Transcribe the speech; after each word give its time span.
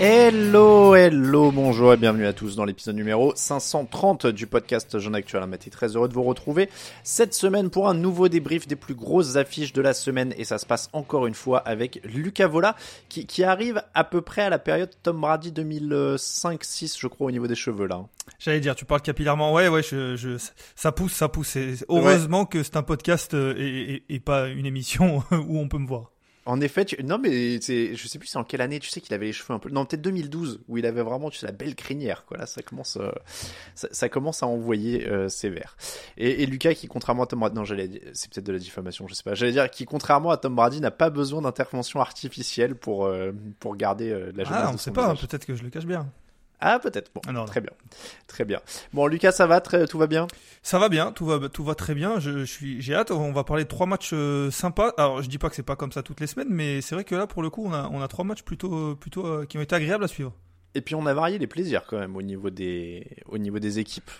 Hello, 0.00 0.94
hello, 0.94 1.50
bonjour 1.50 1.92
et 1.92 1.96
bienvenue 1.96 2.26
à 2.26 2.32
tous 2.32 2.54
dans 2.54 2.64
l'épisode 2.64 2.94
numéro 2.94 3.32
530 3.34 4.28
du 4.28 4.46
podcast 4.46 4.96
Jeune 5.00 5.16
Actuel. 5.16 5.44
Mathieu, 5.46 5.72
très 5.72 5.96
heureux 5.96 6.08
de 6.08 6.14
vous 6.14 6.22
retrouver 6.22 6.70
cette 7.02 7.34
semaine 7.34 7.68
pour 7.68 7.88
un 7.88 7.94
nouveau 7.94 8.28
débrief 8.28 8.68
des 8.68 8.76
plus 8.76 8.94
grosses 8.94 9.34
affiches 9.34 9.72
de 9.72 9.82
la 9.82 9.94
semaine 9.94 10.32
et 10.38 10.44
ça 10.44 10.58
se 10.58 10.66
passe 10.66 10.88
encore 10.92 11.26
une 11.26 11.34
fois 11.34 11.58
avec 11.58 12.00
Lucas 12.04 12.46
Vola 12.46 12.76
qui, 13.08 13.26
qui 13.26 13.42
arrive 13.42 13.82
à 13.92 14.04
peu 14.04 14.20
près 14.20 14.42
à 14.42 14.50
la 14.50 14.60
période 14.60 14.90
Tom 15.02 15.20
Brady 15.20 15.50
2005-6 15.50 16.96
je 17.00 17.08
crois 17.08 17.26
au 17.26 17.30
niveau 17.32 17.48
des 17.48 17.56
cheveux 17.56 17.88
là. 17.88 18.04
J'allais 18.38 18.60
dire, 18.60 18.76
tu 18.76 18.84
parles 18.84 19.02
capillairement. 19.02 19.52
Ouais, 19.52 19.66
ouais, 19.66 19.82
je, 19.82 20.14
je, 20.14 20.36
ça 20.76 20.92
pousse, 20.92 21.14
ça 21.14 21.28
pousse. 21.28 21.56
Et 21.56 21.74
heureusement 21.88 22.46
que 22.46 22.62
c'est 22.62 22.76
un 22.76 22.84
podcast 22.84 23.34
euh, 23.34 23.52
et, 23.58 24.04
et, 24.08 24.14
et 24.14 24.20
pas 24.20 24.46
une 24.46 24.66
émission 24.66 25.24
où 25.32 25.58
on 25.58 25.66
peut 25.66 25.78
me 25.78 25.88
voir. 25.88 26.12
En 26.48 26.62
effet, 26.62 26.86
tu... 26.86 27.04
non 27.04 27.18
mais 27.18 27.60
je 27.60 28.08
sais 28.08 28.18
plus 28.18 28.26
c'est 28.26 28.38
en 28.38 28.42
quelle 28.42 28.62
année. 28.62 28.80
Tu 28.80 28.88
sais 28.88 29.02
qu'il 29.02 29.12
avait 29.12 29.26
les 29.26 29.32
cheveux 29.34 29.52
un 29.52 29.58
peu, 29.58 29.68
non 29.68 29.84
peut-être 29.84 30.00
2012 30.00 30.60
où 30.66 30.78
il 30.78 30.86
avait 30.86 31.02
vraiment, 31.02 31.28
tu 31.28 31.36
sais, 31.36 31.44
la 31.44 31.52
belle 31.52 31.74
crinière 31.74 32.24
quoi. 32.24 32.38
Là, 32.38 32.46
ça 32.46 32.62
commence, 32.62 32.96
euh, 32.96 33.12
ça, 33.74 33.88
ça, 33.90 34.08
commence 34.08 34.42
à 34.42 34.46
envoyer 34.46 35.06
euh, 35.08 35.28
sévère. 35.28 35.76
Et, 36.16 36.42
et, 36.42 36.46
Lucas 36.46 36.72
qui 36.72 36.88
contrairement 36.88 37.24
à 37.24 37.26
Tom 37.26 37.40
Brady, 37.40 37.54
non 37.54 37.64
j'allais, 37.66 38.00
c'est 38.14 38.32
peut-être 38.32 38.46
de 38.46 38.52
la 38.52 38.58
diffamation, 38.58 39.06
je 39.06 39.12
sais 39.12 39.22
pas. 39.22 39.34
J'allais 39.34 39.52
dire 39.52 39.70
qui 39.70 39.84
contrairement 39.84 40.30
à 40.30 40.38
Tom 40.38 40.54
Brady 40.54 40.80
n'a 40.80 40.90
pas 40.90 41.10
besoin 41.10 41.42
d'intervention 41.42 42.00
artificielle 42.00 42.74
pour 42.76 43.04
euh, 43.04 43.32
pour 43.60 43.76
garder 43.76 44.10
euh, 44.10 44.32
la 44.34 44.44
jeunesse. 44.44 44.62
Ah, 44.64 44.70
on 44.72 44.78
sait 44.78 44.90
pas. 44.90 45.14
Peut-être 45.16 45.44
que 45.44 45.54
je 45.54 45.62
le 45.62 45.68
cache 45.68 45.84
bien. 45.84 46.10
Ah 46.60 46.78
peut-être. 46.80 47.10
Bon, 47.14 47.20
non, 47.26 47.32
non. 47.32 47.44
très 47.44 47.60
bien, 47.60 47.70
très 48.26 48.44
bien. 48.44 48.60
Bon, 48.92 49.06
Lucas, 49.06 49.32
ça 49.32 49.46
va, 49.46 49.60
très, 49.60 49.86
tout 49.86 49.98
va 49.98 50.06
bien? 50.06 50.26
Ça 50.62 50.78
va 50.78 50.88
bien, 50.88 51.12
tout 51.12 51.24
va, 51.26 51.48
tout 51.48 51.62
va 51.62 51.74
très 51.74 51.94
bien. 51.94 52.18
Je, 52.18 52.40
je 52.40 52.44
suis, 52.44 52.80
j'ai 52.82 52.94
hâte. 52.94 53.10
On 53.12 53.32
va 53.32 53.44
parler 53.44 53.64
de 53.64 53.68
trois 53.68 53.86
matchs 53.86 54.10
euh, 54.12 54.50
sympas. 54.50 54.92
Alors, 54.96 55.22
je 55.22 55.28
dis 55.28 55.38
pas 55.38 55.48
que 55.50 55.54
c'est 55.56 55.62
pas 55.62 55.76
comme 55.76 55.92
ça 55.92 56.02
toutes 56.02 56.20
les 56.20 56.26
semaines, 56.26 56.48
mais 56.50 56.80
c'est 56.80 56.94
vrai 56.94 57.04
que 57.04 57.14
là, 57.14 57.26
pour 57.26 57.42
le 57.42 57.50
coup, 57.50 57.64
on 57.64 57.72
a, 57.72 57.88
on 57.92 58.02
a 58.02 58.08
trois 58.08 58.24
matchs 58.24 58.42
plutôt, 58.42 58.96
plutôt 58.96 59.26
euh, 59.26 59.46
qui 59.46 59.56
ont 59.58 59.60
été 59.60 59.74
agréables 59.74 60.04
à 60.04 60.08
suivre. 60.08 60.34
Et 60.74 60.80
puis 60.80 60.94
on 60.94 61.06
a 61.06 61.14
varié 61.14 61.38
les 61.38 61.46
plaisirs 61.46 61.84
quand 61.88 61.98
même 61.98 62.14
au 62.14 62.22
niveau 62.22 62.50
des, 62.50 63.16
au 63.26 63.38
niveau 63.38 63.58
des 63.58 63.78
équipes. 63.78 64.10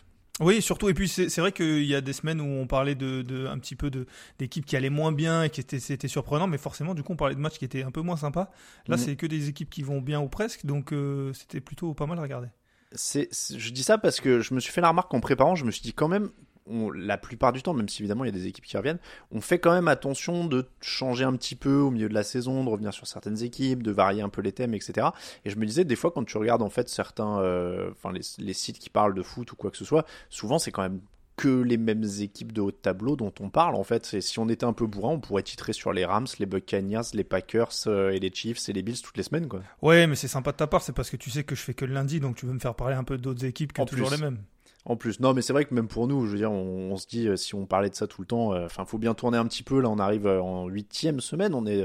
Oui, 0.41 0.63
surtout. 0.63 0.89
Et 0.89 0.95
puis 0.95 1.09
c'est 1.09 1.37
vrai 1.39 1.51
qu'il 1.53 1.85
y 1.85 1.95
a 1.95 2.01
des 2.01 2.13
semaines 2.13 2.41
où 2.41 2.45
on 2.45 2.67
parlait 2.67 2.95
de, 2.95 3.23
de 3.23 3.47
un 3.47 3.59
petit 3.59 3.75
peu 3.75 3.91
de 3.91 4.07
d'équipes 4.39 4.65
qui 4.67 4.77
allaient 4.77 4.89
moins 4.91 5.11
bien 5.13 5.43
et 5.43 5.51
qui 5.51 5.61
étaient 5.61 5.81
c'était 5.81 6.09
surprenant, 6.09 6.47
mais 6.47 6.59
forcément 6.59 6.95
du 6.95 7.03
coup 7.03 7.13
on 7.13 7.17
parlait 7.17 7.35
de 7.35 7.41
matchs 7.41 7.59
qui 7.59 7.65
étaient 7.65 7.83
un 7.83 7.91
peu 7.91 8.03
moins 8.03 8.17
sympas. 8.17 8.51
Là, 8.87 8.97
Mhm. 8.97 9.03
c'est 9.03 9.17
que 9.17 9.27
des 9.27 9.49
équipes 9.49 9.71
qui 9.71 9.83
vont 9.83 10.01
bien 10.01 10.21
ou 10.21 10.29
presque, 10.29 10.65
donc 10.65 10.93
euh, 10.93 11.33
c'était 11.33 11.61
plutôt 11.61 11.93
pas 11.95 12.07
mal 12.07 12.19
à 12.19 12.23
regarder. 12.23 12.49
C'est- 12.93 13.29
je 13.59 13.71
dis 13.71 13.83
ça 13.83 13.99
parce 13.99 14.21
que 14.21 14.41
je 14.41 14.55
me 14.55 14.61
suis 14.61 14.73
fait 14.73 14.81
la 14.81 14.89
remarque 14.89 15.13
en 15.13 15.21
préparant, 15.21 15.55
je 15.57 15.65
me 15.65 15.71
suis 15.71 15.83
dit 15.83 15.93
quand 15.93 16.09
même, 16.09 16.31
on- 16.71 16.91
la 16.91 17.19
plupart 17.19 17.53
du 17.53 17.63
temps, 17.63 17.75
même 17.75 17.89
si 17.89 18.03
évidemment 18.03 18.25
il 18.25 18.29
y 18.29 18.31
a 18.31 18.39
des 18.39 18.47
équipes 18.47 18.65
qui 18.65 18.77
reviennent, 18.77 18.99
on 19.31 19.41
fait 19.41 19.59
quand 19.59 19.73
même 19.73 19.89
attention 19.89 20.47
de 20.47 20.67
changer 20.81 21.25
un 21.25 21.35
petit 21.35 21.55
peu 21.57 21.75
au 21.77 21.91
milieu 21.91 22.09
de 22.09 22.15
la 22.15 22.23
saison, 22.25 22.65
de 22.65 22.69
revenir 22.71 22.93
sur 22.93 23.07
certaines 23.07 23.43
équipes, 23.43 23.83
de 23.83 23.91
varier 23.91 24.23
un 24.23 24.29
peu 24.29 24.43
les 24.43 24.53
thèmes, 24.53 24.75
etc. 24.75 25.09
Et 25.45 25.51
je 25.51 25.57
me 25.57 25.67
disais 25.67 25.85
des 25.85 25.97
fois 25.97 26.11
quand 26.11 26.25
tu 26.25 26.39
regardes 26.39 26.63
en 26.63 26.71
fait 26.71 26.89
certains, 26.89 27.41
euh, 27.41 27.91
enfin 27.93 28.13
les, 28.13 28.21
les 28.39 28.53
sites 28.53 28.79
qui 28.79 28.91
parlent 28.91 29.15
de 29.15 29.23
foot 29.23 29.51
ou 29.53 29.57
quoi 29.57 29.71
que 29.71 29.77
ce 29.77 29.85
soit, 29.85 30.05
souvent 30.29 30.59
c'est 30.59 30.71
quand 30.73 30.83
même 30.83 31.01
que 31.37 31.61
les 31.63 31.77
mêmes 31.77 32.03
équipes 32.19 32.51
de 32.53 32.61
haut 32.61 32.73
de 32.73 32.77
tableau 32.77 33.15
dont 33.15 33.33
on 33.39 33.49
parle 33.49 33.77
en 33.77 33.85
fait. 33.85 34.13
Et 34.13 34.21
si 34.21 34.41
on 34.41 34.49
était 34.49 34.65
un 34.67 34.73
peu 34.73 34.87
bourrin, 34.89 35.11
on 35.13 35.21
pourrait 35.21 35.45
titrer 35.45 35.73
sur 35.73 35.93
les 35.93 36.05
Rams, 36.05 36.27
les 36.41 36.47
Buccaneers, 36.47 37.03
les 37.15 37.23
Packers 37.23 37.71
euh, 37.87 38.11
et 38.11 38.19
les 38.19 38.33
Chiefs 38.35 38.69
et 38.69 38.73
les 38.73 38.83
Bills 38.83 39.01
toutes 39.01 39.17
les 39.17 39.23
semaines 39.23 39.47
quoi. 39.47 39.63
Ouais, 39.81 40.09
mais 40.09 40.17
c'est 40.17 40.27
sympa 40.27 40.51
de 40.51 40.57
ta 40.57 40.67
part, 40.67 40.83
c'est 40.83 40.93
parce 40.93 41.11
que 41.11 41.17
tu 41.17 41.31
sais 41.31 41.45
que 41.45 41.55
je 41.55 41.61
fais 41.63 41.75
que 41.75 41.85
le 41.85 41.95
lundi, 41.95 42.19
donc 42.19 42.35
tu 42.35 42.45
veux 42.47 42.53
me 42.53 42.59
faire 42.59 42.75
parler 42.75 42.97
un 42.97 43.05
peu 43.05 43.19
d'autres 43.19 43.45
équipes 43.45 43.73
que 43.73 43.81
En 43.83 43.87
toujours 43.87 44.09
plus. 44.09 44.17
les 44.17 44.23
mêmes. 44.23 44.39
En 44.85 44.97
plus, 44.97 45.21
non, 45.21 45.35
mais 45.35 45.43
c'est 45.43 45.53
vrai 45.53 45.65
que 45.65 45.75
même 45.75 45.89
pour 45.89 46.07
nous, 46.07 46.25
je 46.27 46.33
veux 46.33 46.39
dire, 46.39 46.53
on, 46.53 46.97
se 46.97 47.07
dit, 47.07 47.29
euh, 47.29 47.37
si 47.37 47.55
on 47.55 47.67
parlait 47.67 47.91
de 47.91 47.95
ça 47.95 48.07
tout 48.07 48.23
le 48.23 48.27
temps, 48.27 48.55
euh, 48.55 48.65
enfin, 48.65 48.85
faut 48.85 48.99
bien 48.99 49.13
tourner 49.13 49.37
un 49.37 49.47
petit 49.47 49.63
peu. 49.63 49.81
Là, 49.81 49.91
on 49.91 49.99
arrive 49.99 50.27
euh, 50.27 50.41
en 50.41 50.67
huitième 50.67 51.21
semaine, 51.21 51.55
on 51.55 51.67
est, 51.67 51.83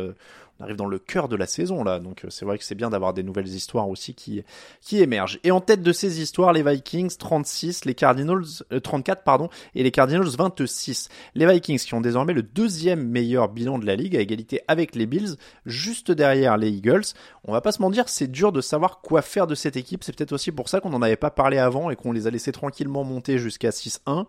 on 0.60 0.64
arrive 0.64 0.76
dans 0.76 0.86
le 0.86 1.00
cœur 1.00 1.28
de 1.28 1.36
la 1.36 1.48
saison 1.48 1.84
là, 1.84 2.00
donc 2.00 2.26
euh, 2.26 2.30
c'est 2.30 2.46
vrai 2.46 2.58
que 2.58 2.64
c'est 2.64 2.76
bien 2.76 2.90
d'avoir 2.90 3.14
des 3.14 3.24
nouvelles 3.24 3.48
histoires 3.48 3.90
aussi 3.90 4.14
qui, 4.14 4.44
émergent. 4.92 5.40
Et 5.44 5.52
en 5.52 5.62
tête 5.62 5.82
de 5.82 5.92
ces 5.92 6.22
histoires, 6.22 6.54
les 6.54 6.64
Vikings 6.64 7.18
36, 7.18 7.86
les 7.86 7.96
Cardinals 7.96 8.44
euh, 8.72 8.80
34 8.80 9.24
pardon, 9.24 9.50
et 9.74 9.84
les 9.84 9.92
Cardinals 9.92 10.28
26. 10.28 11.10
Les 11.36 11.46
Vikings 11.46 11.80
qui 11.80 11.94
ont 11.96 12.02
désormais 12.02 12.34
le 12.34 12.44
deuxième 12.44 13.08
meilleur 13.08 13.50
bilan 13.50 13.80
de 13.80 13.86
la 13.86 13.96
ligue 13.96 14.16
à 14.16 14.20
égalité 14.20 14.62
avec 14.68 14.96
les 14.96 15.06
Bills, 15.06 15.36
juste 15.66 16.12
derrière 16.12 16.58
les 16.58 16.70
Eagles. 16.70 17.04
On 17.46 17.52
va 17.52 17.62
pas 17.62 17.72
se 17.72 17.82
mentir, 17.82 18.08
c'est 18.08 18.32
dur 18.32 18.52
de 18.52 18.62
savoir 18.62 19.02
quoi 19.02 19.22
faire 19.22 19.48
de 19.48 19.56
cette 19.56 19.76
équipe. 19.76 20.04
C'est 20.04 20.16
peut-être 20.16 20.34
aussi 20.34 20.52
pour 20.52 20.70
ça 20.70 20.80
qu'on 20.80 20.90
n'en 20.90 21.02
avait 21.02 21.16
pas 21.16 21.32
parlé 21.32 21.58
avant 21.58 21.90
et 21.90 21.96
qu'on 21.96 22.12
les 22.12 22.28
a 22.28 22.30
laissés 22.30 22.52
tranquillement 22.52 23.04
monter 23.04 23.40
jusqu'à 23.40 23.72
6-1. 23.72 24.26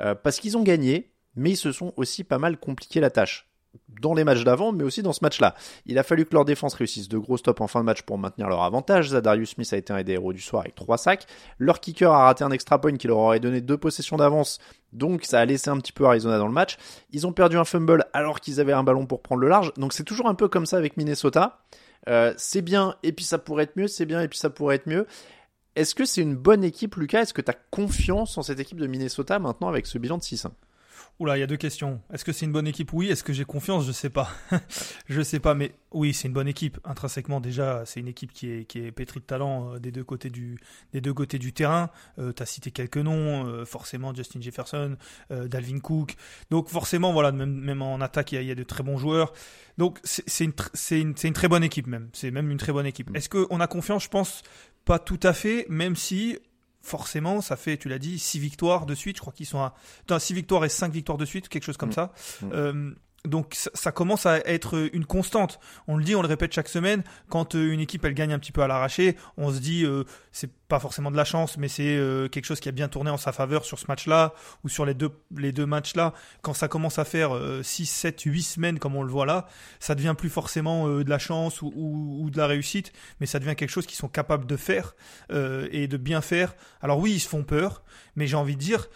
Euh, 0.00 0.14
parce 0.14 0.40
qu'ils 0.40 0.56
ont 0.56 0.62
gagné, 0.62 1.10
mais 1.34 1.50
ils 1.50 1.56
se 1.56 1.72
sont 1.72 1.92
aussi 1.96 2.24
pas 2.24 2.38
mal 2.38 2.58
compliqué 2.58 3.00
la 3.00 3.10
tâche. 3.10 3.45
Dans 4.00 4.14
les 4.14 4.24
matchs 4.24 4.44
d'avant, 4.44 4.72
mais 4.72 4.84
aussi 4.84 5.02
dans 5.02 5.12
ce 5.12 5.20
match-là. 5.22 5.54
Il 5.86 5.98
a 5.98 6.02
fallu 6.02 6.24
que 6.24 6.34
leur 6.34 6.44
défense 6.44 6.74
réussisse 6.74 7.08
de 7.08 7.18
gros 7.18 7.36
stops 7.36 7.60
en 7.60 7.66
fin 7.66 7.80
de 7.80 7.84
match 7.84 8.02
pour 8.02 8.18
maintenir 8.18 8.48
leur 8.48 8.62
avantage. 8.62 9.08
Zadarius 9.08 9.50
Smith 9.50 9.72
a 9.72 9.76
été 9.76 9.92
un 9.92 10.02
des 10.02 10.12
héros 10.12 10.32
du 10.32 10.40
soir 10.40 10.62
avec 10.62 10.74
trois 10.74 10.98
sacs. 10.98 11.26
Leur 11.58 11.80
kicker 11.80 12.12
a 12.12 12.24
raté 12.24 12.44
un 12.44 12.50
extra 12.50 12.80
point 12.80 12.96
qui 12.96 13.06
leur 13.06 13.18
aurait 13.18 13.40
donné 13.40 13.60
deux 13.60 13.78
possessions 13.78 14.16
d'avance, 14.16 14.58
donc 14.92 15.24
ça 15.24 15.40
a 15.40 15.44
laissé 15.44 15.70
un 15.70 15.78
petit 15.78 15.92
peu 15.92 16.06
Arizona 16.06 16.38
dans 16.38 16.46
le 16.46 16.52
match. 16.52 16.76
Ils 17.12 17.26
ont 17.26 17.32
perdu 17.32 17.56
un 17.56 17.64
fumble 17.64 18.06
alors 18.12 18.40
qu'ils 18.40 18.60
avaient 18.60 18.72
un 18.72 18.84
ballon 18.84 19.06
pour 19.06 19.22
prendre 19.22 19.40
le 19.40 19.48
large, 19.48 19.72
donc 19.76 19.92
c'est 19.92 20.04
toujours 20.04 20.28
un 20.28 20.34
peu 20.34 20.48
comme 20.48 20.66
ça 20.66 20.76
avec 20.76 20.96
Minnesota. 20.96 21.60
Euh, 22.08 22.32
c'est 22.36 22.62
bien, 22.62 22.94
et 23.02 23.12
puis 23.12 23.24
ça 23.24 23.38
pourrait 23.38 23.64
être 23.64 23.76
mieux, 23.76 23.88
c'est 23.88 24.06
bien, 24.06 24.20
et 24.20 24.28
puis 24.28 24.38
ça 24.38 24.50
pourrait 24.50 24.76
être 24.76 24.86
mieux. 24.86 25.06
Est-ce 25.74 25.94
que 25.94 26.04
c'est 26.04 26.22
une 26.22 26.36
bonne 26.36 26.64
équipe, 26.64 26.96
Lucas? 26.96 27.22
Est-ce 27.22 27.34
que 27.34 27.42
tu 27.42 27.50
as 27.50 27.56
confiance 27.70 28.38
en 28.38 28.42
cette 28.42 28.60
équipe 28.60 28.80
de 28.80 28.86
Minnesota 28.86 29.38
maintenant 29.38 29.68
avec 29.68 29.86
ce 29.86 29.98
bilan 29.98 30.16
de 30.16 30.22
6-1 30.22 30.50
Oula, 31.18 31.38
il 31.38 31.40
y 31.40 31.42
a 31.42 31.46
deux 31.46 31.56
questions. 31.56 32.02
Est-ce 32.12 32.26
que 32.26 32.32
c'est 32.32 32.44
une 32.44 32.52
bonne 32.52 32.66
équipe? 32.66 32.92
Oui. 32.92 33.08
Est-ce 33.08 33.24
que 33.24 33.32
j'ai 33.32 33.46
confiance? 33.46 33.86
Je 33.86 33.92
sais 33.92 34.10
pas. 34.10 34.28
je 35.08 35.22
sais 35.22 35.40
pas, 35.40 35.54
mais 35.54 35.72
oui, 35.90 36.12
c'est 36.12 36.28
une 36.28 36.34
bonne 36.34 36.48
équipe. 36.48 36.78
Intrinsèquement, 36.84 37.40
déjà, 37.40 37.84
c'est 37.86 38.00
une 38.00 38.08
équipe 38.08 38.32
qui 38.32 38.50
est, 38.50 38.64
qui 38.66 38.80
est 38.80 38.92
pétrie 38.92 39.20
de 39.20 39.24
talent 39.24 39.72
euh, 39.72 39.78
des 39.78 39.92
deux 39.92 40.04
côtés 40.04 40.28
du, 40.28 40.58
des 40.92 41.00
deux 41.00 41.14
côtés 41.14 41.38
du 41.38 41.54
terrain. 41.54 41.90
Euh, 42.18 42.34
tu 42.34 42.42
as 42.42 42.46
cité 42.46 42.70
quelques 42.70 42.98
noms, 42.98 43.46
euh, 43.46 43.64
forcément 43.64 44.14
Justin 44.14 44.42
Jefferson, 44.42 44.96
Dalvin 45.30 45.80
Cook. 45.80 46.16
Donc 46.50 46.68
forcément, 46.68 47.14
voilà, 47.14 47.32
même, 47.32 47.54
même 47.54 47.80
en 47.80 48.02
attaque, 48.02 48.32
il 48.32 48.42
y, 48.42 48.50
a, 48.50 48.54
de 48.54 48.62
très 48.62 48.82
bons 48.82 48.98
joueurs. 48.98 49.32
Donc 49.78 49.98
c'est 50.04 50.44
une, 50.44 50.52
une, 50.90 51.14
une, 51.22 51.32
très 51.32 51.48
bonne 51.48 51.64
équipe 51.64 51.86
même. 51.86 52.10
C'est 52.12 52.30
même 52.30 52.50
une 52.50 52.58
très 52.58 52.72
bonne 52.72 52.86
équipe. 52.86 53.08
Mm. 53.10 53.16
Est-ce 53.16 53.30
qu'on 53.30 53.60
a 53.60 53.66
confiance? 53.66 54.04
Je 54.04 54.10
pense 54.10 54.42
pas 54.84 54.98
tout 54.98 55.20
à 55.22 55.32
fait, 55.32 55.64
même 55.70 55.96
si 55.96 56.38
forcément, 56.86 57.40
ça 57.40 57.56
fait, 57.56 57.76
tu 57.76 57.88
l'as 57.88 57.98
dit, 57.98 58.18
6 58.18 58.38
victoires 58.38 58.86
de 58.86 58.94
suite. 58.94 59.16
Je 59.16 59.20
crois 59.20 59.32
qu'ils 59.32 59.46
sont 59.46 59.60
à 59.60 60.18
6 60.18 60.34
victoires 60.34 60.64
et 60.64 60.68
5 60.68 60.92
victoires 60.92 61.18
de 61.18 61.24
suite, 61.24 61.48
quelque 61.48 61.64
chose 61.64 61.76
comme 61.76 61.90
mm. 61.90 61.92
ça. 61.92 62.12
Mm. 62.42 62.50
Euh, 62.52 62.90
donc 63.26 63.54
ça, 63.54 63.92
commence 63.92 64.26
à 64.26 64.38
être 64.38 64.90
une 64.92 65.04
constante. 65.04 65.58
On 65.86 65.96
le 65.96 66.04
dit, 66.04 66.14
on 66.14 66.22
le 66.22 66.28
répète 66.28 66.52
chaque 66.52 66.68
semaine. 66.68 67.02
Quand 67.28 67.54
euh, 67.54 67.72
une 67.72 67.80
équipe 67.80 68.04
elle 68.04 68.14
gagne 68.14 68.32
un 68.32 68.38
petit 68.38 68.52
peu 68.52 68.62
à 68.62 68.66
l'arraché, 68.66 69.16
on 69.36 69.52
se 69.52 69.58
dit 69.58 69.84
euh, 69.84 70.04
c'est 70.32 70.50
pas 70.68 70.80
forcément 70.80 71.10
de 71.10 71.16
la 71.16 71.24
chance, 71.24 71.58
mais 71.58 71.68
c'est 71.68 71.96
euh, 71.96 72.28
quelque 72.28 72.44
chose 72.44 72.60
qui 72.60 72.68
a 72.68 72.72
bien 72.72 72.88
tourné 72.88 73.10
en 73.10 73.16
sa 73.16 73.32
faveur 73.32 73.64
sur 73.64 73.78
ce 73.78 73.86
match-là 73.88 74.34
ou 74.64 74.68
sur 74.68 74.84
les 74.84 74.94
deux 74.94 75.10
les 75.36 75.52
deux 75.52 75.66
matchs-là. 75.66 76.14
Quand 76.42 76.54
ça 76.54 76.68
commence 76.68 76.98
à 76.98 77.04
faire 77.04 77.30
6, 77.62 77.86
7, 77.86 78.22
8 78.22 78.42
semaines 78.42 78.78
comme 78.78 78.96
on 78.96 79.02
le 79.02 79.10
voit 79.10 79.26
là, 79.26 79.46
ça 79.78 79.94
devient 79.94 80.14
plus 80.16 80.30
forcément 80.30 80.88
de 80.88 81.08
la 81.08 81.18
chance 81.18 81.62
ou, 81.62 81.72
ou, 81.76 82.30
de 82.30 82.36
la 82.38 82.46
réussite, 82.46 82.92
mais 83.20 83.26
ça 83.26 83.38
devient 83.38 83.54
quelque 83.54 83.70
chose 83.70 83.86
qu'ils 83.86 83.96
sont 83.96 84.08
capables 84.08 84.46
de 84.46 84.56
faire 84.56 84.96
et 85.30 85.86
de 85.86 85.96
bien 85.96 86.20
faire. 86.20 86.54
Alors 86.80 86.98
oui, 86.98 87.12
ils 87.12 87.20
se 87.20 87.28
font 87.28 87.44
peur, 87.44 87.82
mais 88.16 88.26
j'ai 88.26 88.36
envie 88.36 88.56
de 88.56 88.60
dire, 88.60 88.88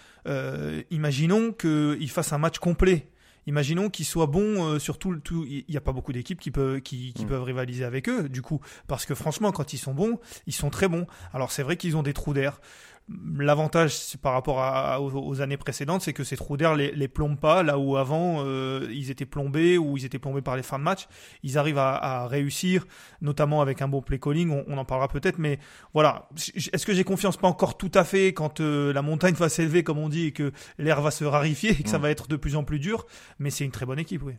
imaginons 0.90 1.52
qu'ils 1.52 2.10
fassent 2.10 2.32
un 2.32 2.38
match 2.38 2.58
complet 2.58 3.06
imaginons 3.46 3.90
qu'ils 3.90 4.06
soient 4.06 4.26
bons 4.26 4.64
euh, 4.64 4.78
sur 4.78 4.98
tout, 4.98 5.16
tout 5.16 5.44
il 5.46 5.64
n'y 5.68 5.76
a 5.76 5.80
pas 5.80 5.92
beaucoup 5.92 6.12
d'équipes 6.12 6.40
qui, 6.40 6.50
peuvent, 6.50 6.80
qui, 6.80 7.14
mm. 7.18 7.26
peuvent 7.26 7.42
rivaliser 7.42 7.84
avec 7.84 8.08
eux 8.08 8.28
du 8.28 8.42
coup. 8.42 8.60
Parce 8.86 9.06
que 9.06 9.14
franchement 9.14 9.52
quand 9.52 9.72
ils 9.72 9.78
sont 9.78 9.94
bons 9.94 10.18
ils 10.46 10.52
sont 10.52 10.70
très 10.70 10.88
bons. 10.88 11.06
Alors 11.32 11.52
c'est 11.52 11.62
vrai 11.62 11.76
qu'ils 11.76 11.96
ont 11.96 12.02
des 12.02 12.12
trous 12.12 12.34
d'air 12.34 12.60
L'avantage 13.38 14.16
par 14.22 14.34
rapport 14.34 14.60
à, 14.60 15.00
aux, 15.00 15.40
années 15.40 15.56
précédentes, 15.56 16.02
c'est 16.02 16.12
que 16.12 16.22
ces 16.22 16.36
trous 16.36 16.56
d'air 16.56 16.76
les, 16.76 16.92
les 16.92 17.08
plombent 17.08 17.40
pas, 17.40 17.64
là 17.64 17.76
où 17.76 17.96
avant 17.96 18.44
euh, 18.44 18.86
ils 18.92 19.10
étaient 19.10 19.26
plombés 19.26 19.78
ou 19.78 19.96
ils 19.96 20.04
étaient 20.04 20.20
plombés 20.20 20.42
par 20.42 20.56
les 20.56 20.62
fins 20.62 20.78
de 20.78 20.84
match. 20.84 21.08
Ils 21.42 21.58
arrivent 21.58 21.78
à, 21.78 21.96
à 21.96 22.26
réussir, 22.28 22.86
notamment 23.20 23.62
avec 23.62 23.82
un 23.82 23.88
bon 23.88 24.00
play 24.00 24.20
calling. 24.20 24.50
On, 24.50 24.64
on 24.68 24.78
en 24.78 24.84
parlera 24.84 25.08
peut-être, 25.08 25.38
mais 25.38 25.58
voilà. 25.92 26.28
Est-ce 26.54 26.86
que 26.86 26.94
j'ai 26.94 27.02
confiance? 27.02 27.36
Pas 27.36 27.48
encore 27.48 27.76
tout 27.76 27.90
à 27.94 28.04
fait 28.04 28.32
quand 28.32 28.60
euh, 28.60 28.92
la 28.92 29.02
montagne 29.02 29.34
va 29.34 29.48
s'élever, 29.48 29.82
comme 29.82 29.98
on 29.98 30.08
dit, 30.08 30.26
et 30.26 30.32
que 30.32 30.52
l'air 30.78 31.00
va 31.00 31.10
se 31.10 31.24
rarifier 31.24 31.70
et 31.70 31.82
que 31.82 31.88
ça 31.88 31.98
va 31.98 32.10
être 32.10 32.28
de 32.28 32.36
plus 32.36 32.54
en 32.54 32.62
plus 32.62 32.78
dur. 32.78 33.06
Mais 33.40 33.50
c'est 33.50 33.64
une 33.64 33.72
très 33.72 33.86
bonne 33.86 33.98
équipe, 33.98 34.22
oui. 34.22 34.34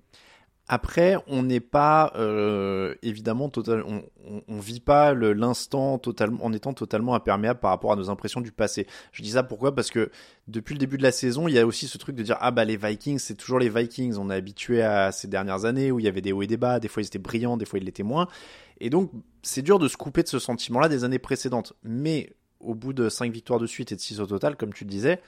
Après, 0.73 1.17
on 1.27 1.43
n'est 1.43 1.59
pas 1.59 2.13
euh, 2.15 2.95
évidemment 3.01 3.49
total, 3.49 3.83
on, 3.85 4.03
on, 4.47 4.59
vit 4.61 4.79
pas 4.79 5.13
l'instant 5.13 5.97
totalement 5.97 6.45
en 6.45 6.53
étant 6.53 6.71
totalement 6.73 7.13
imperméable 7.13 7.59
par 7.59 7.71
rapport 7.71 7.91
à 7.91 7.97
nos 7.97 8.09
impressions 8.09 8.39
du 8.39 8.53
passé. 8.53 8.87
Je 9.11 9.21
dis 9.21 9.31
ça 9.31 9.43
pourquoi? 9.43 9.75
Parce 9.75 9.91
que 9.91 10.11
depuis 10.47 10.73
le 10.73 10.79
début 10.79 10.97
de 10.97 11.03
la 11.03 11.11
saison, 11.11 11.49
il 11.49 11.55
y 11.55 11.59
a 11.59 11.65
aussi 11.65 11.89
ce 11.89 11.97
truc 11.97 12.15
de 12.15 12.23
dire 12.23 12.37
ah 12.39 12.51
bah 12.51 12.63
les 12.63 12.77
Vikings 12.77 13.19
c'est 13.19 13.35
toujours 13.35 13.59
les 13.59 13.67
Vikings. 13.67 14.15
On 14.17 14.29
est 14.29 14.33
habitué 14.33 14.81
à 14.81 15.11
ces 15.11 15.27
dernières 15.27 15.65
années 15.65 15.91
où 15.91 15.99
il 15.99 16.05
y 16.05 16.07
avait 16.07 16.21
des 16.21 16.31
hauts 16.31 16.41
et 16.41 16.47
des 16.47 16.55
bas. 16.55 16.79
Des 16.79 16.87
fois 16.87 17.03
ils 17.03 17.07
étaient 17.07 17.19
brillants, 17.19 17.57
des 17.57 17.65
fois 17.65 17.77
ils 17.77 17.85
l'étaient 17.85 18.01
moins. 18.01 18.29
Et 18.79 18.89
donc 18.89 19.11
c'est 19.41 19.63
dur 19.63 19.77
de 19.77 19.89
se 19.89 19.97
couper 19.97 20.23
de 20.23 20.29
ce 20.29 20.39
sentiment-là 20.39 20.87
des 20.87 21.03
années 21.03 21.19
précédentes. 21.19 21.73
Mais 21.83 22.31
au 22.61 22.75
bout 22.75 22.93
de 22.93 23.09
5 23.09 23.29
victoires 23.33 23.59
de 23.59 23.67
suite 23.67 23.91
et 23.91 23.97
de 23.97 24.01
6 24.01 24.21
au 24.21 24.25
total, 24.25 24.55
comme 24.55 24.71
tu 24.71 24.85
le 24.85 24.89
disais, 24.89 25.19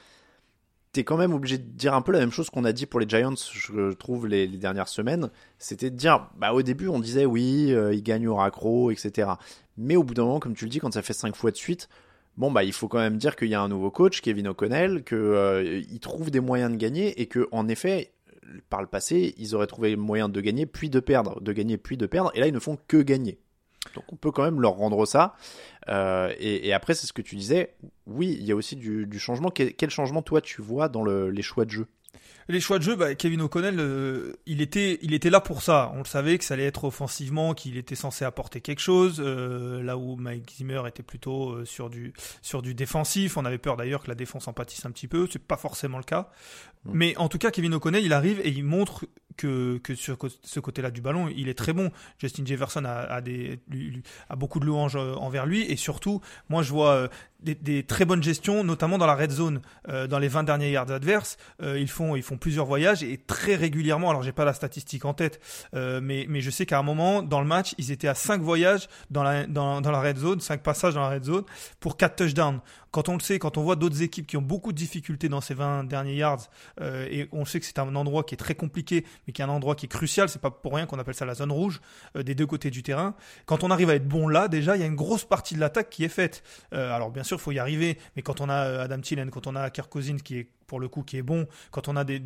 t'es 0.93 1.03
quand 1.03 1.17
même 1.17 1.33
obligé 1.33 1.57
de 1.57 1.63
dire 1.63 1.95
un 1.95 2.01
peu 2.01 2.11
la 2.11 2.19
même 2.19 2.31
chose 2.31 2.49
qu'on 2.51 2.63
a 2.63 2.71
dit 2.71 2.85
pour 2.85 2.99
les 2.99 3.09
Giants, 3.09 3.33
je 3.51 3.91
trouve, 3.93 4.27
les, 4.27 4.47
dernières 4.47 4.87
semaines. 4.87 5.29
C'était 5.57 5.89
de 5.89 5.95
dire, 5.95 6.29
bah, 6.37 6.53
au 6.53 6.61
début, 6.61 6.87
on 6.87 6.99
disait 6.99 7.25
oui, 7.25 7.73
euh, 7.73 7.93
ils 7.93 8.03
gagnent 8.03 8.27
au 8.27 8.35
raccro, 8.35 8.91
etc. 8.91 9.31
Mais 9.75 9.95
au 9.95 10.03
bout 10.03 10.13
d'un 10.13 10.23
moment, 10.23 10.39
comme 10.39 10.55
tu 10.55 10.65
le 10.65 10.69
dis, 10.69 10.79
quand 10.79 10.93
ça 10.93 11.01
fait 11.01 11.13
cinq 11.13 11.35
fois 11.35 11.49
de 11.49 11.57
suite, 11.57 11.89
bon, 12.37 12.51
bah, 12.51 12.63
il 12.63 12.73
faut 12.73 12.87
quand 12.87 12.99
même 12.99 13.17
dire 13.17 13.35
qu'il 13.35 13.49
y 13.49 13.55
a 13.55 13.61
un 13.61 13.69
nouveau 13.69 13.89
coach, 13.89 14.21
Kevin 14.21 14.47
O'Connell, 14.49 15.03
qu'il 15.03 15.17
euh, 15.17 15.81
trouve 15.99 16.29
des 16.29 16.39
moyens 16.39 16.71
de 16.71 16.77
gagner 16.77 17.19
et 17.19 17.25
que, 17.25 17.47
en 17.51 17.67
effet, 17.67 18.13
par 18.69 18.81
le 18.81 18.87
passé, 18.87 19.33
ils 19.37 19.55
auraient 19.55 19.67
trouvé 19.67 19.95
moyen 19.95 20.29
de 20.29 20.41
gagner 20.41 20.67
puis 20.67 20.91
de 20.91 20.99
perdre, 20.99 21.41
de 21.41 21.51
gagner 21.53 21.77
puis 21.77 21.97
de 21.97 22.05
perdre, 22.05 22.31
et 22.35 22.39
là, 22.39 22.47
ils 22.47 22.53
ne 22.53 22.59
font 22.59 22.77
que 22.87 22.97
gagner. 23.01 23.39
Donc 23.95 24.05
on 24.11 24.15
peut 24.15 24.31
quand 24.31 24.43
même 24.43 24.61
leur 24.61 24.73
rendre 24.73 25.05
ça. 25.05 25.35
Euh, 25.89 26.33
et, 26.39 26.73
après, 26.73 26.93
c'est 26.93 27.07
ce 27.07 27.13
que 27.13 27.21
tu 27.21 27.35
disais. 27.35 27.73
Oui, 28.07 28.35
il 28.39 28.45
y 28.45 28.51
a 28.51 28.55
aussi 28.55 28.75
du, 28.75 29.19
changement. 29.19 29.49
Quel, 29.49 29.89
changement, 29.89 30.21
toi, 30.21 30.41
tu 30.41 30.61
vois 30.61 30.89
dans 30.89 31.03
les 31.03 31.41
choix 31.41 31.65
de 31.65 31.71
jeu? 31.71 31.87
Les 32.49 32.59
choix 32.59 32.77
de 32.77 32.83
jeu, 32.83 32.95
bah, 32.95 33.15
Kevin 33.15 33.41
O'Connell, 33.41 33.79
euh, 33.79 34.33
il 34.45 34.61
était, 34.61 34.99
il 35.01 35.13
était 35.13 35.29
là 35.29 35.39
pour 35.39 35.61
ça. 35.61 35.91
On 35.95 35.99
le 35.99 36.05
savait 36.05 36.37
que 36.37 36.43
ça 36.43 36.55
allait 36.55 36.65
être 36.65 36.83
offensivement, 36.83 37.53
qu'il 37.53 37.77
était 37.77 37.95
censé 37.95 38.25
apporter 38.25 38.61
quelque 38.61 38.81
chose. 38.81 39.21
Euh, 39.23 39.81
là 39.81 39.97
où 39.97 40.15
Mike 40.15 40.51
Zimmer 40.57 40.81
était 40.87 41.03
plutôt 41.03 41.51
euh, 41.51 41.65
sur 41.65 41.89
du, 41.89 42.13
sur 42.41 42.61
du 42.61 42.73
défensif. 42.73 43.37
On 43.37 43.45
avait 43.45 43.57
peur 43.57 43.77
d'ailleurs 43.77 44.03
que 44.03 44.09
la 44.09 44.15
défense 44.15 44.47
en 44.47 44.53
pâtisse 44.53 44.85
un 44.85 44.91
petit 44.91 45.07
peu. 45.07 45.27
C'est 45.31 45.39
pas 45.39 45.57
forcément 45.57 45.97
le 45.97 46.03
cas. 46.03 46.29
Mais 46.85 47.15
en 47.15 47.29
tout 47.29 47.37
cas, 47.37 47.49
Kevin 47.49 47.73
O'Connell, 47.75 48.03
il 48.03 48.11
arrive 48.11 48.41
et 48.41 48.49
il 48.49 48.65
montre 48.65 49.05
que, 49.37 49.77
que 49.77 49.95
sur 49.95 50.17
ce 50.41 50.59
côté-là 50.59 50.91
du 50.91 50.99
ballon, 50.99 51.29
il 51.33 51.47
est 51.47 51.57
très 51.57 51.71
bon. 51.71 51.91
Justin 52.17 52.45
Jefferson 52.45 52.83
a, 52.83 52.91
a, 52.91 53.21
des, 53.21 53.59
a 54.29 54.35
beaucoup 54.35 54.59
de 54.59 54.65
louanges 54.65 54.97
envers 54.97 55.45
lui 55.45 55.61
et 55.63 55.77
surtout, 55.77 56.19
moi 56.49 56.61
je 56.61 56.71
vois 56.71 57.09
des, 57.43 57.83
très 57.83 58.05
bonnes 58.05 58.23
gestions, 58.23 58.63
notamment 58.63 58.97
dans 58.97 59.05
la 59.05 59.15
red 59.15 59.31
zone, 59.31 59.61
euh, 59.89 60.07
dans 60.07 60.19
les 60.19 60.27
20 60.27 60.43
derniers 60.43 60.71
yards 60.71 60.91
adverses. 60.91 61.37
Euh, 61.61 61.79
ils 61.79 61.89
font 61.89 62.15
ils 62.15 62.23
font 62.23 62.37
plusieurs 62.37 62.65
voyages 62.65 63.03
et 63.03 63.17
très 63.17 63.55
régulièrement. 63.55 64.09
Alors 64.09 64.23
j'ai 64.23 64.31
pas 64.31 64.45
la 64.45 64.53
statistique 64.53 65.05
en 65.05 65.13
tête, 65.13 65.39
euh, 65.75 65.99
mais 66.01 66.41
je 66.41 66.49
sais 66.49 66.65
qu'à 66.65 66.79
un 66.79 66.83
moment 66.83 67.21
dans 67.21 67.41
le 67.41 67.47
match, 67.47 67.75
ils 67.77 67.91
étaient 67.91 68.07
à 68.07 68.15
5 68.15 68.41
voyages 68.41 68.87
dans 69.11 69.23
la 69.23 69.45
dans 69.45 69.81
la 69.81 70.01
red 70.01 70.17
zone, 70.17 70.39
5 70.39 70.61
passages 70.61 70.93
dans 70.93 71.01
la 71.01 71.09
red 71.09 71.23
zone 71.23 71.43
pour 71.79 71.97
4 71.97 72.15
touchdowns 72.15 72.61
quand 72.93 73.09
on 73.09 73.13
le 73.15 73.21
sait, 73.21 73.39
quand 73.39 73.57
on 73.57 73.63
voit 73.63 73.75
d'autres 73.75 74.03
équipes 74.03 74.27
qui 74.27 74.37
ont 74.37 74.41
beaucoup 74.41 74.71
de 74.71 74.77
difficultés 74.77 75.27
dans 75.27 75.41
ces 75.41 75.55
20 75.55 75.85
derniers 75.85 76.15
yards, 76.15 76.47
euh, 76.79 77.07
et 77.09 77.27
on 77.31 77.43
sait 77.43 77.59
que 77.59 77.65
c'est 77.65 77.79
un 77.79 77.95
endroit 77.95 78.23
qui 78.23 78.35
est 78.35 78.37
très 78.37 78.53
compliqué, 78.53 79.03
mais 79.25 79.33
qui 79.33 79.41
est 79.41 79.45
un 79.45 79.49
endroit 79.49 79.73
qui 79.73 79.87
est 79.87 79.89
crucial, 79.89 80.29
c'est 80.29 80.39
pas 80.39 80.51
pour 80.51 80.75
rien 80.75 80.85
qu'on 80.85 80.99
appelle 80.99 81.15
ça 81.15 81.25
la 81.25 81.33
zone 81.33 81.51
rouge 81.51 81.81
euh, 82.15 82.21
des 82.21 82.35
deux 82.35 82.45
côtés 82.45 82.69
du 82.69 82.83
terrain. 82.83 83.15
Quand 83.47 83.63
on 83.63 83.71
arrive 83.71 83.89
à 83.89 83.95
être 83.95 84.07
bon 84.07 84.27
là, 84.27 84.47
déjà, 84.47 84.77
il 84.77 84.79
y 84.79 84.83
a 84.83 84.85
une 84.85 84.95
grosse 84.95 85.25
partie 85.25 85.55
de 85.55 85.59
l'attaque 85.59 85.89
qui 85.89 86.03
est 86.03 86.09
faite. 86.09 86.43
Euh, 86.75 86.93
alors 86.93 87.09
bien 87.09 87.23
sûr, 87.23 87.37
il 87.37 87.41
faut 87.41 87.51
y 87.51 87.57
arriver, 87.57 87.97
mais 88.15 88.21
quand 88.21 88.41
on 88.41 88.49
a 88.49 88.81
Adam 88.83 89.01
Thielen, 89.01 89.31
quand 89.31 89.47
on 89.47 89.55
a 89.55 89.71
Kirk 89.71 89.89
Cousins 89.89 90.19
qui 90.23 90.37
est 90.37 90.47
pour 90.67 90.79
le 90.79 90.87
coup 90.87 91.01
qui 91.01 91.17
est 91.17 91.23
bon, 91.23 91.47
quand 91.71 91.87
on 91.87 91.95
a 91.95 92.03
des, 92.03 92.21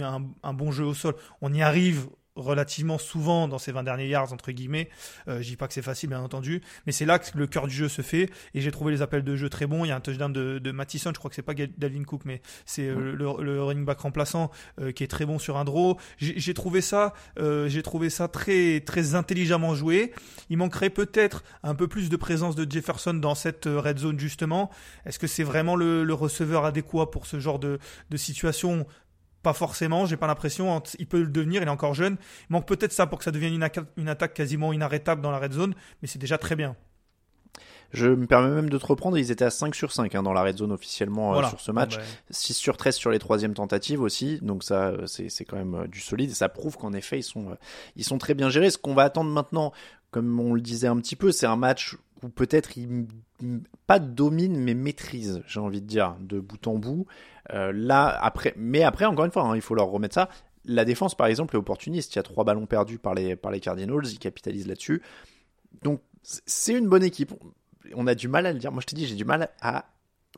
un, 0.00 0.22
un 0.44 0.54
bon 0.54 0.70
jeu 0.70 0.84
au 0.84 0.94
sol, 0.94 1.16
on 1.40 1.52
y 1.52 1.62
arrive 1.62 2.06
relativement 2.36 2.98
souvent 2.98 3.48
dans 3.48 3.58
ces 3.58 3.72
20 3.72 3.82
derniers 3.82 4.08
yards 4.08 4.32
entre 4.32 4.52
guillemets. 4.52 4.88
Euh, 5.28 5.42
je 5.42 5.48
dis 5.48 5.56
pas 5.56 5.68
que 5.68 5.74
c'est 5.74 5.82
facile 5.82 6.08
bien 6.08 6.20
entendu, 6.20 6.62
mais 6.86 6.92
c'est 6.92 7.04
là 7.04 7.18
que 7.18 7.36
le 7.36 7.46
cœur 7.46 7.66
du 7.66 7.74
jeu 7.74 7.88
se 7.88 8.02
fait 8.02 8.30
et 8.54 8.60
j'ai 8.60 8.70
trouvé 8.70 8.92
les 8.92 9.02
appels 9.02 9.24
de 9.24 9.36
jeu 9.36 9.48
très 9.48 9.66
bons. 9.66 9.84
Il 9.84 9.88
y 9.88 9.90
a 9.90 9.96
un 9.96 10.00
touchdown 10.00 10.32
de, 10.32 10.58
de 10.58 10.72
je 10.72 11.10
crois 11.18 11.30
que 11.30 11.36
c'est 11.36 11.42
pas 11.42 11.54
Dalvin 11.54 12.04
Cook, 12.04 12.22
mais 12.24 12.40
c'est 12.66 12.88
euh, 12.88 13.14
le, 13.14 13.62
running 13.62 13.84
back 13.84 14.00
remplaçant 14.00 14.50
euh, 14.80 14.92
qui 14.92 15.04
est 15.04 15.08
très 15.08 15.26
bon 15.26 15.38
sur 15.38 15.56
un 15.56 15.64
draw. 15.64 15.98
J'ai 16.18 16.54
trouvé 16.54 16.80
ça, 16.80 17.12
j'ai 17.38 17.82
trouvé 17.82 18.10
ça 18.10 18.28
très 18.28 18.80
très 18.80 19.14
intelligemment 19.14 19.74
joué. 19.74 20.12
Il 20.50 20.56
manquerait 20.56 20.90
peut-être 20.90 21.44
un 21.62 21.74
peu 21.74 21.88
plus 21.88 22.08
de 22.08 22.16
présence 22.16 22.54
de 22.56 22.70
Jefferson 22.70 23.14
dans 23.14 23.34
cette 23.34 23.66
red 23.66 23.98
zone 23.98 24.18
justement. 24.18 24.70
Est-ce 25.06 25.18
que 25.18 25.26
c'est 25.26 25.44
vraiment 25.44 25.76
le, 25.76 26.12
receveur 26.12 26.64
adéquat 26.64 27.10
pour 27.10 27.26
ce 27.26 27.40
genre 27.40 27.58
de 27.58 27.78
situation? 28.16 28.86
Pas 29.42 29.52
forcément, 29.52 30.06
j'ai 30.06 30.16
pas 30.16 30.26
l'impression. 30.26 30.82
Il 30.98 31.06
peut 31.06 31.20
le 31.20 31.26
devenir, 31.26 31.62
il 31.62 31.68
est 31.68 31.70
encore 31.70 31.94
jeune. 31.94 32.16
Il 32.48 32.52
manque 32.52 32.66
peut-être 32.66 32.92
ça 32.92 33.06
pour 33.06 33.18
que 33.18 33.24
ça 33.24 33.30
devienne 33.30 33.54
une, 33.96 34.08
attaque 34.08 34.34
quasiment 34.34 34.72
inarrêtable 34.72 35.20
dans 35.20 35.30
la 35.30 35.38
red 35.38 35.52
zone, 35.52 35.74
mais 36.00 36.08
c'est 36.08 36.18
déjà 36.18 36.38
très 36.38 36.56
bien. 36.56 36.76
Je 37.92 38.06
me 38.06 38.26
permets 38.26 38.54
même 38.54 38.70
de 38.70 38.78
te 38.78 38.86
reprendre, 38.86 39.18
ils 39.18 39.30
étaient 39.30 39.44
à 39.44 39.50
5 39.50 39.74
sur 39.74 39.92
5 39.92 40.14
hein, 40.14 40.22
dans 40.22 40.32
la 40.32 40.42
red 40.42 40.56
zone 40.56 40.72
officiellement 40.72 41.36
euh, 41.36 41.46
sur 41.48 41.60
ce 41.60 41.72
match. 41.72 41.98
6 42.30 42.52
bah, 42.52 42.56
sur 42.56 42.76
13 42.78 42.96
sur 42.96 43.10
les 43.10 43.18
troisièmes 43.18 43.52
tentatives 43.52 44.00
aussi, 44.00 44.38
donc 44.40 44.64
ça 44.64 44.86
euh, 44.86 45.06
c'est 45.06 45.44
quand 45.44 45.56
même 45.56 45.74
euh, 45.74 45.86
du 45.86 46.00
solide 46.00 46.30
et 46.30 46.34
ça 46.34 46.48
prouve 46.48 46.78
qu'en 46.78 46.94
effet 46.94 47.18
ils 47.18 47.22
sont, 47.22 47.54
ils 47.96 48.04
sont 48.04 48.16
très 48.16 48.32
bien 48.32 48.48
gérés. 48.48 48.70
Ce 48.70 48.78
qu'on 48.78 48.94
va 48.94 49.02
attendre 49.02 49.30
maintenant, 49.30 49.72
comme 50.10 50.40
on 50.40 50.54
le 50.54 50.62
disait 50.62 50.86
un 50.86 50.96
petit 50.96 51.16
peu, 51.16 51.32
c'est 51.32 51.44
un 51.44 51.56
match 51.56 51.98
où 52.22 52.28
peut-être 52.28 52.76
ils 52.76 53.06
pas 53.86 53.98
domine 53.98 54.56
mais 54.56 54.74
maîtrise, 54.74 55.42
j'ai 55.46 55.60
envie 55.60 55.80
de 55.80 55.86
dire, 55.86 56.16
de 56.20 56.40
bout 56.40 56.66
en 56.66 56.74
bout. 56.74 57.06
Euh, 57.52 57.72
là, 57.74 58.06
après, 58.08 58.54
mais 58.56 58.82
après, 58.82 59.04
encore 59.04 59.24
une 59.24 59.32
fois, 59.32 59.42
hein, 59.42 59.56
il 59.56 59.62
faut 59.62 59.74
leur 59.74 59.88
remettre 59.88 60.14
ça. 60.14 60.28
La 60.64 60.84
défense, 60.84 61.16
par 61.16 61.26
exemple, 61.26 61.56
est 61.56 61.58
opportuniste. 61.58 62.14
Il 62.14 62.16
y 62.16 62.20
a 62.20 62.22
trois 62.22 62.44
ballons 62.44 62.66
perdus 62.66 62.98
par 62.98 63.14
les, 63.14 63.34
par 63.34 63.50
les 63.50 63.60
Cardinals, 63.60 64.04
ils 64.04 64.18
capitalisent 64.18 64.68
là-dessus. 64.68 65.02
Donc, 65.82 66.00
c'est 66.22 66.74
une 66.74 66.88
bonne 66.88 67.02
équipe. 67.02 67.32
On 67.94 68.06
a 68.06 68.14
du 68.14 68.28
mal 68.28 68.46
à 68.46 68.52
le 68.52 68.58
dire. 68.58 68.70
Moi, 68.70 68.80
je 68.80 68.86
te 68.86 68.94
dis, 68.94 69.06
j'ai 69.06 69.16
du 69.16 69.24
mal 69.24 69.50
à 69.60 69.86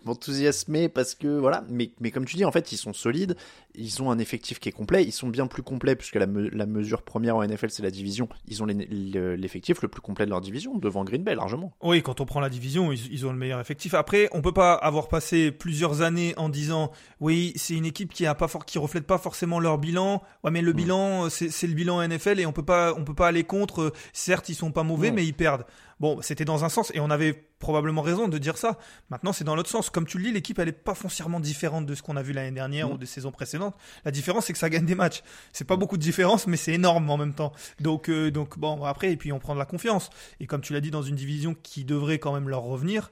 m'enthousiasmer 0.04 0.88
parce 0.88 1.14
que 1.14 1.38
voilà, 1.38 1.64
mais, 1.68 1.92
mais 2.00 2.10
comme 2.10 2.24
tu 2.24 2.36
dis, 2.36 2.44
en 2.44 2.52
fait, 2.52 2.72
ils 2.72 2.76
sont 2.76 2.92
solides, 2.92 3.36
ils 3.74 4.02
ont 4.02 4.10
un 4.10 4.18
effectif 4.18 4.60
qui 4.60 4.68
est 4.68 4.72
complet, 4.72 5.04
ils 5.04 5.12
sont 5.12 5.28
bien 5.28 5.46
plus 5.46 5.62
complets 5.62 5.96
puisque 5.96 6.16
la, 6.16 6.26
la 6.26 6.66
mesure 6.66 7.02
première 7.02 7.36
en 7.36 7.44
NFL 7.44 7.70
c'est 7.70 7.82
la 7.82 7.90
division. 7.90 8.28
Ils 8.48 8.62
ont 8.62 8.66
l'effectif 8.66 9.82
le 9.82 9.88
plus 9.88 10.00
complet 10.00 10.24
de 10.24 10.30
leur 10.30 10.40
division 10.40 10.76
devant 10.78 11.04
Green 11.04 11.22
Bay 11.22 11.34
largement. 11.34 11.72
Oui, 11.82 12.02
quand 12.02 12.20
on 12.20 12.26
prend 12.26 12.40
la 12.40 12.48
division, 12.48 12.92
ils, 12.92 13.26
ont 13.26 13.32
le 13.32 13.38
meilleur 13.38 13.60
effectif. 13.60 13.94
Après, 13.94 14.28
on 14.32 14.42
peut 14.42 14.52
pas 14.52 14.74
avoir 14.74 15.08
passé 15.08 15.50
plusieurs 15.50 16.02
années 16.02 16.34
en 16.36 16.48
disant 16.48 16.90
oui, 17.20 17.52
c'est 17.56 17.74
une 17.74 17.86
équipe 17.86 18.12
qui 18.12 18.26
a 18.26 18.34
pas 18.34 18.48
fort, 18.48 18.64
qui 18.64 18.78
reflète 18.78 19.06
pas 19.06 19.18
forcément 19.18 19.60
leur 19.60 19.78
bilan. 19.78 20.22
Ouais, 20.42 20.50
mais 20.50 20.62
le 20.62 20.72
mm. 20.72 20.76
bilan, 20.76 21.30
c'est 21.30 21.66
le 21.66 21.74
bilan 21.74 22.06
NFL 22.06 22.40
et 22.40 22.46
on 22.46 22.52
peut 22.52 22.64
pas, 22.64 22.94
on 22.96 23.04
peut 23.04 23.14
pas 23.14 23.28
aller 23.28 23.44
contre. 23.44 23.92
Certes, 24.12 24.48
ils 24.48 24.54
sont 24.54 24.72
pas 24.72 24.82
mauvais, 24.82 25.10
mais 25.10 25.24
ils 25.24 25.34
perdent. 25.34 25.64
Bon, 26.04 26.20
c'était 26.20 26.44
dans 26.44 26.66
un 26.66 26.68
sens 26.68 26.92
et 26.94 27.00
on 27.00 27.08
avait 27.08 27.32
probablement 27.32 28.02
raison 28.02 28.28
de 28.28 28.36
dire 28.36 28.58
ça. 28.58 28.78
Maintenant, 29.08 29.32
c'est 29.32 29.42
dans 29.42 29.56
l'autre 29.56 29.70
sens. 29.70 29.88
Comme 29.88 30.04
tu 30.04 30.18
le 30.18 30.24
dis, 30.24 30.32
l'équipe, 30.32 30.58
elle 30.58 30.68
est 30.68 30.72
pas 30.72 30.94
foncièrement 30.94 31.40
différente 31.40 31.86
de 31.86 31.94
ce 31.94 32.02
qu'on 32.02 32.16
a 32.16 32.22
vu 32.22 32.34
l'année 32.34 32.50
dernière 32.50 32.92
ou 32.92 32.98
des 32.98 33.06
saisons 33.06 33.30
précédentes. 33.30 33.74
La 34.04 34.10
différence, 34.10 34.44
c'est 34.44 34.52
que 34.52 34.58
ça 34.58 34.68
gagne 34.68 34.84
des 34.84 34.94
matchs. 34.94 35.22
C'est 35.54 35.64
pas 35.64 35.76
beaucoup 35.76 35.96
de 35.96 36.02
différence, 36.02 36.46
mais 36.46 36.58
c'est 36.58 36.74
énorme 36.74 37.08
en 37.08 37.16
même 37.16 37.32
temps. 37.32 37.54
Donc, 37.80 38.10
euh, 38.10 38.30
donc 38.30 38.58
bon, 38.58 38.84
après, 38.84 39.12
et 39.12 39.16
puis 39.16 39.32
on 39.32 39.38
prend 39.38 39.54
de 39.54 39.58
la 39.58 39.64
confiance. 39.64 40.10
Et 40.40 40.46
comme 40.46 40.60
tu 40.60 40.74
l'as 40.74 40.82
dit, 40.82 40.90
dans 40.90 41.00
une 41.00 41.16
division 41.16 41.56
qui 41.62 41.86
devrait 41.86 42.18
quand 42.18 42.34
même 42.34 42.50
leur 42.50 42.64
revenir, 42.64 43.10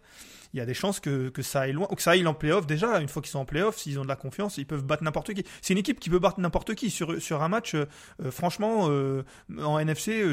il 0.53 0.59
y 0.59 0.61
a 0.61 0.67
des 0.67 0.75
chances 0.75 1.01
que, 1.01 1.31
ça 1.41 1.63
aille 1.63 1.73
loin, 1.73 1.87
ou 1.91 1.95
que 1.95 2.03
ça 2.03 2.13
aille 2.13 2.27
en 2.27 2.35
playoff 2.35 2.67
déjà. 2.67 3.01
Une 3.01 3.09
fois 3.09 3.23
qu'ils 3.23 3.31
sont 3.31 3.39
en 3.39 3.45
playoff, 3.45 3.79
s'ils 3.79 3.99
ont 3.99 4.03
de 4.03 4.09
la 4.09 4.17
confiance, 4.17 4.59
ils 4.59 4.67
peuvent 4.67 4.85
battre 4.85 5.03
n'importe 5.03 5.33
qui. 5.35 5.45
C'est 5.61 5.73
une 5.73 5.79
équipe 5.79 5.99
qui 5.99 6.11
peut 6.11 6.19
battre 6.19 6.41
n'importe 6.41 6.75
qui 6.75 6.91
sur, 6.91 7.43
un 7.43 7.49
match. 7.49 7.75
Euh, 7.75 7.87
franchement, 8.31 8.89
euh, 8.89 9.25
en 9.59 9.79
NFC, 9.79 10.25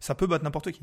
ça 0.00 0.14
peut 0.14 0.26
battre 0.26 0.44
n'importe 0.44 0.72
qui. 0.72 0.82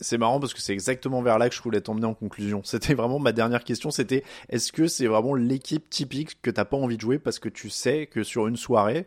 C'est 0.00 0.18
marrant 0.18 0.40
parce 0.40 0.54
que 0.54 0.60
c'est 0.60 0.72
exactement 0.72 1.22
vers 1.22 1.38
là 1.38 1.48
que 1.48 1.54
je 1.54 1.62
voulais 1.62 1.80
t'emmener 1.80 2.06
en 2.06 2.14
conclusion. 2.14 2.62
C'était 2.64 2.94
vraiment 2.94 3.18
ma 3.18 3.32
dernière 3.32 3.64
question. 3.64 3.90
C'était 3.90 4.24
est-ce 4.48 4.72
que 4.72 4.88
c'est 4.88 5.06
vraiment 5.06 5.34
l'équipe 5.34 5.88
typique 5.90 6.40
que 6.40 6.50
t'as 6.50 6.64
pas 6.64 6.76
envie 6.76 6.96
de 6.96 7.02
jouer 7.02 7.18
parce 7.18 7.38
que 7.38 7.48
tu 7.48 7.68
sais 7.70 8.06
que 8.06 8.22
sur 8.22 8.46
une 8.46 8.56
soirée, 8.56 9.06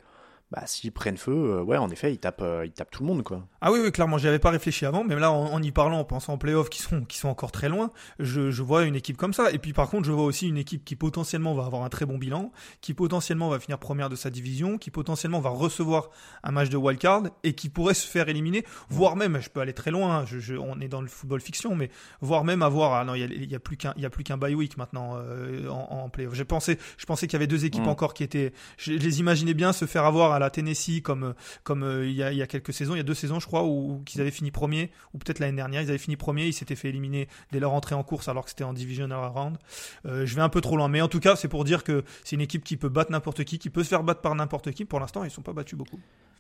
bah 0.52 0.64
s'ils 0.66 0.92
prennent 0.92 1.18
feu, 1.18 1.32
euh, 1.32 1.64
ouais, 1.64 1.78
en 1.78 1.90
effet, 1.90 2.12
ils 2.12 2.18
tapent, 2.18 2.42
euh, 2.42 2.66
ils 2.66 2.72
tapent 2.72 2.90
tout 2.90 3.04
le 3.04 3.08
monde, 3.08 3.24
quoi. 3.24 3.46
Ah 3.62 3.72
oui, 3.72 3.80
oui, 3.84 3.92
clairement, 3.92 4.18
j'y 4.18 4.28
avais 4.28 4.40
pas 4.40 4.50
réfléchi 4.50 4.84
avant, 4.84 5.04
mais 5.04 5.16
là, 5.16 5.32
en, 5.32 5.62
y 5.62 5.72
parlant, 5.72 6.00
en 6.00 6.04
pensant 6.06 6.34
aux 6.34 6.38
playoffs 6.38 6.70
qui 6.70 6.82
sont, 6.82 7.04
qui 7.06 7.20
sont 7.20 7.30
encore 7.30 7.52
très 7.52 7.70
loin, 7.70 7.92
je, 8.18 8.50
je 8.50 8.64
vois 8.64 8.86
une 8.86 8.96
équipe 8.96 9.16
comme 9.16 9.34
ça. 9.34 9.52
Et 9.52 9.60
puis, 9.60 9.74
par 9.74 9.90
contre, 9.90 10.08
je 10.08 10.12
vois 10.12 10.24
aussi 10.24 10.48
une 10.48 10.58
équipe 10.58 10.84
qui 10.84 10.96
potentiellement 10.96 11.54
va 11.54 11.66
avoir 11.66 11.84
un 11.84 11.90
très 11.90 12.08
bon 12.08 12.18
bilan, 12.18 12.52
qui 12.82 12.96
potentiellement 12.96 13.50
va 13.50 13.60
finir 13.60 13.78
première 13.78 14.10
de 14.10 14.16
sa 14.16 14.32
division, 14.32 14.80
qui 14.80 14.90
potentiellement 14.90 15.40
va 15.40 15.52
recevoir 15.52 16.10
un 16.44 16.52
match 16.52 16.70
de 16.70 16.78
wildcard 16.78 17.24
et 17.44 17.54
qui 17.54 17.70
pourrait 17.70 17.94
se 17.94 18.08
faire 18.08 18.28
éliminer, 18.28 18.66
voire 18.90 19.16
même, 19.16 19.40
je 19.42 19.50
peux 19.50 19.60
aller 19.60 19.74
très 19.74 19.92
loin, 19.92 20.26
je, 20.26 20.40
je, 20.40 20.56
on 20.56 20.80
est 20.80 20.88
dans 20.88 21.02
le 21.02 21.08
football 21.08 21.42
fiction, 21.42 21.76
mais 21.76 21.92
voire 22.22 22.44
même 22.44 22.64
avoir, 22.64 22.94
ah 22.94 23.06
non, 23.06 23.14
il 23.14 23.20
y 23.20 23.24
a, 23.24 23.28
y 23.28 23.56
a, 23.56 23.60
plus 23.60 23.78
qu'un, 23.78 23.94
il 23.98 24.02
y 24.02 24.06
a 24.06 24.10
plus 24.10 24.24
qu'un 24.24 24.38
bye 24.38 24.56
week 24.56 24.78
maintenant 24.78 25.18
euh, 25.18 25.70
en, 25.70 26.06
en 26.06 26.10
playoff. 26.10 26.34
J'ai 26.34 26.46
pensé, 26.46 26.80
je 26.98 27.06
pensais 27.06 27.28
qu'il 27.28 27.34
y 27.34 27.36
avait 27.36 27.46
deux 27.46 27.66
équipes 27.66 27.86
mm. 27.86 27.90
encore 27.90 28.16
qui 28.16 28.24
étaient, 28.24 28.52
je, 28.78 28.94
les 28.94 29.20
imaginais 29.20 29.54
bien 29.54 29.74
se 29.74 29.86
faire 29.86 30.06
avoir 30.06 30.32
à 30.32 30.39
la 30.40 30.50
Tennessee 30.50 31.02
comme 31.02 31.34
comme 31.64 31.84
euh, 31.84 32.08
il, 32.08 32.14
y 32.14 32.24
a, 32.24 32.48
quelques 32.48 32.74
saisons, 32.74 32.96
il 32.96 32.98
y 32.98 33.02
a 33.02 33.04
deux 33.04 33.14
saisons 33.14 33.40
je 33.40 33.48
crois 33.48 33.64
où, 33.64 34.02
qu'ils 34.06 34.22
avaient 34.22 34.32
fini 34.32 34.52
premier 34.52 34.92
ou 35.14 35.18
peut-être 35.18 35.40
l'année 35.40 35.56
dernière 35.56 35.82
ils 35.82 35.90
avaient 35.90 35.98
fini 35.98 36.16
premier, 36.16 36.48
ils 36.48 36.54
s'étaient 36.54 36.76
fait 36.76 36.90
éliminer 36.90 37.28
dès 37.52 37.60
leur 37.60 37.74
entrée 37.74 37.96
en 37.96 38.04
course 38.04 38.28
alors 38.28 38.44
que 38.44 38.50
c'était 38.50 38.64
en 38.64 38.74
divisional 38.74 39.20
round. 39.30 39.58
Euh, 40.06 40.26
je 40.26 40.36
vais 40.36 40.42
un 40.42 40.50
peu 40.50 40.62
trop 40.62 40.78
loin, 40.78 40.88
mais 40.88 41.02
en 41.02 41.08
tout 41.08 41.20
cas 41.20 41.36
c'est 41.36 41.48
pour 41.48 41.64
dire 41.64 41.84
que 41.84 42.04
c'est 42.24 42.36
une 42.36 42.42
équipe 42.42 42.64
qui 42.64 42.78
peut 42.78 42.90
battre 42.90 43.12
n'importe 43.12 43.44
qui, 43.44 43.60
qui 43.60 43.70
peut 43.70 43.84
se 43.84 43.90
faire 43.90 44.04
battre 44.04 44.22
par 44.22 44.36
n'importe 44.36 44.72
qui. 44.72 44.86
Pour 44.86 45.00
l'instant 45.00 45.24
ils 45.24 45.32
sont 45.32 45.42
pas 45.42 45.54
battus 45.54 45.78
beaucoup. 45.78 46.00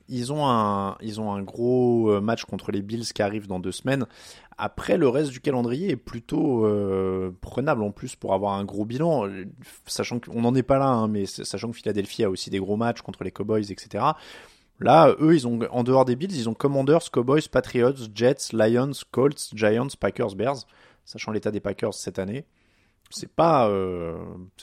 Ils 0.10 0.34
ont 0.34 0.48
un 0.48 0.98
ils 1.02 1.22
ont 1.22 1.32
un 1.32 1.42
gros 1.42 2.12
euh, 2.12 2.22
match 2.22 2.44
contre 2.46 2.72
les 2.72 2.82
Bills 2.82 3.06
qui 3.14 3.22
arrive 3.22 3.48
dans 3.48 3.60
deux 3.60 3.72
semaines. 3.72 4.06
Après, 4.58 4.98
le 4.98 5.08
reste 5.08 5.32
du 5.32 5.40
calendrier 5.40 5.92
est 5.92 5.96
plutôt 5.96 6.66
euh, 6.66 7.32
prenable 7.40 7.82
en 7.82 7.92
plus 7.92 8.16
pour 8.16 8.34
avoir 8.34 8.54
un 8.54 8.66
gros 8.66 8.84
bilan, 8.84 9.30
sachant 9.86 10.20
qu'on 10.20 10.42
n'en 10.42 10.54
est 10.54 10.64
pas 10.64 10.80
là, 10.80 10.88
hein, 10.88 11.08
mais 11.08 11.26
sachant 11.26 11.72
que 11.72 11.78
Philadelphie 11.78 12.26
a 12.26 12.30
aussi 12.30 12.50
des 12.50 12.60
gros 12.60 12.76
matchs 12.76 13.02
contre 13.02 13.24
les 13.24 13.32
Cowboys, 13.32 13.72
etc. 13.72 14.04
Là, 14.82 15.16
eux, 15.20 15.34
ils 15.34 15.48
ont, 15.48 15.60
en 15.72 15.84
dehors 15.84 16.04
des 16.04 16.18
Bills, 16.18 16.36
ils 16.36 16.50
ont 16.50 16.54
Commanders, 16.54 17.10
Cowboys, 17.12 17.48
Patriots, 17.50 17.96
Jets, 18.14 18.52
Lions, 18.52 18.92
Colts, 19.12 19.50
Giants, 19.54 19.88
Packers, 19.98 20.36
Bears, 20.36 20.66
sachant 21.06 21.32
l'état 21.32 21.52
des 21.52 21.62
Packers 21.62 21.94
cette 21.94 22.20
année 22.20 22.46
c'est 23.10 23.32
pas 23.32 23.68
euh, 23.68 24.18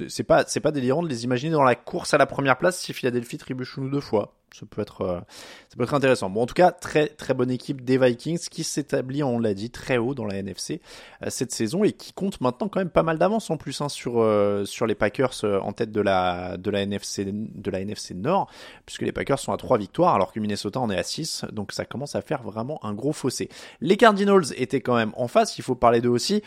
c'est 0.09 0.23
pas 0.23 0.45
c'est 0.47 0.61
pas 0.61 0.71
délirant 0.71 1.03
de 1.03 1.09
les 1.09 1.25
imaginer 1.25 1.53
dans 1.53 1.65
la 1.65 1.75
course 1.75 2.15
à 2.15 2.19
la 2.19 2.27
première 2.27 2.59
place 2.59 2.79
si 2.79 2.93
Philadelphie 2.93 3.39
trébuche 3.39 3.77
une 3.77 3.87
ou 3.87 3.91
deux 3.91 4.01
fois. 4.01 4.35
Ça 4.53 4.65
peut 4.71 4.81
être 4.81 5.03
euh, 5.03 5.21
ça 5.69 5.77
peut 5.77 5.83
être 5.83 5.95
intéressant. 5.95 6.31
Bon 6.31 6.43
en 6.43 6.47
tout 6.47 6.55
cas 6.55 6.71
très 6.71 7.09
très 7.09 7.35
bonne 7.35 7.51
équipe 7.51 7.85
des 7.85 7.99
Vikings 7.99 8.49
qui 8.49 8.63
s'établit 8.63 9.25
on 9.25 9.41
l'a 9.41 9.53
dit 9.53 9.71
très 9.71 9.99
haut 9.99 10.15
dans 10.15 10.25
la 10.25 10.37
NFC 10.37 10.81
euh, 11.23 11.27
cette 11.29 11.51
saison 11.51 11.83
et 11.83 11.93
qui 11.93 12.13
compte 12.13 12.41
maintenant 12.41 12.69
quand 12.69 12.79
même 12.79 12.89
pas 12.89 13.03
mal 13.03 13.19
d'avance 13.19 13.51
en 13.51 13.57
plus 13.57 13.81
hein, 13.81 13.89
sur 13.89 14.25
sur 14.65 14.87
les 14.87 14.95
Packers 14.95 15.45
en 15.45 15.73
tête 15.73 15.91
de 15.91 16.01
la 16.01 16.57
de 16.57 16.71
la 16.71 16.83
NFC 16.83 17.27
de 17.33 17.71
la 17.71 17.81
NFC 17.81 18.15
Nord 18.15 18.49
puisque 18.87 19.03
les 19.03 19.13
Packers 19.13 19.41
sont 19.41 19.53
à 19.53 19.57
trois 19.57 19.77
victoires 19.77 20.15
alors 20.15 20.33
que 20.33 20.39
Minnesota 20.39 20.79
en 20.79 20.89
est 20.91 20.99
à 20.99 21.03
6 21.03 21.47
donc 21.53 21.73
ça 21.73 21.85
commence 21.85 22.15
à 22.15 22.23
faire 22.23 22.43
vraiment 22.45 22.83
un 22.85 22.95
gros 22.95 23.13
fossé. 23.13 23.49
Les 23.81 23.97
Cardinals 23.97 24.53
étaient 24.57 24.81
quand 24.81 24.95
même 24.95 25.13
en 25.17 25.27
face, 25.27 25.59
il 25.59 25.63
faut 25.63 25.75
parler 25.75 26.01
d'eux 26.01 26.11
aussi 26.11 26.43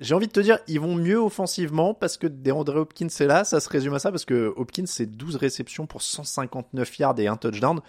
j'ai 0.00 0.14
envie 0.14 0.26
de 0.26 0.32
te 0.32 0.40
dire, 0.40 0.58
ils 0.66 0.80
vont 0.80 0.94
mieux 0.94 1.18
offensivement 1.18 1.92
parce 1.94 2.16
que 2.16 2.26
DeAndre 2.26 2.76
Hopkins 2.76 3.08
est 3.08 3.26
là. 3.26 3.44
Ça 3.44 3.60
se 3.60 3.68
résume 3.68 3.94
à 3.94 3.98
ça 3.98 4.10
parce 4.10 4.24
que 4.24 4.52
Hopkins, 4.56 4.86
c'est 4.86 5.06
12 5.06 5.36
réceptions 5.36 5.86
pour 5.86 6.02
159 6.02 6.98
yards 6.98 7.18
et 7.18 7.28
un 7.28 7.36
touchdown. 7.36 7.80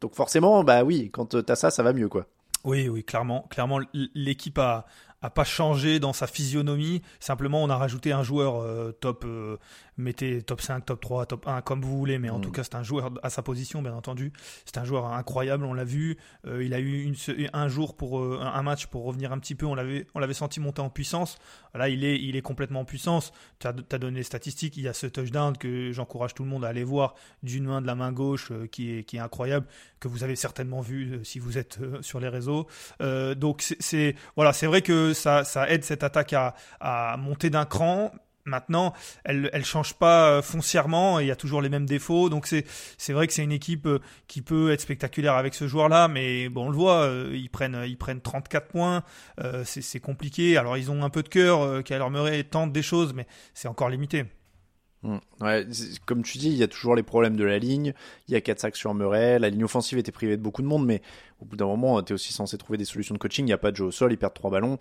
Donc 0.00 0.14
forcément, 0.14 0.64
bah 0.64 0.84
oui, 0.84 1.10
quand 1.12 1.42
t'as 1.44 1.56
ça, 1.56 1.70
ça 1.70 1.82
va 1.82 1.92
mieux, 1.92 2.08
quoi. 2.08 2.26
Oui, 2.64 2.88
oui, 2.88 3.04
clairement. 3.04 3.46
Clairement, 3.50 3.78
l'équipe 4.14 4.58
a, 4.58 4.86
a 5.22 5.30
pas 5.30 5.44
changé 5.44 6.00
dans 6.00 6.12
sa 6.12 6.26
physionomie. 6.26 7.02
Simplement, 7.20 7.62
on 7.62 7.70
a 7.70 7.76
rajouté 7.76 8.12
un 8.12 8.22
joueur 8.22 8.60
euh, 8.60 8.92
top, 8.92 9.24
euh, 9.24 9.58
mettez 9.98 10.42
top 10.42 10.60
5, 10.60 10.84
top 10.84 11.00
3, 11.00 11.26
top 11.26 11.46
1, 11.46 11.60
comme 11.62 11.82
vous 11.82 11.98
voulez, 11.98 12.18
mais 12.18 12.30
en 12.30 12.38
mm. 12.38 12.42
tout 12.42 12.50
cas, 12.50 12.64
c'est 12.64 12.74
un 12.74 12.82
joueur 12.82 13.10
à 13.22 13.30
sa 13.30 13.42
position, 13.42 13.82
bien 13.82 13.94
entendu. 13.94 14.32
C'est 14.64 14.78
un 14.78 14.84
joueur 14.84 15.06
incroyable, 15.06 15.64
on 15.64 15.74
l'a 15.74 15.84
vu. 15.84 16.16
Euh, 16.46 16.64
il 16.64 16.74
a 16.74 16.78
eu 16.78 17.02
une, 17.02 17.14
un 17.52 17.68
jour 17.68 17.96
pour 17.96 18.22
un 18.22 18.62
match 18.62 18.86
pour 18.86 19.04
revenir 19.04 19.32
un 19.32 19.38
petit 19.38 19.54
peu. 19.54 19.66
On 19.66 19.74
l'avait, 19.74 20.06
on 20.14 20.18
l'avait 20.18 20.34
senti 20.34 20.60
monter 20.60 20.80
en 20.80 20.90
puissance. 20.90 21.38
Là, 21.74 21.88
il 21.88 22.04
est, 22.04 22.18
il 22.20 22.36
est 22.36 22.42
complètement 22.42 22.80
en 22.80 22.84
puissance. 22.84 23.32
Tu 23.58 23.66
as, 23.66 23.74
as, 23.90 23.98
donné 23.98 24.18
les 24.18 24.22
statistiques. 24.22 24.76
Il 24.76 24.84
y 24.84 24.88
a 24.88 24.92
ce 24.92 25.06
touchdown 25.06 25.56
que 25.56 25.92
j'encourage 25.92 26.34
tout 26.34 26.44
le 26.44 26.48
monde 26.48 26.64
à 26.64 26.68
aller 26.68 26.84
voir 26.84 27.14
d'une 27.42 27.64
main 27.64 27.80
de 27.80 27.86
la 27.86 27.94
main 27.94 28.12
gauche 28.12 28.52
qui, 28.70 28.98
est, 28.98 29.04
qui 29.04 29.16
est 29.16 29.20
incroyable, 29.20 29.66
que 30.00 30.08
vous 30.08 30.24
avez 30.24 30.36
certainement 30.36 30.80
vu 30.80 31.20
si 31.24 31.38
vous 31.38 31.58
êtes 31.58 31.78
sur 32.00 32.20
les 32.20 32.28
réseaux. 32.28 32.66
donc, 33.00 33.74
c'est, 33.80 34.14
voilà, 34.36 34.52
c'est 34.52 34.66
vrai 34.66 34.82
que 34.82 35.12
ça, 35.14 35.44
aide 35.68 35.84
cette 35.84 36.02
attaque 36.02 36.34
à, 36.80 37.16
monter 37.18 37.50
d'un 37.50 37.64
cran. 37.64 38.12
Maintenant, 38.48 38.92
elle 39.24 39.50
ne 39.52 39.62
change 39.62 39.94
pas 39.94 40.30
euh, 40.30 40.42
foncièrement, 40.42 41.18
il 41.20 41.26
y 41.26 41.30
a 41.30 41.36
toujours 41.36 41.62
les 41.62 41.68
mêmes 41.68 41.86
défauts. 41.86 42.28
Donc 42.28 42.46
c'est 42.46 43.12
vrai 43.12 43.26
que 43.26 43.32
c'est 43.32 43.44
une 43.44 43.52
équipe 43.52 43.86
euh, 43.86 44.00
qui 44.26 44.42
peut 44.42 44.72
être 44.72 44.80
spectaculaire 44.80 45.34
avec 45.34 45.54
ce 45.54 45.68
joueur-là, 45.68 46.08
mais 46.08 46.48
bon, 46.48 46.66
on 46.66 46.70
le 46.70 46.76
voit, 46.76 47.02
euh, 47.02 47.30
ils 47.34 47.50
prennent 47.50 47.84
ils 47.86 47.98
prennent 47.98 48.20
34 48.20 48.68
points, 48.68 49.02
c'est 49.64 50.00
compliqué. 50.00 50.56
Alors 50.56 50.76
ils 50.76 50.90
ont 50.90 51.04
un 51.04 51.10
peu 51.10 51.22
de 51.22 51.28
cœur, 51.28 51.82
Kyler 51.84 52.10
Murray 52.10 52.44
tente 52.44 52.72
des 52.72 52.82
choses, 52.82 53.12
mais 53.14 53.26
c'est 53.54 53.68
encore 53.68 53.90
limité. 53.90 54.24
Mmh. 55.02 55.18
Ouais, 55.40 55.64
comme 56.06 56.22
tu 56.22 56.38
dis, 56.38 56.48
il 56.48 56.56
y 56.56 56.62
a 56.64 56.68
toujours 56.68 56.96
les 56.96 57.04
problèmes 57.04 57.36
de 57.36 57.44
la 57.44 57.58
ligne. 57.58 57.92
Il 58.26 58.34
y 58.34 58.36
a 58.36 58.40
4 58.40 58.58
sacs 58.58 58.76
sur 58.76 58.94
Murray. 58.94 59.38
La 59.38 59.48
ligne 59.48 59.62
offensive 59.62 59.96
était 59.98 60.10
privée 60.10 60.36
de 60.36 60.42
beaucoup 60.42 60.62
de 60.62 60.66
monde, 60.66 60.84
mais 60.84 61.02
au 61.40 61.44
bout 61.44 61.56
d'un 61.56 61.66
moment, 61.66 62.02
tu 62.02 62.12
es 62.12 62.14
aussi 62.14 62.32
censé 62.32 62.58
trouver 62.58 62.78
des 62.78 62.84
solutions 62.84 63.14
de 63.14 63.20
coaching. 63.20 63.44
Il 63.44 63.46
n'y 63.46 63.52
a 63.52 63.58
pas 63.58 63.70
de 63.70 63.76
jeu 63.76 63.84
au 63.84 63.90
sol, 63.92 64.12
ils 64.12 64.18
perdent 64.18 64.34
3 64.34 64.50
ballons. 64.50 64.76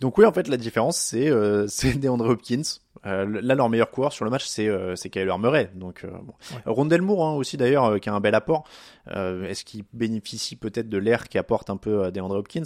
Donc 0.00 0.18
oui, 0.18 0.26
en 0.26 0.32
fait, 0.32 0.48
la 0.48 0.56
différence, 0.56 0.98
c'est 0.98 1.28
euh, 1.28 1.66
DeAndre 1.96 2.28
Hopkins. 2.28 2.62
Euh, 3.06 3.40
là, 3.42 3.54
leur 3.54 3.68
meilleur 3.68 3.90
coureur 3.90 4.12
sur 4.12 4.24
le 4.24 4.30
match, 4.30 4.46
c'est 4.46 4.68
euh, 4.68 4.94
Kyler 4.94 5.38
Murray. 5.38 5.70
Donc, 5.74 6.04
euh, 6.04 6.10
bon. 6.22 6.34
Rondell 6.66 7.02
Moore 7.02 7.26
hein, 7.26 7.34
aussi 7.34 7.56
d'ailleurs, 7.56 7.84
euh, 7.84 7.98
qui 7.98 8.08
a 8.08 8.14
un 8.14 8.20
bel 8.20 8.34
apport. 8.34 8.64
Est-ce 9.08 9.64
qu'il 9.64 9.84
bénéficie 9.92 10.56
peut-être 10.56 10.88
de 10.88 10.98
l'air 10.98 11.28
qui 11.28 11.38
apporte 11.38 11.70
un 11.70 11.76
peu 11.76 12.10
DeAndre 12.10 12.36
Hopkins? 12.36 12.64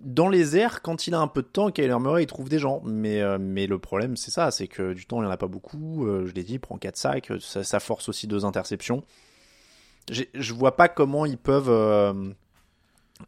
Dans 0.00 0.28
les 0.28 0.56
airs, 0.56 0.80
quand 0.82 1.08
il 1.08 1.14
a 1.14 1.18
un 1.18 1.26
peu 1.26 1.42
de 1.42 1.48
temps, 1.48 1.70
Kyler 1.72 1.98
Murray, 1.98 2.22
il 2.22 2.26
trouve 2.26 2.48
des 2.48 2.60
gens. 2.60 2.82
Mais, 2.84 3.22
mais 3.38 3.66
le 3.66 3.78
problème, 3.78 4.16
c'est 4.16 4.30
ça, 4.30 4.50
c'est 4.50 4.68
que 4.68 4.92
du 4.92 5.06
temps, 5.06 5.16
il 5.18 5.22
n'y 5.22 5.28
en 5.28 5.32
a 5.32 5.36
pas 5.36 5.48
beaucoup. 5.48 6.06
je 6.06 6.32
l'ai 6.32 6.44
dit, 6.44 6.54
il 6.54 6.60
prend 6.60 6.76
4 6.76 6.96
sacs, 6.96 7.32
ça, 7.40 7.64
ça, 7.64 7.80
force 7.80 8.08
aussi 8.08 8.28
deux 8.28 8.44
interceptions. 8.44 9.02
Je 10.10 10.52
vois 10.52 10.76
pas 10.76 10.88
comment 10.88 11.26
ils 11.26 11.38
peuvent... 11.38 12.34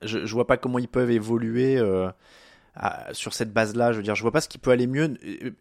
je, 0.02 0.24
je 0.24 0.32
vois 0.32 0.46
pas 0.46 0.58
comment 0.58 0.78
ils 0.78 0.88
peuvent 0.88 1.10
évoluer 1.10 1.80
sur 3.12 3.34
cette 3.34 3.52
base-là. 3.52 3.92
Je 3.92 3.98
veux 3.98 4.02
dire, 4.02 4.14
je 4.14 4.22
vois 4.22 4.32
pas 4.32 4.40
ce 4.40 4.48
qui 4.48 4.58
peut 4.58 4.70
aller 4.70 4.86
mieux. 4.86 5.14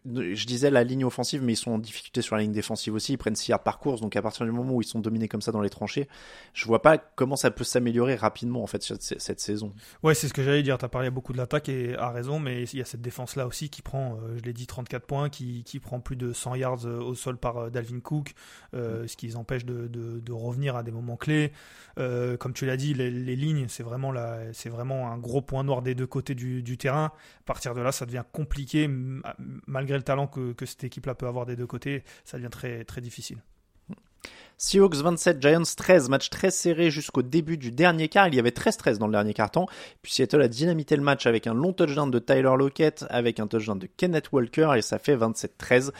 Je 0.04 0.46
disais 0.46 0.70
la 0.70 0.84
ligne 0.84 1.04
offensive, 1.04 1.42
mais 1.42 1.52
ils 1.52 1.56
sont 1.56 1.72
en 1.72 1.78
difficulté 1.78 2.22
sur 2.22 2.36
la 2.36 2.42
ligne 2.42 2.52
défensive 2.52 2.94
aussi. 2.94 3.14
Ils 3.14 3.18
prennent 3.18 3.36
6 3.36 3.50
yards 3.50 3.62
par 3.62 3.78
course, 3.78 4.00
donc 4.00 4.16
à 4.16 4.22
partir 4.22 4.46
du 4.46 4.52
moment 4.52 4.74
où 4.74 4.82
ils 4.82 4.86
sont 4.86 5.00
dominés 5.00 5.28
comme 5.28 5.42
ça 5.42 5.52
dans 5.52 5.60
les 5.60 5.70
tranchées, 5.70 6.08
je 6.54 6.66
vois 6.66 6.82
pas 6.82 6.98
comment 6.98 7.36
ça 7.36 7.50
peut 7.50 7.64
s'améliorer 7.64 8.14
rapidement 8.14 8.62
en 8.62 8.66
fait 8.66 8.82
cette, 8.82 9.02
cette 9.02 9.40
saison. 9.40 9.72
Ouais, 10.02 10.14
c'est 10.14 10.28
ce 10.28 10.34
que 10.34 10.42
j'allais 10.42 10.62
dire. 10.62 10.78
Tu 10.78 10.84
as 10.84 10.88
parlé 10.88 11.10
beaucoup 11.10 11.32
de 11.32 11.38
l'attaque 11.38 11.68
et 11.68 11.96
a 11.96 12.10
raison, 12.10 12.38
mais 12.38 12.64
il 12.64 12.78
y 12.78 12.82
a 12.82 12.84
cette 12.84 13.02
défense-là 13.02 13.46
aussi 13.46 13.70
qui 13.70 13.82
prend, 13.82 14.16
euh, 14.16 14.36
je 14.36 14.42
l'ai 14.42 14.52
dit, 14.52 14.66
34 14.66 15.06
points, 15.06 15.28
qui, 15.28 15.64
qui, 15.64 15.80
prend 15.80 16.00
plus 16.00 16.16
de 16.16 16.32
100 16.32 16.54
yards 16.56 16.86
euh, 16.86 17.00
au 17.00 17.14
sol 17.14 17.36
par 17.36 17.56
euh, 17.56 17.70
Dalvin 17.70 18.00
Cook, 18.00 18.34
euh, 18.74 19.06
ce 19.06 19.16
qui 19.16 19.26
les 19.26 19.36
empêche 19.36 19.64
de, 19.64 19.88
de, 19.88 20.20
de, 20.20 20.32
revenir 20.32 20.76
à 20.76 20.82
des 20.82 20.90
moments 20.90 21.16
clés. 21.16 21.52
Euh, 21.98 22.36
comme 22.36 22.52
tu 22.52 22.66
l'as 22.66 22.76
dit, 22.76 22.94
les, 22.94 23.10
les 23.10 23.36
lignes, 23.36 23.66
c'est 23.68 23.82
vraiment, 23.82 24.12
la, 24.12 24.40
vraiment 24.66 25.10
un 25.10 25.18
gros 25.18 25.42
point 25.42 25.64
noir 25.64 25.82
des 25.82 25.94
deux 25.94 26.06
côtés 26.06 26.34
du, 26.34 26.62
du 26.62 26.76
terrain 26.76 26.99
À 27.06 27.44
partir 27.46 27.74
de 27.74 27.80
là, 27.80 27.92
ça 27.92 28.06
devient 28.06 28.24
compliqué, 28.32 28.88
malgré 29.66 29.96
le 29.96 30.02
talent 30.02 30.26
que, 30.26 30.54
cette 30.64 30.84
équipe-là 30.84 31.14
peut 31.14 31.26
avoir 31.26 31.46
des 31.46 31.56
deux 31.56 31.66
côtés, 31.66 32.04
ça 32.24 32.36
devient 32.36 32.50
très, 32.50 32.84
très 32.84 33.00
difficile. 33.00 33.38
Seahawks 34.58 34.96
27, 34.96 35.40
Giants 35.40 35.62
13, 35.74 36.10
match 36.10 36.28
très 36.28 36.50
serré 36.50 36.90
jusqu'au 36.90 37.22
début 37.22 37.56
du 37.56 37.70
dernier 37.70 38.08
quart. 38.08 38.28
Il 38.28 38.34
y 38.34 38.38
avait 38.38 38.50
13-13 38.50 38.98
dans 38.98 39.06
le 39.06 39.12
dernier 39.12 39.32
quart-temps. 39.32 39.66
Puis 40.02 40.12
Seattle 40.12 40.42
a 40.42 40.48
dynamité 40.48 40.96
le 40.96 41.02
match 41.02 41.24
avec 41.26 41.46
un 41.46 41.54
long 41.54 41.72
touchdown 41.72 42.10
de 42.10 42.18
Tyler 42.18 42.52
Lockett, 42.58 43.06
avec 43.08 43.40
un 43.40 43.46
touchdown 43.46 43.78
de 43.78 43.88
Kenneth 43.96 44.32
Walker, 44.32 44.72
et 44.76 44.82
ça 44.82 44.98
fait 44.98 45.16
27-13 45.16 45.92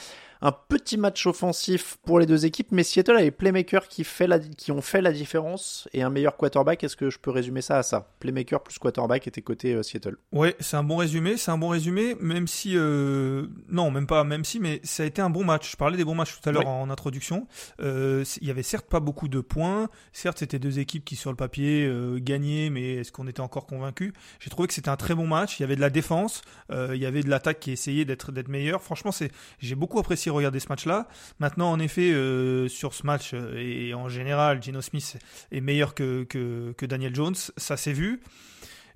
un 0.42 0.52
petit 0.52 0.96
match 0.96 1.26
offensif 1.26 1.98
pour 2.04 2.18
les 2.18 2.26
deux 2.26 2.46
équipes, 2.46 2.68
mais 2.70 2.82
Seattle 2.82 3.16
a 3.16 3.20
les 3.20 3.30
playmakers 3.30 3.88
qui, 3.88 4.04
fait 4.04 4.26
la, 4.26 4.38
qui 4.38 4.72
ont 4.72 4.80
fait 4.80 5.02
la 5.02 5.12
différence 5.12 5.88
et 5.92 6.02
un 6.02 6.10
meilleur 6.10 6.36
quarterback. 6.36 6.82
Est-ce 6.82 6.96
que 6.96 7.10
je 7.10 7.18
peux 7.18 7.30
résumer 7.30 7.60
ça 7.60 7.78
à 7.78 7.82
ça? 7.82 8.12
Playmaker 8.20 8.62
plus 8.62 8.78
quarterback 8.78 9.26
était 9.26 9.42
côté 9.42 9.74
euh, 9.74 9.82
Seattle. 9.82 10.16
Ouais, 10.32 10.56
c'est 10.60 10.76
un 10.76 10.84
bon 10.84 10.96
résumé, 10.96 11.36
c'est 11.36 11.50
un 11.50 11.58
bon 11.58 11.68
résumé, 11.68 12.16
même 12.20 12.46
si 12.46 12.72
euh, 12.74 13.46
non, 13.68 13.90
même 13.90 14.06
pas, 14.06 14.24
même 14.24 14.44
si, 14.44 14.60
mais 14.60 14.80
ça 14.82 15.02
a 15.02 15.06
été 15.06 15.20
un 15.20 15.30
bon 15.30 15.44
match. 15.44 15.72
Je 15.72 15.76
parlais 15.76 15.96
des 15.96 16.04
bons 16.04 16.14
matchs 16.14 16.38
tout 16.40 16.48
à 16.48 16.52
l'heure 16.52 16.66
en 16.66 16.88
introduction. 16.88 17.46
Euh, 17.82 18.24
il 18.40 18.48
y 18.48 18.50
avait 18.50 18.62
certes 18.62 18.86
pas 18.86 19.00
beaucoup 19.00 19.28
de 19.28 19.40
points, 19.40 19.88
certes 20.12 20.38
c'était 20.38 20.58
deux 20.58 20.78
équipes 20.78 21.04
qui 21.04 21.16
sur 21.16 21.30
le 21.30 21.36
papier 21.36 21.90
gagnaient, 22.16 22.70
mais 22.70 22.94
est-ce 22.96 23.12
qu'on 23.12 23.26
était 23.26 23.40
encore 23.40 23.66
convaincus? 23.66 24.12
J'ai 24.38 24.50
trouvé 24.50 24.68
que 24.68 24.74
c'était 24.74 24.88
un 24.88 24.96
très 24.96 25.14
bon 25.14 25.26
match. 25.26 25.58
Il 25.58 25.62
y 25.62 25.64
avait 25.64 25.76
de 25.76 25.80
la 25.80 25.90
défense, 25.90 26.42
il 26.70 26.96
y 26.96 27.06
avait 27.06 27.22
de 27.22 27.28
l'attaque 27.28 27.60
qui 27.60 27.72
essayait 27.72 28.04
d'être 28.04 28.30
meilleure. 28.48 28.82
Franchement, 28.82 29.10
j'ai 29.58 29.74
beaucoup 29.74 29.98
apprécié 29.98 30.29
regarder 30.30 30.60
ce 30.60 30.68
match-là. 30.68 31.08
Maintenant, 31.38 31.70
en 31.70 31.78
effet, 31.78 32.12
euh, 32.12 32.68
sur 32.68 32.94
ce 32.94 33.06
match, 33.06 33.32
euh, 33.34 33.56
et 33.56 33.94
en 33.94 34.08
général, 34.08 34.62
Gino 34.62 34.80
Smith 34.80 35.18
est 35.50 35.60
meilleur 35.60 35.94
que, 35.94 36.24
que, 36.24 36.86
Daniel 36.86 37.14
Jones, 37.14 37.36
ça 37.56 37.76
s'est 37.76 37.92
vu. 37.92 38.20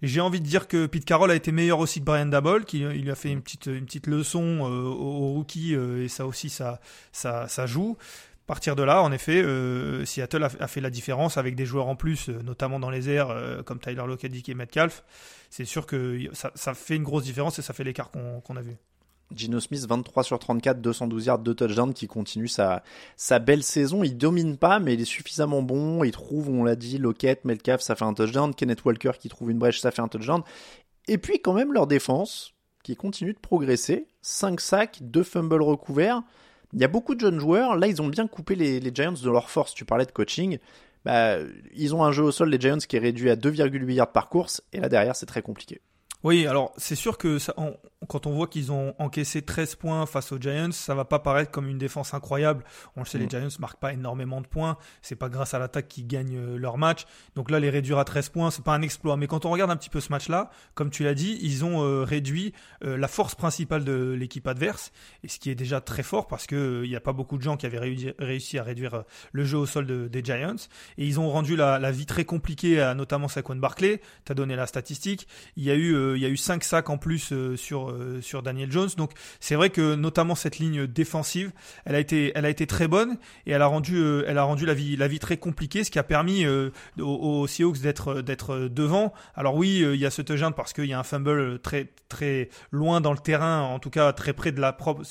J'ai 0.03 0.21
envie 0.21 0.41
de 0.41 0.47
dire 0.47 0.69
que 0.69 0.87
Pete 0.87 1.05
Carroll 1.05 1.31
a 1.31 1.35
été 1.35 1.53
meilleur 1.53 1.79
aussi 1.79 2.01
que 2.01 2.05
Brian 2.05 2.27
Dabble, 2.27 2.65
qui 2.65 2.81
il 2.81 3.11
a 3.11 3.15
fait 3.15 3.31
une 3.31 3.41
petite, 3.41 3.67
une 3.67 3.87
petite 3.87 4.07
leçon 4.07 4.43
euh, 4.43 4.83
aux, 4.83 5.33
rookies, 5.35 5.75
et 5.75 6.09
ça 6.09 6.27
aussi, 6.27 6.51
ça, 6.51 6.81
ça, 7.13 7.67
joue. 7.67 7.97
À 8.45 8.47
partir 8.47 8.77
de 8.77 8.83
là, 8.83 9.03
en 9.03 9.13
effet, 9.13 9.43
Seattle 10.05 10.45
a, 10.45 10.69
fait 10.69 10.83
la 10.83 10.91
différence 10.91 11.39
avec 11.39 11.55
des 11.55 11.65
joueurs 11.65 11.89
en 11.89 11.97
plus, 11.97 12.29
notamment 12.29 12.79
dans 12.79 12.91
les 12.91 13.09
airs, 13.09 13.35
comme 13.65 13.79
Tyler 13.79 14.05
Lockett 14.07 14.33
et 14.47 14.55
Metcalf. 14.55 15.03
C'est 15.49 15.65
sûr 15.65 15.87
que 15.87 16.29
ça, 16.33 16.75
fait 16.75 16.97
une 16.97 17.05
grosse 17.05 17.25
différence 17.25 17.59
et 17.59 17.63
ça 17.63 17.73
fait 17.73 17.85
l'écart 17.85 18.11
qu'on 18.11 18.57
a 18.57 18.61
vu. 18.61 18.77
Gino 19.35 19.61
Smith, 19.61 19.87
23 19.87 20.23
sur 20.23 20.39
34, 20.39 20.81
212 20.81 21.27
yards, 21.27 21.39
2 21.41 21.55
touchdowns, 21.55 21.95
qui 21.95 22.07
continue 22.07 22.49
sa, 22.49 22.83
belle 23.41 23.63
saison. 23.63 24.05
Il 24.05 24.17
domine 24.17 24.57
pas, 24.57 24.79
mais 24.79 24.95
il 24.95 25.01
est 25.01 25.07
suffisamment 25.07 25.63
bon. 25.63 26.05
Il 26.05 26.13
trouve, 26.13 26.49
on 26.49 26.65
l'a 26.65 26.77
dit, 26.77 26.99
Lockett, 26.99 27.45
Melcalf, 27.45 27.81
ça 27.81 27.95
fait 27.95 28.05
un 28.05 28.15
touchdown. 28.15 28.55
Kenneth 28.55 28.85
Walker 28.85 29.13
qui 29.19 29.29
trouve 29.29 29.51
une 29.51 29.59
brèche, 29.59 29.81
ça 29.81 29.91
fait 29.91 30.03
un 30.03 30.09
touchdown. 30.09 30.43
Et 31.09 31.19
puis, 31.19 31.41
quand 31.41 31.53
même, 31.53 31.73
leur 31.73 31.87
défense, 31.87 32.55
qui 32.83 32.97
continue 32.97 33.33
de 33.33 33.39
progresser. 33.39 34.07
5 34.23 34.61
sacs, 34.61 34.99
2 35.01 35.23
fumbles 35.23 35.63
recouverts. 35.63 36.23
Il 36.73 36.81
y 36.81 36.85
a 36.85 36.89
beaucoup 36.89 37.15
de 37.15 37.21
jeunes 37.21 37.39
joueurs. 37.39 37.77
Là, 37.77 37.87
ils 37.87 38.03
ont 38.03 38.09
bien 38.09 38.27
coupé 38.27 38.55
les, 38.55 38.81
les 38.81 38.95
Giants 38.95 39.13
de 39.13 39.31
leur 39.31 39.49
force. 39.51 39.75
Tu 39.75 39.85
parlais 39.85 40.07
de 40.07 40.13
coaching. 40.13 40.59
Bah, 41.05 41.37
ils 41.75 41.95
ont 41.95 42.03
un 42.03 42.13
jeu 42.13 42.23
au 42.23 42.33
sol, 42.33 42.51
les 42.51 42.59
Giants, 42.59 42.79
qui 42.79 42.97
est 42.97 43.01
réduit 43.01 43.31
à 43.31 43.37
2,8 43.37 43.93
yards 43.93 44.13
par 44.13 44.29
course. 44.29 44.63
Et 44.73 44.81
là, 44.81 44.89
derrière, 44.89 45.15
c'est 45.15 45.27
très 45.27 45.43
compliqué. 45.43 45.81
Oui, 46.25 46.47
alors 46.47 46.73
c'est 46.79 46.95
sûr 46.95 47.19
que 47.19 47.39
ça, 47.39 47.55
quand 48.07 48.27
on 48.27 48.33
voit 48.33 48.47
qu'ils 48.47 48.73
ont 48.73 48.95
encaissé 48.99 49.43
13 49.43 49.77
points 49.77 50.07
face 50.07 50.33
aux 50.33 50.39
Giants, 50.39 50.73
ça 50.73 50.95
va 50.95 51.05
pas 51.05 51.19
paraître 51.19 51.51
comme 51.51 51.69
une 51.69 51.79
défense 51.79 52.15
incroyable. 52.15 52.65
On 52.97 53.01
le 53.01 53.07
sait, 53.07 53.19
les 53.19 53.27
mm. 53.27 53.31
Giants 53.31 53.49
marquent 53.59 53.81
pas 53.81 53.93
énormément 53.93 54.41
de 54.41 54.47
points. 54.47 54.77
C'est 55.03 55.17
pas 55.17 55.29
grâce 55.29 55.55
à 55.55 55.59
l'attaque 55.59 55.89
qu'ils 55.89 56.07
gagnent 56.07 56.37
euh, 56.37 56.57
leur 56.57 56.79
match. 56.79 57.05
Donc 57.35 57.51
là, 57.51 57.61
les 57.61 57.71
réduire 57.71 57.99
à 57.99 58.05
13 58.05 58.29
points, 58.31 58.51
c'est 58.51 58.65
pas 58.65 58.75
un 58.75 58.83
exploit. 58.83 59.17
Mais 59.17 59.27
quand 59.27 59.45
on 59.45 59.51
regarde 59.51 59.71
un 59.71 59.77
petit 59.77 59.91
peu 59.91 60.01
ce 60.01 60.11
match-là, 60.11 60.51
comme 60.75 60.91
tu 60.91 61.05
l'as 61.05 61.15
dit, 61.15 61.39
ils 61.43 61.65
ont 61.65 61.83
euh, 61.83 62.05
réduit 62.05 62.53
euh, 62.85 62.97
la 62.97 63.09
force 63.09 63.35
principale 63.35 63.85
de 63.85 64.15
l'équipe 64.19 64.47
adverse, 64.47 64.93
et 65.23 65.29
ce 65.29 65.39
qui 65.39 65.51
est 65.51 65.55
déjà 65.55 65.81
très 65.81 66.03
fort 66.03 66.27
parce 66.27 66.47
que 66.47 66.83
il 66.85 66.91
n'y 66.91 66.97
a 66.97 67.01
pas 67.01 67.13
beaucoup 67.13 67.39
de 67.39 67.43
gens 67.43 67.57
qui 67.57 67.67
avaient 67.67 67.79
réussi 68.19 68.59
à 68.59 68.63
réduire 68.63 69.05
le 69.33 69.45
jeu 69.45 69.59
au 69.59 69.67
sol 69.67 70.09
des 70.09 70.25
Giants. 70.25 70.57
Et 70.99 71.07
ils 71.07 71.21
ont 71.21 71.31
rendu 71.31 71.57
la, 71.57 71.91
vie 71.91 72.07
très 72.07 72.25
compliquée 72.25 72.81
à 72.81 72.95
notamment 72.95 73.29
Saquon 73.29 73.57
Barkley. 73.57 74.01
T'as 74.25 74.35
donné 74.35 74.57
la 74.57 74.67
statistique. 74.67 75.29
Il 75.57 75.65
y 75.65 75.71
a 75.71 75.75
eu, 75.75 76.14
il 76.15 76.23
y 76.23 76.27
a 76.27 76.29
eu 76.29 76.37
5 76.37 76.65
sacs 76.65 76.91
en 76.91 76.99
plus 76.99 77.33
sur 77.57 77.85
euh, 77.91 78.21
sur 78.21 78.43
Daniel 78.43 78.71
Jones. 78.71 78.91
Donc 78.97 79.13
c'est 79.41 79.55
vrai 79.55 79.71
que 79.71 79.95
notamment 79.95 80.35
cette 80.35 80.59
ligne 80.59 80.87
défensive, 80.87 81.53
elle 81.85 81.95
a 81.95 82.01
été 82.01 82.33
elle 82.35 82.45
a 82.45 82.51
été 82.51 82.67
très 82.67 82.89
bonne 82.89 83.19
et 83.47 83.53
elle 83.53 83.63
a 83.63 83.67
rendu 83.67 83.97
euh, 83.97 84.25
elle 84.27 84.39
a 84.39 84.43
rendu 84.43 84.67
la 84.67 84.75
vie 84.75 84.97
la 84.97 85.09
vie 85.09 85.19
très 85.19 85.37
compliquée, 85.37 85.85
ce 85.85 85.91
qui 85.91 85.99
a 85.99 86.03
permis 86.03 86.45
euh, 86.45 86.71
aux, 86.99 87.47
Seahawks 87.47 87.81
d'être 87.81 88.69
devant. 88.69 89.13
Alors 89.35 89.57
oui, 89.57 89.81
il 89.81 89.97
y 89.97 90.07
a 90.07 90.11
ce 90.11 90.23
touchdown 90.23 90.53
parce 90.55 90.73
qu'il 90.73 90.87
y 90.87 90.93
a 90.93 90.99
un 90.99 91.03
fumble 91.03 91.59
très 91.61 91.93
très 92.09 92.49
loin 92.71 93.01
dans 93.01 93.13
le 93.13 93.19
terrain, 93.19 93.63
en 93.63 93.79
tout 93.79 93.91
cas 93.91 94.13
très 94.13 94.33
près 94.33 94.53
de 94.53 94.61
la 94.61 94.73
propre, 94.73 95.03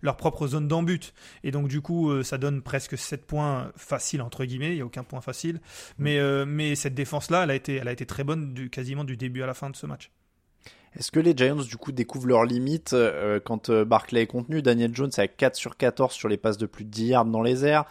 leur 0.00 0.16
propre 0.16 0.46
zone 0.46 0.68
d'embut. 0.68 1.12
Et 1.44 1.50
donc 1.50 1.68
du 1.68 1.80
coup, 1.80 2.22
ça 2.22 2.38
donne 2.38 2.62
presque 2.62 2.96
7 2.96 3.26
points 3.26 3.72
faciles 3.76 4.22
entre 4.22 4.44
guillemets. 4.44 4.72
Il 4.72 4.78
y 4.78 4.80
a 4.80 4.86
aucun 4.86 5.04
point 5.04 5.20
facile, 5.20 5.60
mais 5.98 6.18
mais 6.46 6.74
cette 6.74 6.94
défense 6.94 7.30
là, 7.30 7.44
elle 7.44 7.50
a 7.50 7.54
été 7.54 7.76
elle 7.76 7.88
a 7.88 7.92
été 7.92 8.06
très 8.06 8.24
bonne 8.24 8.68
quasiment 8.70 9.04
du 9.04 9.16
début 9.16 9.42
à 9.42 9.46
la 9.46 9.54
fin 9.54 9.70
de 9.70 9.76
ce 9.76 9.86
match. 9.86 10.10
Est-ce 10.96 11.10
que 11.10 11.20
les 11.20 11.34
Giants, 11.36 11.56
du 11.56 11.76
coup, 11.76 11.92
découvrent 11.92 12.28
leurs 12.28 12.44
limites 12.44 12.92
euh, 12.92 13.40
quand 13.42 13.70
euh, 13.70 13.84
Barclay 13.84 14.22
est 14.22 14.26
contenu? 14.26 14.60
Daniel 14.60 14.94
Jones 14.94 15.10
a 15.16 15.26
4 15.26 15.56
sur 15.56 15.76
14 15.76 16.12
sur 16.12 16.28
les 16.28 16.36
passes 16.36 16.58
de 16.58 16.66
plus 16.66 16.84
de 16.84 16.90
10 16.90 17.06
yards 17.06 17.24
dans 17.24 17.42
les 17.42 17.64
airs. 17.64 17.84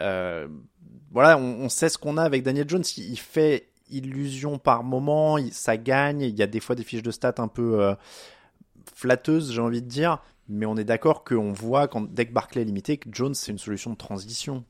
Euh, 0.00 0.46
voilà, 1.10 1.38
on, 1.38 1.68
sait 1.68 1.88
ce 1.88 1.98
qu'on 1.98 2.18
a 2.18 2.22
avec 2.22 2.42
Daniel 2.42 2.68
Jones. 2.68 2.84
Il, 2.98 3.18
fait 3.18 3.68
illusion 3.90 4.58
par 4.58 4.84
moment, 4.84 5.38
ça 5.50 5.76
gagne. 5.76 6.20
Il 6.20 6.36
y 6.36 6.42
a 6.42 6.46
des 6.46 6.60
fois 6.60 6.74
des 6.76 6.84
fiches 6.84 7.02
de 7.02 7.10
stats 7.10 7.34
un 7.38 7.48
peu 7.48 7.94
flatteuses, 8.94 9.52
j'ai 9.52 9.60
envie 9.60 9.82
de 9.82 9.88
dire. 9.88 10.18
Mais 10.48 10.66
on 10.66 10.76
est 10.76 10.84
d'accord 10.84 11.24
qu'on 11.24 11.52
voit, 11.52 11.88
quand, 11.88 12.02
dès 12.02 12.26
que 12.26 12.32
Barclay 12.32 12.62
est 12.62 12.66
limité, 12.66 12.98
que 12.98 13.08
Jones, 13.10 13.34
c'est 13.34 13.50
une 13.50 13.58
solution 13.58 13.90
de 13.90 13.96
transition. 13.96 14.64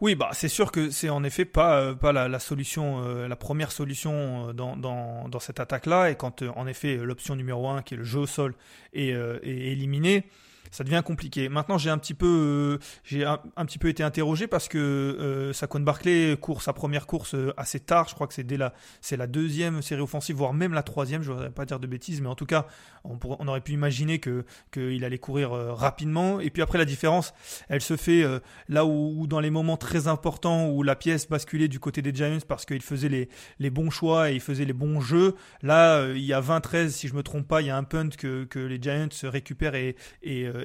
Oui, 0.00 0.14
bah 0.14 0.30
c'est 0.32 0.48
sûr 0.48 0.72
que 0.72 0.90
c'est 0.90 1.10
en 1.10 1.24
effet 1.24 1.44
pas 1.44 1.80
euh, 1.80 1.94
pas 1.94 2.12
la, 2.12 2.38
solution, 2.38 3.02
euh, 3.04 3.28
la 3.28 3.36
première 3.36 3.72
solution 3.72 4.48
euh, 4.48 4.52
dans, 4.52 4.76
dans, 4.76 5.28
dans 5.28 5.40
cette 5.40 5.60
attaque-là. 5.60 6.10
Et 6.10 6.14
quand 6.16 6.42
en 6.42 6.66
effet 6.66 6.96
l'option 6.96 7.36
numéro 7.36 7.68
1, 7.68 7.82
qui 7.82 7.94
est 7.94 7.96
le 7.96 8.04
jeu 8.04 8.20
au 8.20 8.26
sol, 8.26 8.54
est, 8.92 9.08
est 9.08 9.42
éliminée, 9.44 10.24
ça 10.70 10.84
devient 10.84 11.02
compliqué. 11.04 11.48
Maintenant, 11.48 11.78
j'ai 11.78 11.90
un 11.90 11.98
petit 11.98 12.14
peu, 12.14 12.78
euh, 12.78 12.78
j'ai 13.04 13.24
un, 13.24 13.38
petit 13.66 13.78
peu 13.78 13.88
été 13.88 14.02
interrogé 14.02 14.46
parce 14.46 14.68
que 14.68 14.78
euh, 14.78 15.52
Saquon 15.52 15.80
Barclay 15.80 16.36
court 16.36 16.62
sa 16.62 16.72
première 16.72 17.06
course 17.06 17.34
euh, 17.34 17.52
assez 17.56 17.80
tard. 17.80 18.08
Je 18.08 18.14
crois 18.14 18.26
que 18.26 18.34
c'est 18.34 18.44
dès 18.44 18.56
la, 18.56 18.72
c'est 19.00 19.16
la 19.16 19.26
deuxième 19.26 19.82
série 19.82 20.00
offensive, 20.00 20.36
voire 20.36 20.54
même 20.54 20.72
la 20.72 20.82
troisième. 20.82 21.22
Je 21.22 21.32
voudrais 21.32 21.50
pas 21.50 21.64
dire 21.64 21.80
de 21.80 21.86
bêtises, 21.86 22.20
mais 22.20 22.28
en 22.28 22.34
tout 22.34 22.46
cas, 22.46 22.66
on, 23.04 23.48
aurait 23.48 23.60
pu 23.60 23.72
imaginer 23.72 24.18
que 24.18 24.44
qu'il 24.72 25.04
allait 25.04 25.18
courir 25.18 25.52
euh, 25.52 25.72
rapidement. 25.72 26.40
Et 26.40 26.50
puis 26.50 26.62
après, 26.62 26.78
la 26.78 26.84
différence, 26.84 27.32
elle 27.68 27.80
se 27.80 27.96
fait 27.96 28.24
là 28.68 28.84
où, 28.84 29.26
dans 29.26 29.40
les 29.40 29.50
moments 29.50 29.76
très 29.76 30.08
importants 30.08 30.68
où 30.68 30.82
la 30.82 30.96
pièce 30.96 31.28
basculait 31.28 31.68
du 31.68 31.80
côté 31.80 32.02
des 32.02 32.14
Giants 32.14 32.38
parce 32.46 32.64
qu'il 32.64 32.82
faisait 32.82 33.08
les, 33.08 33.28
les 33.58 33.70
bons 33.70 33.90
choix 33.90 34.30
et 34.30 34.34
il 34.34 34.40
faisait 34.40 34.64
les 34.64 34.72
bons 34.72 35.00
jeux. 35.00 35.34
Là, 35.62 36.08
il 36.08 36.24
y 36.24 36.32
a 36.32 36.40
20-13, 36.40 36.88
si 36.88 37.08
je 37.08 37.14
me 37.14 37.22
trompe 37.22 37.46
pas, 37.46 37.60
il 37.62 37.68
y 37.68 37.70
a 37.70 37.76
un 37.76 37.84
punt 37.84 38.10
que, 38.10 38.44
que 38.44 38.58
les 38.58 38.80
Giants 38.80 39.08
récupèrent 39.24 39.74
et, 39.74 39.96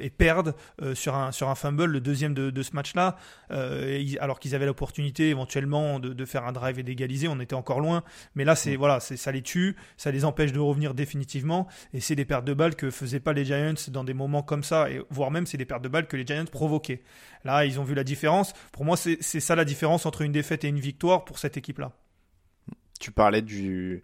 et 0.01 0.09
perdent 0.09 0.55
euh, 0.81 0.95
sur, 0.95 1.15
un, 1.15 1.31
sur 1.31 1.49
un 1.49 1.55
fumble, 1.55 1.85
le 1.85 2.01
deuxième 2.01 2.33
de, 2.33 2.49
de 2.49 2.63
ce 2.63 2.75
match-là, 2.75 3.17
euh, 3.51 4.03
alors 4.19 4.39
qu'ils 4.39 4.55
avaient 4.55 4.65
l'opportunité 4.65 5.29
éventuellement 5.29 5.99
de, 5.99 6.13
de, 6.13 6.25
faire 6.25 6.45
un 6.45 6.51
drive 6.51 6.79
et 6.79 6.83
d'égaliser, 6.83 7.27
on 7.27 7.39
était 7.39 7.55
encore 7.55 7.79
loin. 7.79 8.03
Mais 8.35 8.45
là, 8.45 8.55
c'est 8.55 8.75
voilà, 8.75 8.99
ça 8.99 9.31
les 9.31 9.41
tue, 9.41 9.75
ça 9.97 10.11
les 10.11 10.25
empêche 10.25 10.51
de 10.51 10.59
revenir 10.59 10.93
définitivement, 10.93 11.67
et 11.93 11.99
c'est 11.99 12.15
des 12.15 12.25
pertes 12.25 12.45
de 12.45 12.53
balles 12.53 12.75
que 12.75 12.89
faisaient 12.91 13.19
pas 13.19 13.33
les 13.33 13.45
Giants 13.45 13.73
dans 13.89 14.03
des 14.03 14.13
moments 14.13 14.43
comme 14.43 14.63
ça, 14.63 14.89
et 14.89 15.01
voire 15.09 15.31
même 15.31 15.45
c'est 15.45 15.57
des 15.57 15.65
pertes 15.65 15.83
de 15.83 15.89
balles 15.89 16.07
que 16.07 16.17
les 16.17 16.25
Giants 16.25 16.45
provoquaient. 16.45 17.01
Là, 17.43 17.65
ils 17.65 17.79
ont 17.79 17.83
vu 17.83 17.93
la 17.93 18.03
différence. 18.03 18.53
Pour 18.71 18.85
moi, 18.85 18.95
c'est 18.97 19.21
ça 19.21 19.55
la 19.55 19.65
différence 19.65 20.05
entre 20.05 20.21
une 20.21 20.31
défaite 20.31 20.63
et 20.63 20.67
une 20.67 20.79
victoire 20.79 21.25
pour 21.25 21.39
cette 21.39 21.57
équipe-là 21.57 21.91
tu 23.03 23.11
parlais 23.11 23.41
du, 23.41 24.01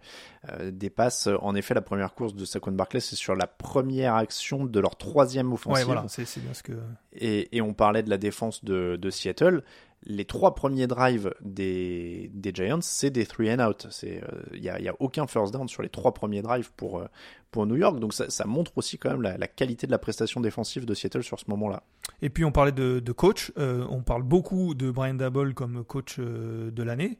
euh, 0.50 0.70
des 0.70 0.90
passes. 0.90 1.26
En 1.40 1.54
effet, 1.54 1.72
la 1.72 1.80
première 1.80 2.12
course 2.12 2.34
de 2.34 2.44
Saquon 2.44 2.72
Barclay, 2.72 3.00
c'est 3.00 3.16
sur 3.16 3.34
la 3.34 3.46
première 3.46 4.14
action 4.14 4.66
de 4.66 4.78
leur 4.78 4.96
troisième 4.96 5.54
offensive. 5.54 5.88
Ouais, 5.88 5.94
voilà, 5.94 6.04
c'est 6.06 6.38
bien 6.38 6.52
ce 6.52 6.62
que. 6.62 6.74
Et, 7.14 7.56
et, 7.56 7.62
on 7.62 7.72
parlait 7.72 8.02
de 8.02 8.10
la 8.10 8.18
défense 8.18 8.62
de, 8.62 8.96
de 8.96 9.10
Seattle. 9.10 9.62
Les 10.04 10.26
trois 10.26 10.54
premiers 10.54 10.86
drives 10.86 11.32
des, 11.40 12.30
des 12.34 12.52
Giants, 12.54 12.82
c'est 12.82 13.08
des 13.08 13.24
three 13.24 13.50
and 13.50 13.66
out. 13.66 13.86
Il 14.02 14.60
n'y 14.60 14.68
euh, 14.68 14.74
a, 14.74 14.80
y 14.80 14.88
a, 14.88 14.94
aucun 14.98 15.26
first 15.26 15.54
down 15.54 15.66
sur 15.66 15.82
les 15.82 15.88
trois 15.88 16.12
premiers 16.12 16.42
drives 16.42 16.70
pour, 16.76 16.98
euh, 16.98 17.06
pour 17.50 17.64
New 17.64 17.76
York. 17.76 17.98
Donc 18.00 18.12
ça, 18.12 18.28
ça 18.28 18.44
montre 18.44 18.72
aussi 18.76 18.98
quand 18.98 19.10
même 19.10 19.22
la, 19.22 19.38
la, 19.38 19.48
qualité 19.48 19.86
de 19.86 19.92
la 19.92 19.98
prestation 19.98 20.42
défensive 20.42 20.84
de 20.84 20.92
Seattle 20.92 21.22
sur 21.22 21.40
ce 21.40 21.46
moment-là. 21.48 21.84
Et 22.20 22.28
puis 22.28 22.44
on 22.44 22.52
parlait 22.52 22.72
de, 22.72 23.00
de 23.00 23.12
coach. 23.12 23.50
on 23.56 24.02
parle 24.02 24.24
beaucoup 24.24 24.74
de 24.74 24.90
Brian 24.90 25.14
Dabble 25.14 25.54
comme 25.54 25.84
coach 25.84 26.18
de 26.18 26.82
l'année 26.82 27.18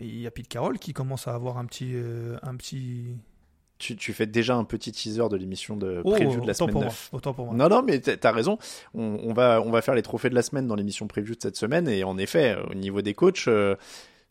il 0.00 0.20
y 0.20 0.26
a 0.26 0.30
Pete 0.30 0.48
Carroll 0.48 0.78
qui 0.78 0.92
commence 0.92 1.28
à 1.28 1.34
avoir 1.34 1.58
un 1.58 1.66
petit. 1.66 1.92
Euh, 1.94 2.36
un 2.42 2.56
petit... 2.56 3.16
Tu, 3.78 3.96
tu, 3.96 4.12
fais 4.12 4.26
déjà 4.26 4.54
un 4.54 4.64
petit 4.64 4.92
teaser 4.92 5.28
de 5.28 5.36
l'émission 5.36 5.76
de 5.76 6.00
oh, 6.04 6.12
preview 6.12 6.40
de 6.40 6.46
la 6.46 6.54
semaine 6.54 6.78
9. 6.78 7.10
autant 7.12 7.34
pour 7.34 7.46
moi. 7.46 7.54
Non, 7.54 7.68
non, 7.68 7.82
mais 7.82 7.98
t'as 8.00 8.30
raison. 8.30 8.56
On, 8.94 9.18
on, 9.22 9.32
va, 9.34 9.60
on 9.60 9.70
va 9.70 9.82
faire 9.82 9.94
les 9.94 10.02
trophées 10.02 10.30
de 10.30 10.34
la 10.34 10.42
semaine 10.42 10.68
dans 10.68 10.76
l'émission 10.76 11.06
preview 11.08 11.34
de 11.34 11.42
cette 11.42 11.56
semaine. 11.56 11.88
Et 11.88 12.04
en 12.04 12.16
effet, 12.16 12.56
au 12.70 12.74
niveau 12.74 13.02
des 13.02 13.14
coachs, 13.14 13.48
euh, 13.48 13.74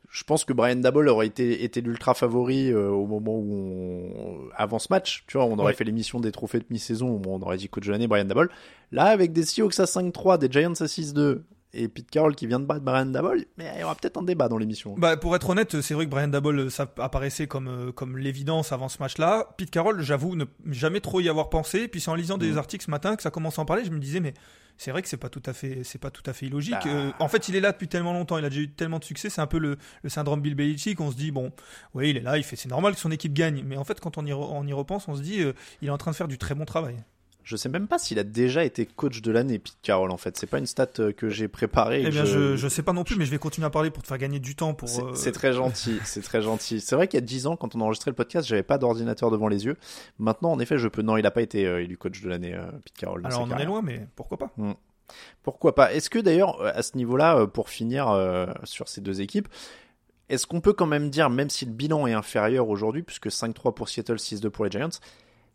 je 0.10 0.24
pense 0.24 0.46
que 0.46 0.54
Brian 0.54 0.78
Dabble 0.78 1.10
aurait 1.10 1.28
été, 1.28 1.63
été 1.63 1.82
l'ultra 1.82 2.13
favori 2.13 2.72
euh, 2.72 2.89
au 2.89 3.06
moment 3.06 3.36
où 3.36 4.13
on, 4.16 4.50
avant 4.56 4.80
ce 4.80 4.88
match. 4.89 5.26
Tu 5.28 5.38
vois, 5.38 5.46
on 5.46 5.60
aurait 5.60 5.74
fait 5.74 5.84
l'émission 5.84 6.20
des 6.20 6.32
trophées 6.32 6.60
de 6.60 6.66
mi-saison 6.70 7.10
où 7.10 7.22
on 7.28 7.42
aurait 7.42 7.58
dit 7.58 7.68
coach 7.68 7.86
de 7.86 7.92
l'année 7.92 8.08
Brian 8.08 8.26
Dabble. 8.26 8.50
Là, 8.92 9.06
avec 9.06 9.34
des 9.34 9.44
Seahawks 9.44 9.80
à 9.80 9.86
5-3, 9.86 10.38
des 10.38 10.50
Giants 10.50 10.72
à 10.72 10.86
6-2 10.86 11.42
et 11.74 11.88
Pete 11.88 12.10
Carroll 12.12 12.36
qui 12.36 12.46
vient 12.48 12.60
de 12.60 12.66
battre 12.66 12.82
Brian 12.82 13.06
Dabble, 13.08 13.46
mais 13.58 13.72
il 13.76 13.82
y 13.82 13.84
aura 13.84 13.96
peut-être 13.96 14.18
un 14.18 14.24
débat 14.24 14.48
dans 14.48 14.58
l'émission. 14.58 14.96
Bah, 14.98 15.18
pour 15.18 15.36
être 15.36 15.50
honnête, 15.50 15.82
c'est 15.82 15.94
vrai 15.94 16.06
que 16.06 16.10
Brian 16.12 16.28
Dabble, 16.28 16.60
euh, 16.60 16.70
ça 16.70 16.92
apparaissait 17.00 17.48
comme, 17.48 17.68
euh, 17.68 17.92
comme 17.92 18.18
l'évidence 18.18 18.72
avant 18.72 18.90
ce 18.90 19.00
match-là. 19.00 19.48
Pete 19.58 19.72
Carroll, 19.72 20.02
j'avoue 20.02 20.36
ne 20.36 20.46
jamais 20.70 21.00
trop 21.02 21.20
y 21.22 21.30
avoir 21.30 21.50
pensé. 21.50 21.88
Puis 21.88 22.00
c'est 22.02 22.10
en 22.12 22.16
lisant 22.16 22.38
des 22.38 22.52
Mhm. 22.52 22.58
articles 22.60 22.86
ce 22.86 22.92
matin 22.92 23.16
que 23.16 23.24
ça 23.24 23.32
commence 23.32 23.58
à 23.60 23.62
en 23.62 23.66
parler. 23.66 23.84
Je 23.86 23.92
me 23.92 24.00
disais, 24.00 24.20
mais 24.20 24.34
c'est 24.78 24.92
vrai 24.92 25.02
que 25.02 25.08
c'est 25.08 25.18
pas 25.18 25.30
tout 25.30 25.42
à 25.46 25.54
fait, 25.54 25.82
c'est 25.84 26.00
pas 26.00 26.12
tout 26.12 26.24
à 26.26 26.34
fait 26.34 26.46
illogique. 26.48 26.74
Bah. 26.84 26.90
Euh, 26.92 27.12
en 27.20 27.28
fait, 27.28 27.48
il 27.50 27.56
est 27.56 27.60
là 27.60 27.72
depuis 27.72 27.88
tellement 27.88 28.14
longtemps, 28.14 28.38
il 28.38 28.46
a 28.46 28.50
déjà 28.50 28.62
eu 28.62 28.70
tellement 28.72 29.00
de 29.00 29.04
succès. 29.04 29.30
C'est 29.30 29.42
un 29.42 29.48
peu 29.48 29.58
le, 29.60 29.78
le 30.04 30.10
syndrome 30.10 30.42
Bill 30.42 30.56
Belichick. 30.56 31.00
On 31.02 31.12
se 31.12 31.16
dit, 31.16 31.32
bon, 31.32 31.52
oui, 31.94 32.12
il 32.12 32.18
est 32.18 32.22
là, 32.22 32.38
il 32.38 32.44
fait, 32.44 32.56
c'est 32.56 32.70
normal 32.70 32.94
que 32.94 33.00
son 33.00 33.12
équipe 33.12 33.34
gagne. 33.34 33.64
Mais 33.66 33.78
en 33.78 33.84
fait, 33.84 34.00
quand 34.00 34.18
on 34.18 34.26
y, 34.26 34.32
re- 34.32 34.50
on 34.52 34.66
y 34.68 34.74
repense, 34.74 35.08
on 35.08 35.16
se 35.16 35.22
dit, 35.22 35.42
euh, 35.42 35.54
il 35.82 35.88
est 35.88 35.92
en 35.92 35.98
train 35.98 36.12
de 36.12 36.16
faire 36.16 36.28
du 36.28 36.38
très 36.38 36.56
bon 36.56 36.66
travail. 36.66 36.98
Je 37.43 37.58
sais 37.58 37.69
même 37.69 37.88
pas 37.88 37.97
s'il 37.97 38.19
a 38.19 38.23
déjà 38.23 38.63
été 38.63 38.86
coach 38.86 39.21
de 39.21 39.32
l'année, 39.32 39.60
Pete 39.60 39.77
Carroll, 39.82 40.12
en 40.12 40.17
fait. 40.17 40.38
C'est 40.38 40.47
pas 40.47 40.60
une 40.60 40.65
stat 40.65 40.88
euh, 40.99 41.12
que 41.12 41.29
j'ai 41.29 41.47
préparée. 41.47 42.03
Eh 42.06 42.10
bien, 42.10 42.23
je, 42.23 42.56
je 42.56 42.67
sais 42.67 42.84
pas 42.84 42.93
non 42.93 43.03
plus, 43.03 43.17
mais 43.17 43.25
je 43.25 43.32
vais 43.32 43.38
continuer 43.38 43.67
à 43.67 43.69
parler 43.69 43.91
pour 43.91 44.01
te 44.01 44.08
faire 44.08 44.17
gagner 44.17 44.39
du 44.39 44.56
temps. 44.56 44.73
Pour, 44.73 44.88
C'est 44.88 45.29
euh, 45.29 45.32
très 45.34 45.51
gentil, 45.51 45.99
c'est 46.06 46.21
très 46.21 46.41
gentil. 46.41 46.79
C'est 46.79 46.95
vrai 46.95 47.08
qu'il 47.08 47.19
y 47.19 47.23
a 47.23 47.25
10 47.25 47.47
ans, 47.47 47.58
quand 47.58 47.75
on 47.75 47.82
enregistrait 47.82 48.12
le 48.12 48.15
podcast, 48.15 48.47
j'avais 48.47 48.63
pas 48.63 48.77
d'ordinateur 48.77 49.29
devant 49.29 49.49
les 49.49 49.65
yeux. 49.65 49.75
Maintenant, 50.19 50.51
en 50.51 50.60
effet, 50.60 50.77
je 50.77 50.88
peux. 50.88 51.01
Non, 51.01 51.17
il 51.17 51.25
a 51.25 51.32
pas 51.32 51.41
été 51.41 51.65
euh, 51.65 51.84
élu 51.84 51.97
coach 51.97 52.21
de 52.21 52.29
l'année, 52.29 52.53
euh, 52.53 52.65
Pete 52.86 52.93
Carroll. 52.97 53.21
Alors, 53.25 53.41
on 53.41 53.51
en 53.51 53.58
est 53.58 53.65
loin, 53.65 53.82
mais 53.82 54.08
pourquoi 54.15 54.38
pas 54.38 54.53
Pourquoi 55.43 55.75
pas 55.75 55.93
Est-ce 55.93 56.10
que 56.10 56.19
d'ailleurs, 56.19 56.65
à 56.65 56.82
ce 56.82 56.95
niveau-là, 56.95 57.45
pour 57.47 57.69
finir 57.69 58.08
sur 58.63 58.88
ces 58.88 59.01
deux 59.01 59.19
équipes, 59.19 59.49
est-ce 60.29 60.47
qu'on 60.47 60.62
peut 60.62 60.73
quand 60.73 60.88
même 60.88 61.10
dire, 61.10 61.29
même 61.29 61.49
si 61.49 61.65
le 61.65 61.71
bilan 61.71 62.08
est 62.08 62.13
inférieur 62.13 62.69
aujourd'hui, 62.69 63.03
puisque 63.03 63.27
5-3 63.27 63.73
pour 63.73 63.89
Seattle, 63.89 64.15
6-2 64.15 64.49
pour 64.49 64.65
les 64.65 64.71
Giants, 64.71 64.89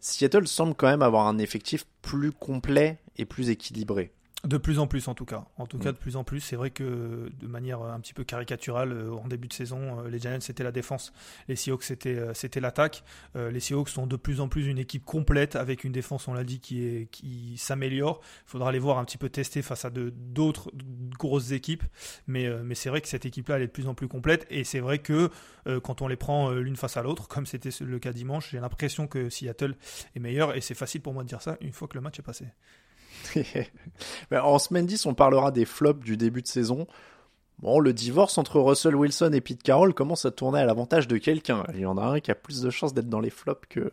Seattle 0.00 0.46
semble 0.46 0.74
quand 0.74 0.88
même 0.88 1.02
avoir 1.02 1.26
un 1.26 1.38
effectif 1.38 1.84
plus 2.02 2.32
complet 2.32 2.98
et 3.16 3.24
plus 3.24 3.50
équilibré. 3.50 4.12
De 4.44 4.56
plus 4.56 4.78
en 4.78 4.86
plus, 4.86 5.08
en 5.08 5.14
tout 5.14 5.24
cas. 5.24 5.46
En 5.56 5.66
tout 5.66 5.78
cas, 5.78 5.88
Mm. 5.90 5.94
de 5.94 5.98
plus 5.98 6.14
en 6.16 6.22
plus. 6.22 6.40
C'est 6.40 6.54
vrai 6.54 6.70
que 6.70 7.28
de 7.40 7.46
manière 7.48 7.82
un 7.82 7.98
petit 7.98 8.14
peu 8.14 8.22
caricaturale, 8.22 8.92
euh, 8.92 9.10
en 9.12 9.26
début 9.26 9.48
de 9.48 9.52
saison, 9.52 9.98
euh, 9.98 10.08
les 10.08 10.20
Giants 10.20 10.38
c'était 10.40 10.62
la 10.62 10.70
défense, 10.70 11.12
les 11.48 11.56
Seahawks 11.56 11.82
c'était 11.82 12.14
euh, 12.16 12.34
c'était 12.34 12.60
l'attaque. 12.60 13.02
Les 13.34 13.58
Seahawks 13.60 13.88
sont 13.88 14.06
de 14.06 14.16
plus 14.16 14.40
en 14.40 14.48
plus 14.48 14.66
une 14.66 14.78
équipe 14.78 15.04
complète 15.04 15.56
avec 15.56 15.82
une 15.82 15.90
défense, 15.90 16.28
on 16.28 16.34
l'a 16.34 16.44
dit, 16.44 16.60
qui 16.60 16.84
est 16.84 17.10
qui 17.10 17.56
s'améliore. 17.58 18.20
Il 18.46 18.50
faudra 18.50 18.70
les 18.70 18.78
voir 18.78 18.98
un 18.98 19.04
petit 19.04 19.18
peu 19.18 19.28
tester 19.28 19.60
face 19.60 19.84
à 19.84 19.90
de 19.90 20.10
d'autres 20.10 20.70
grosses 21.18 21.50
équipes, 21.50 21.84
mais 22.28 22.48
mais 22.62 22.74
c'est 22.76 22.90
vrai 22.90 23.00
que 23.00 23.08
cette 23.08 23.26
équipe-là 23.26 23.56
elle 23.56 23.62
est 23.62 23.66
de 23.66 23.72
plus 23.72 23.88
en 23.88 23.94
plus 23.94 24.08
complète 24.08 24.46
et 24.50 24.62
c'est 24.64 24.80
vrai 24.80 25.00
que 25.00 25.30
quand 25.82 26.00
on 26.02 26.08
les 26.08 26.16
prend 26.16 26.50
l'une 26.50 26.76
face 26.76 26.96
à 26.96 27.02
l'autre, 27.02 27.26
comme 27.28 27.46
c'était 27.46 27.70
le 27.80 27.98
cas 27.98 28.12
dimanche, 28.12 28.50
j'ai 28.50 28.60
l'impression 28.60 29.06
que 29.08 29.30
Seattle 29.30 29.74
est 30.14 30.20
meilleur 30.20 30.56
et 30.56 30.60
c'est 30.60 30.74
facile 30.74 31.00
pour 31.00 31.12
moi 31.12 31.24
de 31.24 31.28
dire 31.28 31.42
ça 31.42 31.56
une 31.60 31.72
fois 31.72 31.88
que 31.88 31.94
le 31.96 32.00
match 32.02 32.18
est 32.18 32.22
passé. 32.22 32.46
Ben, 34.30 34.40
en 34.42 34.58
semaine 34.58 34.86
10, 34.86 35.06
on 35.06 35.14
parlera 35.14 35.50
des 35.50 35.64
flops 35.64 36.04
du 36.04 36.16
début 36.16 36.42
de 36.42 36.46
saison. 36.46 36.86
Bon, 37.58 37.80
le 37.80 37.92
divorce 37.92 38.38
entre 38.38 38.60
Russell 38.60 38.94
Wilson 38.94 39.32
et 39.32 39.40
Pete 39.40 39.62
Carroll 39.62 39.92
commence 39.92 40.24
à 40.24 40.30
tourner 40.30 40.60
à 40.60 40.64
l'avantage 40.64 41.08
de 41.08 41.16
quelqu'un. 41.18 41.64
Il 41.74 41.80
y 41.80 41.86
en 41.86 41.98
a 41.98 42.04
un 42.04 42.20
qui 42.20 42.30
a 42.30 42.36
plus 42.36 42.60
de 42.60 42.70
chances 42.70 42.94
d'être 42.94 43.08
dans 43.08 43.18
les 43.18 43.30
flops 43.30 43.66
que, 43.68 43.92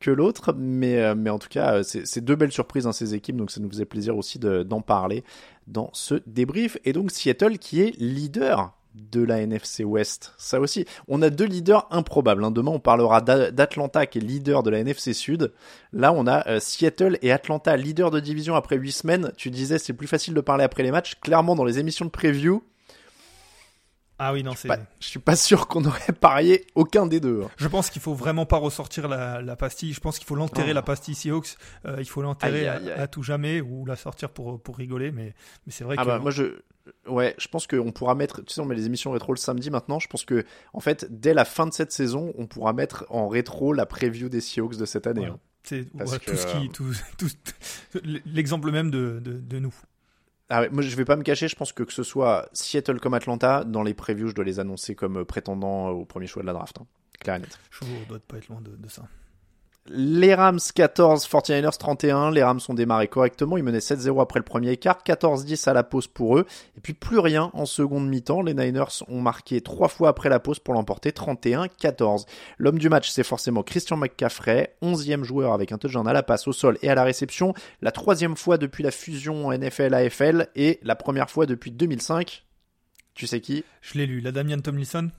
que 0.00 0.10
l'autre. 0.10 0.54
Mais, 0.56 0.96
euh, 1.02 1.14
en 1.30 1.38
tout 1.38 1.48
cas, 1.50 1.74
euh, 1.74 1.82
c'est 1.82 2.24
deux 2.24 2.36
belles 2.36 2.52
surprises 2.52 2.84
dans 2.84 2.92
ces 2.92 3.14
équipes. 3.14 3.36
Donc 3.36 3.50
ça 3.50 3.60
nous 3.60 3.68
faisait 3.68 3.84
plaisir 3.84 4.16
aussi 4.16 4.38
de- 4.38 4.62
d'en 4.62 4.80
parler 4.80 5.24
dans 5.66 5.90
ce 5.92 6.14
débrief. 6.26 6.78
Et 6.84 6.94
donc 6.94 7.10
Seattle 7.10 7.58
qui 7.58 7.82
est 7.82 7.94
leader 7.98 8.72
de 8.96 9.22
la 9.22 9.40
NFC 9.42 9.84
West. 9.84 10.32
Ça 10.38 10.58
aussi, 10.60 10.86
on 11.08 11.22
a 11.22 11.30
deux 11.30 11.44
leaders 11.44 11.86
improbables. 11.90 12.44
hein. 12.44 12.50
Demain, 12.50 12.72
on 12.72 12.78
parlera 12.80 13.20
d'A- 13.20 13.50
d'Atlanta 13.50 14.06
qui 14.06 14.18
est 14.18 14.20
leader 14.22 14.62
de 14.62 14.70
la 14.70 14.78
NFC 14.78 15.12
Sud. 15.12 15.52
Là, 15.92 16.12
on 16.12 16.26
a 16.26 16.46
euh, 16.48 16.60
Seattle 16.60 17.18
et 17.22 17.30
Atlanta, 17.32 17.76
leader 17.76 18.10
de 18.10 18.20
division 18.20 18.54
après 18.54 18.76
8 18.76 18.92
semaines. 18.92 19.32
Tu 19.36 19.50
disais, 19.50 19.78
c'est 19.78 19.92
plus 19.92 20.06
facile 20.06 20.34
de 20.34 20.40
parler 20.40 20.64
après 20.64 20.82
les 20.82 20.90
matchs. 20.90 21.14
Clairement, 21.20 21.54
dans 21.54 21.64
les 21.64 21.78
émissions 21.78 22.04
de 22.06 22.10
preview, 22.10 22.62
Ah 24.18 24.32
oui, 24.32 24.42
non, 24.42 24.52
c'est. 24.56 24.68
je 25.00 25.06
suis 25.06 25.18
pas 25.18 25.36
sûr 25.36 25.68
qu'on 25.68 25.84
aurait 25.84 26.12
parié 26.18 26.66
aucun 26.74 27.06
des 27.06 27.20
deux. 27.20 27.42
hein. 27.44 27.50
Je 27.58 27.68
pense 27.68 27.90
qu'il 27.90 28.00
faut 28.00 28.14
vraiment 28.14 28.46
pas 28.46 28.56
ressortir 28.56 29.08
la, 29.08 29.42
la 29.42 29.56
pastille. 29.56 29.92
Je 29.92 30.00
pense 30.00 30.18
qu'il 30.18 30.26
faut 30.26 30.34
l'enterrer 30.36 30.70
Oh. 30.70 30.74
la 30.74 30.82
pastille 30.82 31.14
Seahawks. 31.14 31.56
Euh, 31.84 31.96
il 31.98 32.06
faut 32.08 32.22
l'enterrer 32.22 32.66
à, 32.66 33.06
tout 33.08 33.22
jamais 33.22 33.60
ou 33.60 33.84
la 33.84 33.94
sortir 33.96 34.30
pour 34.30 34.60
pour 34.62 34.76
rigoler. 34.78 35.12
Mais 35.12 35.34
mais 35.66 35.72
c'est 35.72 35.84
vrai 35.84 35.96
Ah 35.98 36.02
que 36.02 36.06
bah, 36.08 36.18
moi, 36.18 36.30
je, 36.30 36.44
ouais, 37.06 37.34
je 37.38 37.48
pense 37.48 37.66
qu'on 37.66 37.92
pourra 37.92 38.14
mettre, 38.14 38.42
tu 38.42 38.54
sais, 38.54 38.60
on 38.62 38.64
met 38.64 38.74
les 38.74 38.86
émissions 38.86 39.10
rétro 39.10 39.32
le 39.34 39.38
samedi 39.38 39.70
maintenant. 39.70 39.98
Je 39.98 40.08
pense 40.08 40.24
que, 40.24 40.44
en 40.72 40.80
fait, 40.80 41.06
dès 41.10 41.34
la 41.34 41.44
fin 41.44 41.66
de 41.66 41.74
cette 41.74 41.92
saison, 41.92 42.32
on 42.38 42.46
pourra 42.46 42.72
mettre 42.72 43.04
en 43.10 43.28
rétro 43.28 43.74
la 43.74 43.84
preview 43.84 44.28
des 44.30 44.40
Seahawks 44.40 44.76
de 44.78 44.86
cette 44.86 45.06
année. 45.06 45.26
Hein. 45.26 45.38
c'est 45.62 45.84
que, 45.84 46.30
tout 46.30 46.36
ce 46.36 46.46
qui 46.46 46.56
euh, 46.56 46.68
tout, 46.72 46.90
tout- 47.18 48.00
l'exemple 48.24 48.70
même 48.70 48.90
de, 48.90 49.20
de, 49.22 49.34
de 49.34 49.58
nous. 49.58 49.74
Ah 50.48 50.60
ouais, 50.60 50.68
moi 50.70 50.82
je 50.82 50.94
vais 50.94 51.04
pas 51.04 51.16
me 51.16 51.22
cacher, 51.22 51.48
je 51.48 51.56
pense 51.56 51.72
que 51.72 51.82
que 51.82 51.92
ce 51.92 52.04
soit 52.04 52.48
Seattle 52.52 53.00
comme 53.00 53.14
Atlanta, 53.14 53.64
dans 53.64 53.82
les 53.82 53.94
previews, 53.94 54.28
je 54.28 54.34
dois 54.34 54.44
les 54.44 54.60
annoncer 54.60 54.94
comme 54.94 55.18
euh, 55.18 55.24
prétendants 55.24 55.88
au 55.88 56.04
premier 56.04 56.26
choix 56.28 56.42
de 56.42 56.46
la 56.46 56.52
draft. 56.52 56.78
Hein. 56.80 56.86
Clair 57.18 57.36
et 57.36 57.40
net. 57.40 57.58
Dois 58.08 58.18
pas 58.20 58.36
être 58.36 58.48
loin 58.48 58.60
de 58.60 58.88
ça. 58.88 59.02
Les 59.88 60.34
Rams 60.34 60.58
14, 60.74 61.28
49ers 61.28 61.78
31. 61.78 62.30
Les 62.30 62.42
Rams 62.42 62.60
ont 62.68 62.74
démarré 62.74 63.08
correctement. 63.08 63.56
Ils 63.56 63.62
menaient 63.62 63.78
7-0 63.78 64.20
après 64.20 64.40
le 64.40 64.44
premier 64.44 64.76
quart. 64.76 64.98
14-10 65.06 65.68
à 65.68 65.72
la 65.72 65.84
pause 65.84 66.08
pour 66.08 66.38
eux. 66.38 66.46
Et 66.76 66.80
puis 66.80 66.92
plus 66.92 67.18
rien 67.18 67.50
en 67.52 67.66
seconde 67.66 68.08
mi-temps. 68.08 68.42
Les 68.42 68.54
Niners 68.54 69.02
ont 69.08 69.20
marqué 69.20 69.60
trois 69.60 69.88
fois 69.88 70.08
après 70.08 70.28
la 70.28 70.40
pause 70.40 70.58
pour 70.58 70.74
l'emporter 70.74 71.10
31-14. 71.10 72.26
L'homme 72.58 72.78
du 72.78 72.88
match, 72.88 73.10
c'est 73.10 73.22
forcément 73.22 73.62
Christian 73.62 73.96
McCaffrey. 73.96 74.76
11e 74.82 75.22
joueur 75.22 75.52
avec 75.52 75.72
un 75.72 75.78
touchdown 75.78 76.06
à 76.08 76.12
la 76.12 76.22
passe 76.22 76.48
au 76.48 76.52
sol 76.52 76.78
et 76.82 76.90
à 76.90 76.94
la 76.94 77.04
réception. 77.04 77.54
La 77.80 77.92
troisième 77.92 78.36
fois 78.36 78.58
depuis 78.58 78.82
la 78.82 78.90
fusion 78.90 79.52
NFL-AFL 79.52 80.48
et 80.56 80.80
la 80.82 80.96
première 80.96 81.30
fois 81.30 81.46
depuis 81.46 81.70
2005. 81.70 82.44
Tu 83.14 83.26
sais 83.26 83.40
qui? 83.40 83.64
Je 83.80 83.98
l'ai 83.98 84.06
lu. 84.06 84.20
La 84.20 84.32
Damian 84.32 84.60
Tomlinson? 84.60 85.10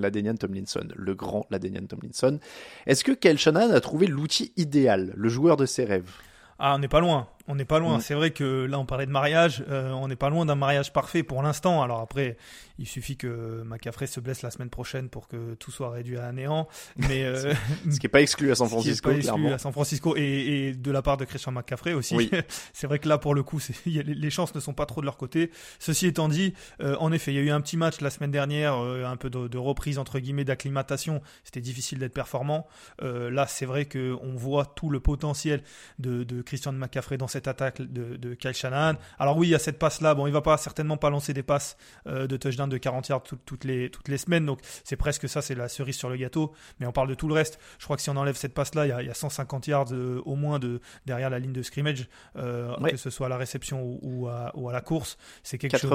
Ladenian 0.00 0.34
Tomlinson, 0.34 0.88
le 0.94 1.14
grand 1.14 1.46
Ladenian 1.50 1.86
Tomlinson. 1.86 2.38
Est-ce 2.86 3.04
que 3.04 3.12
Kyle 3.12 3.38
Shanahan 3.38 3.70
a 3.70 3.80
trouvé 3.80 4.06
l'outil 4.06 4.52
idéal, 4.56 5.12
le 5.16 5.28
joueur 5.28 5.56
de 5.56 5.66
ses 5.66 5.84
rêves? 5.84 6.10
Ah, 6.58 6.74
on 6.74 6.78
n'est 6.78 6.88
pas 6.88 7.00
loin. 7.00 7.28
On 7.48 7.54
n'est 7.54 7.64
pas 7.64 7.78
loin. 7.78 7.98
Mm. 7.98 8.00
C'est 8.00 8.14
vrai 8.14 8.30
que 8.30 8.66
là, 8.66 8.78
on 8.78 8.86
parlait 8.86 9.06
de 9.06 9.10
mariage. 9.10 9.64
euh, 9.68 9.90
on 9.90 10.06
n'est 10.06 10.16
pas 10.16 10.30
loin 10.30 10.46
d'un 10.46 10.54
mariage 10.54 10.92
parfait 10.92 11.22
pour 11.22 11.42
l'instant. 11.42 11.82
Alors 11.82 12.00
après, 12.00 12.36
il 12.78 12.86
suffit 12.86 13.16
que 13.16 13.62
McCaffrey 13.64 14.06
se 14.06 14.20
blesse 14.20 14.42
la 14.42 14.50
semaine 14.50 14.70
prochaine 14.70 15.08
pour 15.08 15.26
que 15.26 15.54
tout 15.54 15.70
soit 15.70 15.90
réduit 15.90 16.18
à 16.18 16.26
un 16.26 16.32
néant. 16.34 16.68
Mais 16.96 17.24
euh, 17.24 17.54
Ce 17.90 17.98
qui 17.98 18.06
n'est 18.06 18.08
pas 18.10 18.20
exclu 18.20 18.50
à 18.52 18.54
San 18.54 18.68
ce 18.68 18.70
qui 18.70 18.76
est 18.76 18.82
Francisco, 18.82 19.08
pas 19.10 19.16
exclu 19.16 19.48
à 19.52 19.58
San 19.58 19.72
Francisco 19.72 20.14
et, 20.16 20.22
et 20.68 20.72
de 20.74 20.90
la 20.90 21.02
part 21.02 21.16
de 21.16 21.24
Christian 21.24 21.52
McCaffrey 21.52 21.94
aussi. 21.94 22.14
Oui. 22.14 22.30
c'est 22.72 22.86
vrai 22.86 22.98
que 22.98 23.08
là, 23.08 23.18
pour 23.18 23.34
le 23.34 23.42
coup, 23.42 23.60
les 23.86 24.30
chances 24.30 24.54
ne 24.54 24.60
sont 24.60 24.74
pas 24.74 24.86
trop 24.86 25.00
de 25.00 25.06
leur 25.06 25.16
côté. 25.16 25.50
Ceci 25.78 26.06
étant 26.06 26.28
dit, 26.28 26.54
euh, 26.80 26.96
en 27.00 27.12
effet, 27.12 27.32
il 27.32 27.36
y 27.36 27.38
a 27.38 27.42
eu 27.42 27.50
un 27.50 27.60
petit 27.60 27.76
match 27.76 28.00
la 28.00 28.10
semaine 28.10 28.30
dernière, 28.30 28.76
euh, 28.76 29.04
un 29.04 29.16
peu 29.16 29.30
de, 29.30 29.48
de 29.48 29.58
reprise 29.58 29.98
entre 29.98 30.18
guillemets 30.18 30.44
d'acclimatation. 30.44 31.22
C'était 31.44 31.60
difficile 31.60 31.98
d'être 31.98 32.12
performant. 32.14 32.66
Euh, 33.02 33.30
là, 33.30 33.46
c'est 33.46 33.66
vrai 33.66 33.86
que 33.86 34.16
on 34.22 34.34
voit 34.36 34.66
tout 34.66 34.90
le 34.90 35.00
potentiel 35.00 35.62
de, 35.98 36.24
de 36.24 36.42
Christian 36.42 36.72
McCaffrey 36.72 37.16
dans 37.16 37.28
cette 37.28 37.37
attaque 37.46 37.80
de, 37.80 38.16
de 38.16 38.34
Kyle 38.34 38.54
Shanahan. 38.54 38.94
Alors 39.18 39.36
oui, 39.36 39.48
il 39.48 39.50
y 39.50 39.54
a 39.54 39.58
cette 39.60 39.78
passe 39.78 40.00
là. 40.00 40.14
Bon, 40.14 40.26
il 40.26 40.32
va 40.32 40.40
pas 40.40 40.56
certainement 40.56 40.96
pas 40.96 41.10
lancer 41.10 41.32
des 41.34 41.42
passes 41.44 41.76
euh, 42.06 42.26
de 42.26 42.36
touchdown 42.36 42.68
de 42.68 42.78
40 42.78 43.08
yards 43.08 43.22
tout- 43.22 43.38
toutes 43.46 43.64
les 43.64 43.90
toutes 43.90 44.08
les 44.08 44.18
semaines. 44.18 44.46
Donc 44.46 44.60
c'est 44.84 44.96
presque 44.96 45.28
ça, 45.28 45.42
c'est 45.42 45.54
la 45.54 45.68
cerise 45.68 45.96
sur 45.96 46.08
le 46.08 46.16
gâteau. 46.16 46.52
Mais 46.80 46.86
on 46.86 46.92
parle 46.92 47.08
de 47.08 47.14
tout 47.14 47.28
le 47.28 47.34
reste. 47.34 47.60
Je 47.78 47.84
crois 47.84 47.96
que 47.96 48.02
si 48.02 48.10
on 48.10 48.16
enlève 48.16 48.36
cette 48.36 48.54
passe 48.54 48.74
là, 48.74 48.86
il 48.86 48.88
y 48.88 48.92
a, 48.92 49.02
il 49.02 49.06
y 49.06 49.10
a 49.10 49.14
150 49.14 49.66
yards 49.68 49.92
euh, 49.92 50.20
au 50.24 50.34
moins 50.34 50.58
de 50.58 50.80
derrière 51.06 51.30
la 51.30 51.38
ligne 51.38 51.52
de 51.52 51.62
scrimmage, 51.62 52.08
euh, 52.36 52.74
Ouais. 52.80 52.90
que 52.92 52.96
ce 52.96 53.10
soit 53.10 53.26
à 53.26 53.28
la 53.28 53.36
réception 53.36 53.82
ou, 53.82 53.98
ou 54.02 54.28
à, 54.28 54.50
ou 54.54 54.68
à 54.68 54.72
la 54.72 54.80
course. 54.80 55.18
C'est 55.42 55.58
quelque 55.58 55.72
chose. 55.82 55.90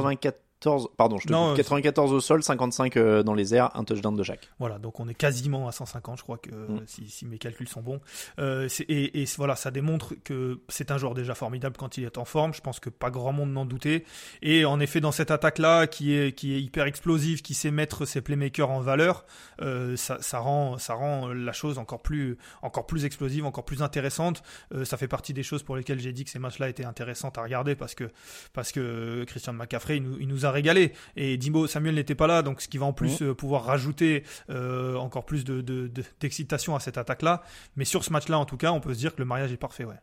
94, 0.63 0.89
pardon, 0.97 1.17
je 1.17 1.27
te 1.27 1.31
Non, 1.31 1.49
coupe. 1.49 1.57
94 1.57 2.11
au 2.13 2.19
sol, 2.19 2.43
55 2.43 2.97
euh, 2.97 3.23
dans 3.23 3.33
les 3.33 3.53
airs, 3.53 3.69
un 3.75 3.83
touchdown 3.83 4.15
de 4.15 4.23
chaque. 4.23 4.49
Voilà, 4.59 4.79
donc 4.79 4.99
on 4.99 5.07
est 5.07 5.13
quasiment 5.13 5.67
à 5.67 5.71
150, 5.71 6.17
je 6.17 6.23
crois 6.23 6.37
que 6.37 6.49
Mm. 6.51 6.81
si, 6.87 7.09
si 7.09 7.25
mes 7.25 7.37
calculs 7.37 7.67
sont 7.67 7.81
bons. 7.81 7.99
Euh, 8.39 8.69
et, 8.87 9.21
et 9.21 9.25
voilà, 9.37 9.55
ça 9.55 9.71
démontre 9.71 10.13
que 10.23 10.61
c'est 10.69 10.91
un 10.91 10.97
joueur 10.97 11.13
déjà 11.13 11.35
formidable 11.35 11.75
quand 11.77 11.97
il 11.97 12.03
est 12.05 12.17
en 12.17 12.25
forme. 12.25 12.53
Je 12.53 12.61
pense 12.61 12.79
que 12.79 12.89
pas 12.89 13.09
grand 13.11 13.33
monde 13.33 13.51
n'en 13.51 13.65
doutait. 13.65 14.05
Et 14.41 14.65
en 14.65 14.79
effet, 14.79 15.01
dans 15.01 15.11
cette 15.11 15.31
attaque-là, 15.31 15.87
qui 15.87 16.13
est, 16.13 16.33
qui 16.33 16.53
est 16.53 16.61
hyper 16.61 16.85
explosive, 16.85 17.41
qui 17.41 17.53
sait 17.53 17.71
mettre 17.71 18.05
ses 18.05 18.21
playmakers 18.21 18.69
en 18.69 18.79
valeur, 18.79 19.25
euh, 19.61 19.95
ça, 19.97 20.17
ça 20.21 20.39
rend, 20.39 20.77
ça 20.77 20.93
rend 20.93 21.27
la 21.33 21.51
chose 21.53 21.77
encore 21.77 22.01
plus, 22.01 22.37
encore 22.61 22.85
plus 22.85 23.05
explosive, 23.05 23.45
encore 23.45 23.65
plus 23.65 23.81
intéressante. 23.81 24.43
Euh, 24.73 24.85
ça 24.85 24.97
fait 24.97 25.07
partie 25.07 25.33
des 25.33 25.43
choses 25.43 25.63
pour 25.63 25.75
lesquelles 25.75 25.99
j'ai 25.99 26.13
dit 26.13 26.23
que 26.23 26.29
ces 26.29 26.39
matchs-là 26.39 26.69
étaient 26.69 26.85
intéressants 26.85 27.31
à 27.35 27.41
regarder 27.41 27.75
parce 27.75 27.95
que, 27.95 28.09
parce 28.53 28.71
que 28.71 29.23
Christian 29.25 29.53
McCaffrey, 29.53 29.97
il 29.97 30.03
nous, 30.03 30.17
il 30.19 30.27
nous 30.27 30.45
a 30.45 30.51
régalé. 30.53 30.93
Et 31.17 31.35
Dimbo 31.37 31.67
Samuel 31.67 31.95
n'était 31.95 32.15
pas 32.15 32.27
là, 32.27 32.41
donc 32.41 32.61
ce 32.61 32.69
qui 32.69 32.77
va 32.77 32.85
en 32.85 32.93
plus 32.93 33.21
euh, 33.21 33.33
pouvoir 33.33 33.65
rajouter 33.65 34.23
euh, 34.49 34.95
encore 34.95 35.25
plus 35.25 35.43
de, 35.43 35.59
de- 35.61 35.87
de- 35.87 36.03
d'excitation 36.21 36.75
à 36.75 36.79
cette 36.79 36.97
attaque-là. 36.97 37.43
Mais 37.75 37.83
sur 37.85 38.03
ce 38.05 38.13
match-là, 38.13 38.39
en 38.39 38.45
tout 38.45 38.57
cas, 38.57 38.71
on 38.71 38.79
peut 38.79 38.93
se 38.93 38.99
dire 38.99 39.13
que 39.13 39.19
le 39.19 39.25
mariage 39.25 39.51
est 39.51 39.57
parfait. 39.57 39.83
Ouais. 39.83 39.99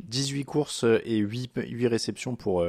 18 0.00 0.44
courses 0.44 0.84
et 1.04 1.18
8, 1.18 1.52
8 1.68 1.86
réceptions 1.86 2.34
pour, 2.34 2.66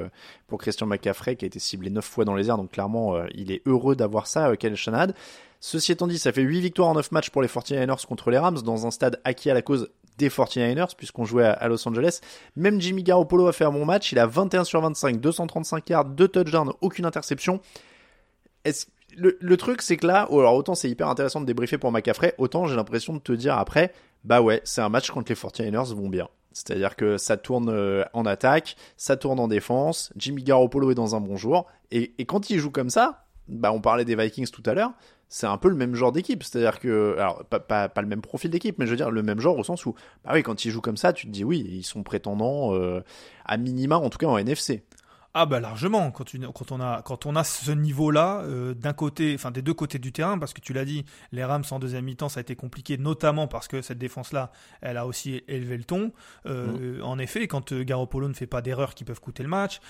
pour 0.48 0.60
Christian 0.60 0.86
McCaffrey 0.86 1.36
qui 1.36 1.46
a 1.46 1.48
été 1.48 1.58
ciblé 1.60 1.90
9 1.90 2.06
fois 2.06 2.24
dans 2.24 2.36
les 2.36 2.50
airs. 2.50 2.58
Donc 2.58 2.72
clairement, 2.72 3.26
il 3.34 3.52
est 3.52 3.64
heureux 3.66 3.96
d'avoir 3.96 4.28
ça, 4.28 4.56
Kel 4.58 4.76
Shanad. 4.76 5.16
Ceci 5.60 5.92
étant 5.92 6.06
dit, 6.06 6.20
ça 6.20 6.32
fait 6.32 6.44
8 6.44 6.62
victoires 6.62 6.90
en 6.90 6.94
9 6.94 7.12
matchs 7.12 7.32
pour 7.32 7.42
les 7.42 7.48
49ers 7.48 8.06
contre 8.06 8.30
les 8.30 8.38
Rams 8.38 8.62
dans 8.62 8.86
un 8.86 8.92
stade 8.92 9.20
acquis 9.24 9.50
à 9.50 9.56
la 9.56 9.64
cause 9.64 9.90
des 10.18 10.30
49ers 10.30 10.96
puisqu'on 10.96 11.26
jouait 11.26 11.46
à 11.46 11.68
Los 11.68 11.88
Angeles. 11.88 12.20
Même 12.56 12.80
Jimmy 12.82 13.04
Garoppolo 13.04 13.48
a 13.48 13.54
fait 13.54 13.66
un 13.66 13.72
bon 13.72 13.86
match. 13.86 14.12
Il 14.12 14.20
a 14.20 14.28
21 14.28 14.64
sur 14.64 14.82
25, 14.82 15.20
235 15.20 15.90
yards, 15.90 16.06
2 16.06 16.28
touchdowns, 16.28 16.74
aucune 16.82 17.06
interception. 17.06 17.60
Le, 19.16 19.38
le, 19.40 19.58
truc, 19.58 19.82
c'est 19.82 19.98
que 19.98 20.08
là, 20.08 20.28
oh, 20.30 20.40
alors 20.40 20.56
autant 20.56 20.76
c'est 20.76 20.90
hyper 20.90 21.08
intéressant 21.08 21.40
de 21.40 21.46
débriefer 21.46 21.78
pour 21.78 21.92
McCaffrey, 21.92 22.34
autant 22.38 22.66
j'ai 22.66 22.76
l'impression 22.76 23.14
de 23.14 23.20
te 23.20 23.32
dire 23.32 23.58
après, 23.58 23.94
bah 24.24 24.42
ouais, 24.42 24.60
c'est 24.66 24.82
un 24.82 24.90
match 24.90 25.10
contre 25.12 25.32
les 25.32 25.36
49ers 25.36 25.94
vont 25.94 26.10
bien. 26.10 26.28
C'est-à-dire 26.52 26.96
que 26.96 27.18
ça 27.18 27.38
tourne 27.38 27.70
euh, 27.70 28.04
en 28.14 28.26
attaque, 28.26 28.76
ça 28.98 29.16
tourne 29.16 29.40
en 29.40 29.48
défense, 29.48 30.12
Jimmy 30.18 30.44
Garoppolo 30.44 30.92
est 30.92 30.96
dans 30.96 31.16
un 31.16 31.22
bon 31.22 31.38
jour, 31.38 31.68
et, 31.92 32.14
et 32.18 32.26
quand 32.26 32.50
il 32.50 32.60
joue 32.60 32.72
comme 32.72 32.90
ça, 32.90 33.26
bah 33.48 33.72
on 33.72 33.80
parlait 33.80 34.06
des 34.06 34.16
Vikings 34.16 34.50
tout 34.50 34.64
à 34.66 34.74
l'heure, 34.74 34.92
c'est 35.28 35.48
un 35.48 35.58
peu 35.58 35.70
le 35.70 35.76
même 35.76 35.96
genre 35.96 36.12
d'équipe. 36.12 36.44
C'est-à-dire 36.44 36.80
que, 36.80 37.16
alors, 37.18 37.44
pas, 37.46 37.60
pas, 37.60 38.02
le 38.02 38.08
même 38.08 38.22
profil 38.22 38.52
d'équipe, 38.52 38.78
mais 38.78 38.86
je 38.86 38.92
veux 38.92 38.98
dire 38.98 39.12
le 39.12 39.24
même 39.24 39.40
genre 39.40 39.58
au 39.58 39.64
sens 39.64 39.86
où, 39.86 39.96
bah 40.24 40.32
oui, 40.34 40.44
quand 40.44 40.66
ils 40.66 40.72
jouent 40.72 40.82
comme 40.82 40.98
ça, 40.98 41.14
tu 41.14 41.28
te 41.28 41.32
dis 41.32 41.44
oui, 41.44 41.66
ils 41.68 41.84
sont 41.84 42.04
prétendants 42.04 42.74
euh, 42.76 43.02
à 43.46 43.58
minima, 43.58 43.98
en 43.98 44.10
tout 44.10 44.18
cas 44.18 44.28
en 44.28 44.38
NFC. 44.38 44.84
Ah 45.38 45.46
bah 45.46 45.60
largement 45.60 46.12
quand, 46.12 46.32
quand 46.54 46.72
on 46.72 46.80
a 46.80 47.02
quand 47.02 47.26
on 47.26 47.36
a 47.36 47.44
ce 47.44 47.72
niveau-là 47.72 48.40
euh, 48.44 48.74
d'un 48.74 48.94
côté, 48.94 49.34
enfin 49.36 49.52
des 49.52 49.62
deux 49.62 49.74
côtés 49.74 50.00
du 50.00 50.14
terrain, 50.14 50.40
parce 50.40 50.54
que 50.54 50.62
tu 50.62 50.72
l'as 50.72 50.86
dit, 50.86 51.04
les 51.34 51.44
Rams 51.44 51.66
en 51.72 51.78
deuxième 51.78 52.06
mi-temps 52.06 52.30
ça 52.30 52.40
a 52.40 52.42
été 52.42 52.56
compliqué, 52.56 52.98
notamment 52.98 53.46
parce 53.46 53.68
que 53.68 53.82
cette 53.82 53.98
défense-là, 53.98 54.54
elle 54.80 54.96
a 54.96 55.06
aussi 55.06 55.44
élevé 55.50 55.76
le 55.76 55.84
ton. 55.84 56.14
Euh, 56.46 57.00
mm. 57.00 57.04
En 57.04 57.20
effet, 57.20 57.50
quand 57.50 57.74
euh, 57.74 57.84
Garoppolo 57.84 58.30
ne 58.30 58.34
fait 58.34 58.48
pas 58.48 58.62
d'erreurs 58.62 58.96
qui 58.96 59.04
peuvent 59.04 59.20
coûter 59.20 59.44
le 59.44 59.50
match, 59.50 59.82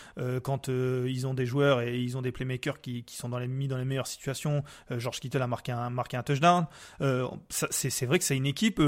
quand 0.41 0.67
ils 0.67 1.27
ont 1.27 1.35
des 1.35 1.45
joueurs 1.45 1.81
et 1.81 1.99
ils 1.99 2.17
ont 2.17 2.23
des 2.23 2.31
playmakers 2.31 2.81
qui, 2.81 3.03
qui 3.03 3.15
sont 3.15 3.29
dans 3.29 3.37
les 3.37 3.47
mis 3.47 3.67
dans 3.67 3.77
les 3.77 3.85
meilleures 3.85 4.07
situations, 4.07 4.63
George 4.89 5.19
Kittle 5.19 5.43
a 5.43 5.47
marqué 5.47 5.71
un 5.71 5.91
marqué 5.91 6.17
un 6.17 6.23
touchdown. 6.23 6.65
c'est 7.49 8.05
vrai 8.05 8.17
que 8.17 8.25
c'est 8.25 8.37
une 8.37 8.47
équipe 8.47 8.81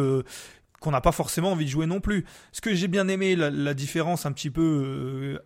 qu'on 0.79 0.91
n'a 0.91 1.01
pas 1.01 1.11
forcément 1.11 1.51
envie 1.51 1.65
de 1.65 1.69
jouer 1.69 1.85
non 1.85 1.99
plus. 1.99 2.25
Ce 2.51 2.61
que 2.61 2.73
j'ai 2.73 2.87
bien 2.87 3.07
aimé, 3.07 3.35
la, 3.35 3.51
la, 3.51 3.73
différence 3.73 4.25
un 4.25 4.31
petit 4.31 4.49
peu 4.49 5.39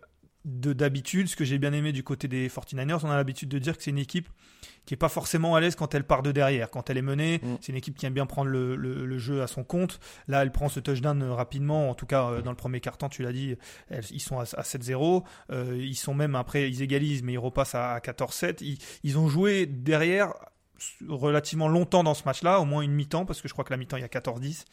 de 0.44 0.72
d'habitude, 0.72 1.28
ce 1.28 1.36
que 1.36 1.44
j'ai 1.44 1.58
bien 1.58 1.72
aimé 1.72 1.92
du 1.92 2.02
côté 2.02 2.28
des 2.28 2.48
49ers, 2.48 3.00
on 3.04 3.10
a 3.10 3.16
l'habitude 3.16 3.48
de 3.48 3.58
dire 3.58 3.76
que 3.76 3.82
c'est 3.82 3.90
une 3.90 3.98
équipe 3.98 4.28
qui 4.84 4.94
est 4.94 4.96
pas 4.96 5.08
forcément 5.08 5.54
à 5.54 5.60
l'aise 5.60 5.76
quand 5.76 5.94
elle 5.94 6.04
part 6.04 6.22
de 6.22 6.32
derrière. 6.32 6.70
Quand 6.70 6.90
elle 6.90 6.98
est 6.98 7.02
menée, 7.02 7.40
mm. 7.42 7.56
c'est 7.60 7.70
une 7.70 7.78
équipe 7.78 7.96
qui 7.96 8.06
aime 8.06 8.14
bien 8.14 8.26
prendre 8.26 8.50
le, 8.50 8.74
le, 8.74 9.18
jeu 9.18 9.42
à 9.42 9.46
son 9.46 9.62
compte. 9.62 10.00
Là, 10.26 10.42
elle 10.42 10.50
prend 10.50 10.68
ce 10.68 10.80
touchdown 10.80 11.22
rapidement. 11.22 11.90
En 11.90 11.94
tout 11.94 12.06
cas, 12.06 12.28
euh, 12.28 12.42
dans 12.42 12.50
le 12.50 12.56
premier 12.56 12.80
quart-temps, 12.80 13.08
tu 13.08 13.22
l'as 13.22 13.32
dit, 13.32 13.56
ils 14.10 14.20
sont 14.20 14.40
à, 14.40 14.44
7-0. 14.44 15.22
Euh, 15.50 15.76
ils 15.78 15.94
sont 15.94 16.14
même 16.14 16.34
après, 16.34 16.68
ils 16.68 16.82
égalisent, 16.82 17.22
mais 17.22 17.34
ils 17.34 17.38
repassent 17.38 17.76
à, 17.76 17.98
14-7. 17.98 18.58
Ils, 18.62 18.78
ils 19.04 19.18
ont 19.18 19.28
joué 19.28 19.66
derrière 19.66 20.32
relativement 21.08 21.68
longtemps 21.68 22.04
dans 22.04 22.14
ce 22.14 22.24
match-là, 22.24 22.60
au 22.60 22.64
moins 22.64 22.82
une 22.82 22.92
mi-temps, 22.92 23.24
parce 23.24 23.40
que 23.40 23.48
je 23.48 23.52
crois 23.52 23.64
que 23.64 23.72
la 23.72 23.76
mi-temps 23.76 23.96
il 23.96 24.02
y 24.02 24.04
a 24.04 24.08
14-10. 24.08 24.64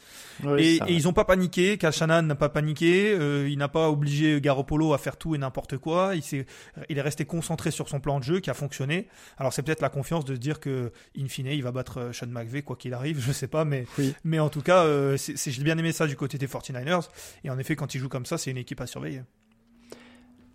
et, 0.57 0.79
ils 0.87 1.03
n'ont 1.03 1.13
pas 1.13 1.25
paniqué, 1.25 1.77
Kalchanan 1.77 2.23
n'a 2.23 2.35
pas 2.35 2.49
paniqué, 2.49 3.11
euh, 3.11 3.49
il 3.49 3.57
n'a 3.57 3.67
pas 3.67 3.89
obligé 3.89 4.39
Garoppolo 4.41 4.93
à 4.93 4.97
faire 4.97 5.17
tout 5.17 5.35
et 5.35 5.37
n'importe 5.37 5.77
quoi, 5.77 6.13
il, 6.15 6.19
est, 6.35 6.47
il 6.89 6.97
est 6.97 7.01
resté 7.01 7.25
concentré 7.25 7.71
sur 7.71 7.89
son 7.89 7.99
plan 7.99 8.19
de 8.19 8.23
jeu 8.23 8.39
qui 8.39 8.49
a 8.49 8.53
fonctionné. 8.53 9.07
Alors 9.37 9.53
c'est 9.53 9.63
peut-être 9.63 9.81
la 9.81 9.89
confiance 9.89 10.25
de 10.25 10.35
se 10.35 10.39
dire 10.39 10.59
que, 10.59 10.91
in 11.17 11.27
fine, 11.27 11.47
il 11.47 11.63
va 11.63 11.71
battre 11.71 11.99
euh, 11.99 12.13
Sean 12.13 12.27
McVay, 12.27 12.61
quoi 12.61 12.75
qu'il 12.75 12.93
arrive, 12.93 13.19
je 13.25 13.31
sais 13.31 13.47
pas, 13.47 13.65
mais, 13.65 13.85
mais 14.23 14.39
en 14.39 14.49
tout 14.49 14.61
cas, 14.61 14.83
euh, 14.85 15.17
j'ai 15.17 15.63
bien 15.63 15.77
aimé 15.77 15.91
ça 15.91 16.07
du 16.07 16.15
côté 16.15 16.37
des 16.37 16.47
49ers, 16.47 17.07
et 17.43 17.49
en 17.49 17.57
effet, 17.59 17.75
quand 17.75 17.95
il 17.95 17.99
joue 17.99 18.09
comme 18.09 18.25
ça, 18.25 18.37
c'est 18.37 18.51
une 18.51 18.57
équipe 18.57 18.81
à 18.81 18.87
surveiller. 18.87 19.21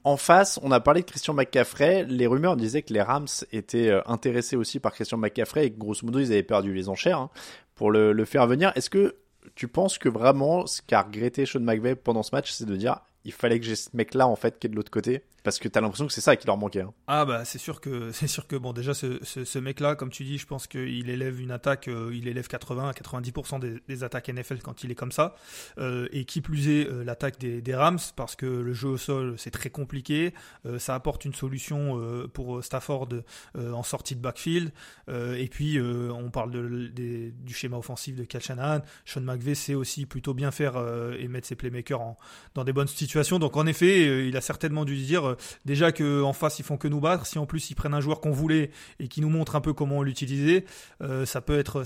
En 0.04 0.18
face, 0.18 0.60
on 0.62 0.70
a 0.70 0.80
parlé 0.80 1.00
de 1.00 1.06
Christian 1.06 1.32
McCaffrey. 1.32 2.04
Les 2.04 2.26
rumeurs 2.26 2.56
disaient 2.56 2.82
que 2.82 2.92
les 2.92 3.00
Rams 3.00 3.26
étaient 3.52 3.88
euh, 3.88 4.02
intéressés 4.04 4.54
aussi 4.54 4.78
par 4.78 4.92
Christian 4.92 5.16
McCaffrey 5.16 5.66
et 5.66 5.72
que 5.72 5.78
grosso 5.78 6.04
modo 6.04 6.20
ils 6.20 6.30
avaient 6.30 6.42
perdu 6.42 6.74
les 6.74 6.90
enchères 6.90 7.18
hein, 7.18 7.30
pour 7.74 7.90
le, 7.90 8.24
faire 8.26 8.46
venir. 8.46 8.70
Est-ce 8.74 8.90
que 8.90 9.16
tu 9.54 9.66
penses 9.66 9.96
que 9.96 10.10
vraiment 10.10 10.66
ce 10.66 10.82
qu'a 10.82 11.02
regretté 11.02 11.46
Sean 11.46 11.60
McVay 11.60 11.94
pendant 11.94 12.22
ce 12.22 12.34
match, 12.34 12.52
c'est 12.52 12.66
de 12.66 12.76
dire 12.76 13.00
il 13.24 13.32
fallait 13.32 13.58
que 13.58 13.64
j'ai 13.64 13.76
ce 13.76 13.88
mec-là 13.94 14.28
en 14.28 14.36
fait 14.36 14.58
qui 14.58 14.66
est 14.66 14.70
de 14.70 14.76
l'autre 14.76 14.90
côté? 14.90 15.22
Parce 15.44 15.58
que 15.58 15.68
t'as 15.68 15.82
l'impression 15.82 16.06
que 16.06 16.12
c'est 16.12 16.22
ça 16.22 16.36
qui 16.36 16.46
leur 16.46 16.56
manquait. 16.56 16.80
Hein. 16.80 16.94
Ah 17.06 17.26
bah 17.26 17.44
c'est 17.44 17.58
sûr 17.58 17.82
que 17.82 18.10
c'est 18.12 18.26
sûr 18.26 18.48
que 18.48 18.56
bon 18.56 18.72
déjà 18.72 18.94
ce, 18.94 19.22
ce, 19.22 19.58
mec-là, 19.58 19.94
comme 19.94 20.10
tu 20.10 20.24
dis, 20.24 20.38
je 20.38 20.46
pense 20.46 20.66
qu'il 20.66 21.10
élève 21.10 21.38
une 21.40 21.50
attaque, 21.50 21.86
euh, 21.88 22.10
il 22.14 22.26
élève 22.26 22.48
80 22.48 22.88
à 22.88 22.92
90% 22.92 23.80
des, 23.86 24.04
attaques 24.04 24.28
NFL 24.28 24.58
quand 24.62 24.82
il 24.82 24.90
est 24.90 24.94
comme 24.94 25.12
ça. 25.12 25.36
Euh, 25.78 26.08
et 26.12 26.24
qui 26.24 26.40
plus 26.40 26.68
est 26.68 26.88
euh, 26.88 27.04
l'attaque 27.04 27.38
des, 27.38 27.60
des, 27.60 27.74
Rams 27.74 27.98
parce 28.16 28.36
que 28.36 28.46
le 28.46 28.72
jeu 28.72 28.88
au 28.88 28.96
sol 28.96 29.34
c'est 29.36 29.50
très 29.50 29.68
compliqué. 29.68 30.32
ça 30.78 30.94
apporte 30.94 31.24
une 31.24 31.34
solution 31.34 32.00
pour 32.32 32.64
Stafford 32.64 33.08
en 33.56 33.82
sortie 33.82 34.14
de 34.14 34.20
backfield. 34.20 34.72
et 35.08 35.48
puis 35.50 35.78
on 35.80 36.30
parle 36.30 36.52
de, 36.52 36.88
du 36.88 37.54
schéma 37.54 37.76
offensif 37.76 38.16
de 38.16 38.24
Cal 38.24 38.40
Shanahan. 38.40 38.80
Sean 39.04 39.20
McVay 39.20 39.54
sait 39.54 39.74
aussi 39.74 40.06
plutôt 40.06 40.32
bien 40.32 40.50
faire 40.50 40.76
et 41.18 41.26
mettre 41.28 41.48
ses 41.48 41.56
playmakers 41.56 42.00
en, 42.00 42.16
dans 42.54 42.64
des 42.64 42.72
bonnes 42.72 42.86
situations. 42.86 43.38
Donc 43.38 43.56
en 43.56 43.66
effet, 43.66 44.28
il 44.28 44.36
a 44.36 44.40
certainement 44.40 44.84
dû 44.84 44.96
dire 44.96 45.33
euh, 45.34 45.58
déjà 45.64 45.92
qu'en 45.92 46.32
face 46.32 46.58
ils 46.58 46.64
font 46.64 46.76
que 46.76 46.88
nous 46.88 47.00
battre, 47.00 47.26
si 47.26 47.38
en 47.38 47.46
plus 47.46 47.70
ils 47.70 47.74
prennent 47.74 47.94
un 47.94 48.00
joueur 48.00 48.20
qu'on 48.20 48.30
voulait 48.30 48.70
et 48.98 49.08
qui 49.08 49.20
nous 49.20 49.28
montre 49.28 49.56
un 49.56 49.60
peu 49.60 49.72
comment 49.72 50.02
l'utiliser, 50.02 50.64
euh, 51.02 51.26
ça 51.26 51.40
peut 51.40 51.58
être 51.58 51.84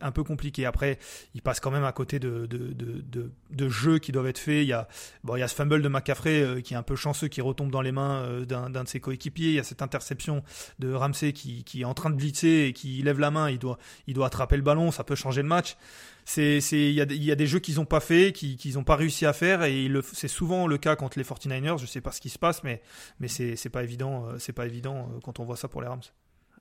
un, 0.00 0.12
peu 0.12 0.24
compliqué. 0.24 0.66
Après, 0.66 0.98
ils 1.34 1.42
passent 1.42 1.60
quand 1.60 1.70
même 1.70 1.84
à 1.84 1.92
côté 1.92 2.18
de 2.18 2.46
de, 2.46 3.30
de, 3.50 3.68
jeux 3.68 3.98
qui 3.98 4.12
doivent 4.12 4.26
être 4.26 4.38
faits. 4.38 4.62
Il 4.62 4.68
y 4.68 4.72
a 4.72 4.88
bon 5.24 5.36
ce 5.46 5.54
fumble 5.54 5.82
de 5.82 5.88
McCaffrey 5.88 6.42
euh, 6.42 6.60
qui 6.60 6.74
est 6.74 6.76
un 6.76 6.82
peu 6.82 6.96
chanceux, 6.96 7.28
qui 7.28 7.40
retombe 7.40 7.70
dans 7.70 7.82
les 7.82 7.92
mains 7.92 8.42
d'un 8.46 8.70
de 8.70 8.88
ses 8.88 9.00
coéquipiers. 9.00 9.48
Il 9.48 9.54
y 9.54 9.58
a 9.58 9.64
cette 9.64 9.82
interception 9.82 10.42
de 10.78 10.92
Ramsey 10.92 11.32
qui, 11.32 11.64
est 11.80 11.84
en 11.84 11.94
train 11.94 12.10
de 12.10 12.16
blitzer 12.16 12.66
et 12.68 12.72
qui 12.72 13.02
lève 13.02 13.18
la 13.18 13.30
main. 13.30 13.50
Il 13.50 13.58
doit 13.58 14.26
attraper 14.26 14.56
le 14.56 14.62
ballon, 14.62 14.90
ça 14.90 15.04
peut 15.04 15.14
changer 15.14 15.42
le 15.42 15.48
match 15.48 15.76
c'est 16.24 16.58
il 16.58 16.92
y 16.92 17.30
a, 17.30 17.34
des 17.34 17.46
jeux 17.46 17.58
qu'ils 17.58 17.76
n'ont 17.76 17.84
pas 17.84 18.00
fait, 18.00 18.32
qu'ils 18.32 18.74
n'ont 18.74 18.84
pas 18.84 18.96
réussi 18.96 19.26
à 19.26 19.32
faire 19.32 19.64
et 19.64 19.90
c'est 20.12 20.28
souvent 20.28 20.66
le 20.66 20.78
cas 20.78 20.96
contre 20.96 21.18
les 21.18 21.24
49ers. 21.24 21.78
Je 21.78 21.86
sais 21.86 22.00
pas 22.00 22.12
ce 22.12 22.20
qui 22.20 22.30
se 22.30 22.38
passe, 22.38 22.62
mais 22.62 22.80
mais 23.20 23.28
c'est 23.28 23.70
pas 23.70 23.82
évident, 23.82 24.26
euh, 24.26 24.38
c'est 24.38 24.52
pas 24.52 24.66
évident 24.66 25.08
euh, 25.14 25.20
quand 25.22 25.40
on 25.40 25.44
voit 25.44 25.56
ça 25.56 25.68
pour 25.68 25.82
les 25.82 25.88
Rams. 25.88 26.00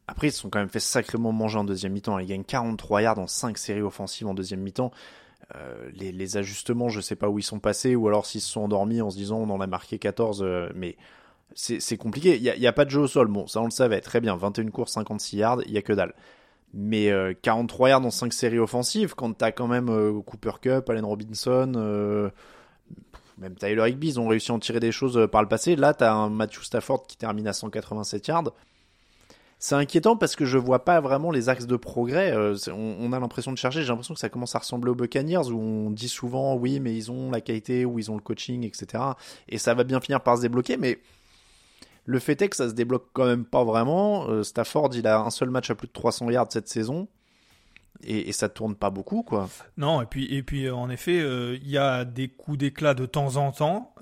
Après, 0.07 0.27
ils 0.27 0.31
se 0.31 0.39
sont 0.39 0.49
quand 0.49 0.59
même 0.59 0.69
fait 0.69 0.79
sacrément 0.79 1.31
manger 1.31 1.59
en 1.59 1.63
deuxième 1.63 1.93
mi-temps. 1.93 2.17
Ils 2.19 2.27
gagnent 2.27 2.43
43 2.43 3.01
yards 3.03 3.19
en 3.19 3.27
5 3.27 3.57
séries 3.57 3.81
offensives 3.81 4.27
en 4.27 4.33
deuxième 4.33 4.61
mi-temps. 4.61 4.91
Euh, 5.55 5.89
les, 5.93 6.37
ajustements, 6.37 6.89
je 6.89 7.01
sais 7.01 7.15
pas 7.15 7.29
où 7.29 7.39
ils 7.39 7.43
sont 7.43 7.59
passés, 7.59 7.95
ou 7.95 8.07
alors 8.07 8.25
s'ils 8.25 8.41
se 8.41 8.49
sont 8.49 8.61
endormis 8.61 9.01
en 9.01 9.09
se 9.09 9.17
disant 9.17 9.37
on 9.37 9.49
en 9.49 9.61
a 9.61 9.67
marqué 9.67 9.99
14, 9.99 10.43
mais 10.75 10.97
c'est 11.53 11.97
compliqué. 11.97 12.37
Il 12.37 12.59
n'y 12.59 12.67
a, 12.67 12.73
pas 12.73 12.85
de 12.85 12.89
jeu 12.89 13.01
au 13.01 13.07
sol. 13.07 13.27
Bon, 13.27 13.47
ça 13.47 13.61
on 13.61 13.65
le 13.65 13.71
savait. 13.71 14.01
Très 14.01 14.21
bien. 14.21 14.35
21 14.35 14.69
courses, 14.69 14.93
56 14.93 15.37
yards, 15.37 15.61
il 15.65 15.71
y 15.71 15.77
a 15.77 15.81
que 15.81 15.93
dalle. 15.93 16.13
Mais 16.73 17.11
43 17.41 17.87
euh, 17.87 17.89
yards 17.91 18.01
dans 18.01 18.11
5 18.11 18.31
séries 18.31 18.59
offensives, 18.59 19.13
quand 19.15 19.33
t'as 19.33 19.51
quand 19.51 19.67
même 19.67 19.89
euh, 19.89 20.21
Cooper 20.21 20.53
Cup, 20.61 20.89
Allen 20.89 21.03
Robinson, 21.03 21.73
euh, 21.75 22.29
même 23.37 23.55
Tyler 23.55 23.89
Higby, 23.89 24.09
ils 24.09 24.19
ont 24.19 24.27
réussi 24.27 24.51
à 24.51 24.55
en 24.55 24.59
tirer 24.59 24.79
des 24.79 24.91
choses 24.91 25.27
par 25.31 25.41
le 25.41 25.49
passé. 25.49 25.75
Là, 25.75 25.93
t'as 25.93 26.13
un 26.13 26.29
Matthew 26.29 26.61
Stafford 26.61 27.07
qui 27.07 27.17
termine 27.17 27.47
à 27.47 27.53
187 27.53 28.27
yards. 28.27 28.51
C'est 29.59 29.75
inquiétant 29.75 30.15
parce 30.15 30.35
que 30.35 30.45
je 30.45 30.57
vois 30.57 30.85
pas 30.85 31.01
vraiment 31.01 31.29
les 31.29 31.49
axes 31.49 31.67
de 31.67 31.75
progrès. 31.75 32.35
on, 32.69 33.13
a 33.13 33.19
l'impression 33.19 33.51
de 33.51 33.57
chercher. 33.57 33.81
J'ai 33.81 33.89
l'impression 33.89 34.15
que 34.15 34.19
ça 34.19 34.29
commence 34.29 34.55
à 34.55 34.59
ressembler 34.59 34.89
aux 34.89 34.95
Buccaneers 34.95 35.49
où 35.51 35.59
on 35.59 35.91
dit 35.91 36.09
souvent 36.09 36.55
oui, 36.55 36.79
mais 36.79 36.95
ils 36.95 37.11
ont 37.11 37.29
la 37.29 37.41
qualité, 37.41 37.85
ou 37.85 37.99
ils 37.99 38.09
ont 38.09 38.15
le 38.15 38.21
coaching, 38.21 38.65
etc. 38.65 39.03
Et 39.49 39.59
ça 39.59 39.75
va 39.75 39.83
bien 39.83 39.99
finir 39.99 40.21
par 40.21 40.37
se 40.37 40.41
débloquer, 40.41 40.77
mais 40.77 40.99
le 42.05 42.19
fait 42.19 42.41
est 42.41 42.49
que 42.49 42.55
ça 42.55 42.69
se 42.69 42.73
débloque 42.73 43.07
quand 43.13 43.25
même 43.25 43.45
pas 43.45 43.63
vraiment. 43.63 44.27
Euh, 44.29 44.43
Stafford, 44.43 44.91
il 44.93 45.07
a 45.07 45.19
un 45.19 45.29
seul 45.29 45.49
match 45.49 45.69
à 45.69 45.75
plus 45.75 45.87
de 45.87 45.93
300 45.93 46.29
yards 46.29 46.51
cette 46.51 46.67
saison. 46.67 47.07
Et, 48.03 48.29
et, 48.29 48.31
ça 48.31 48.49
tourne 48.49 48.73
pas 48.73 48.89
beaucoup 48.89 49.21
quoi. 49.21 49.47
Non 49.77 50.01
et 50.01 50.07
puis 50.07 50.25
et 50.33 50.41
puis 50.41 50.65
euh, 50.65 50.73
en 50.73 50.89
effet 50.89 51.19
euh, 51.19 51.55
il 51.61 51.69
y 51.69 51.77
a 51.77 52.03
des 52.03 52.29
coups 52.29 52.57
d'éclat 52.57 52.95
de 52.95 53.05
temps 53.05 53.35
en 53.35 53.51
temps 53.51 53.93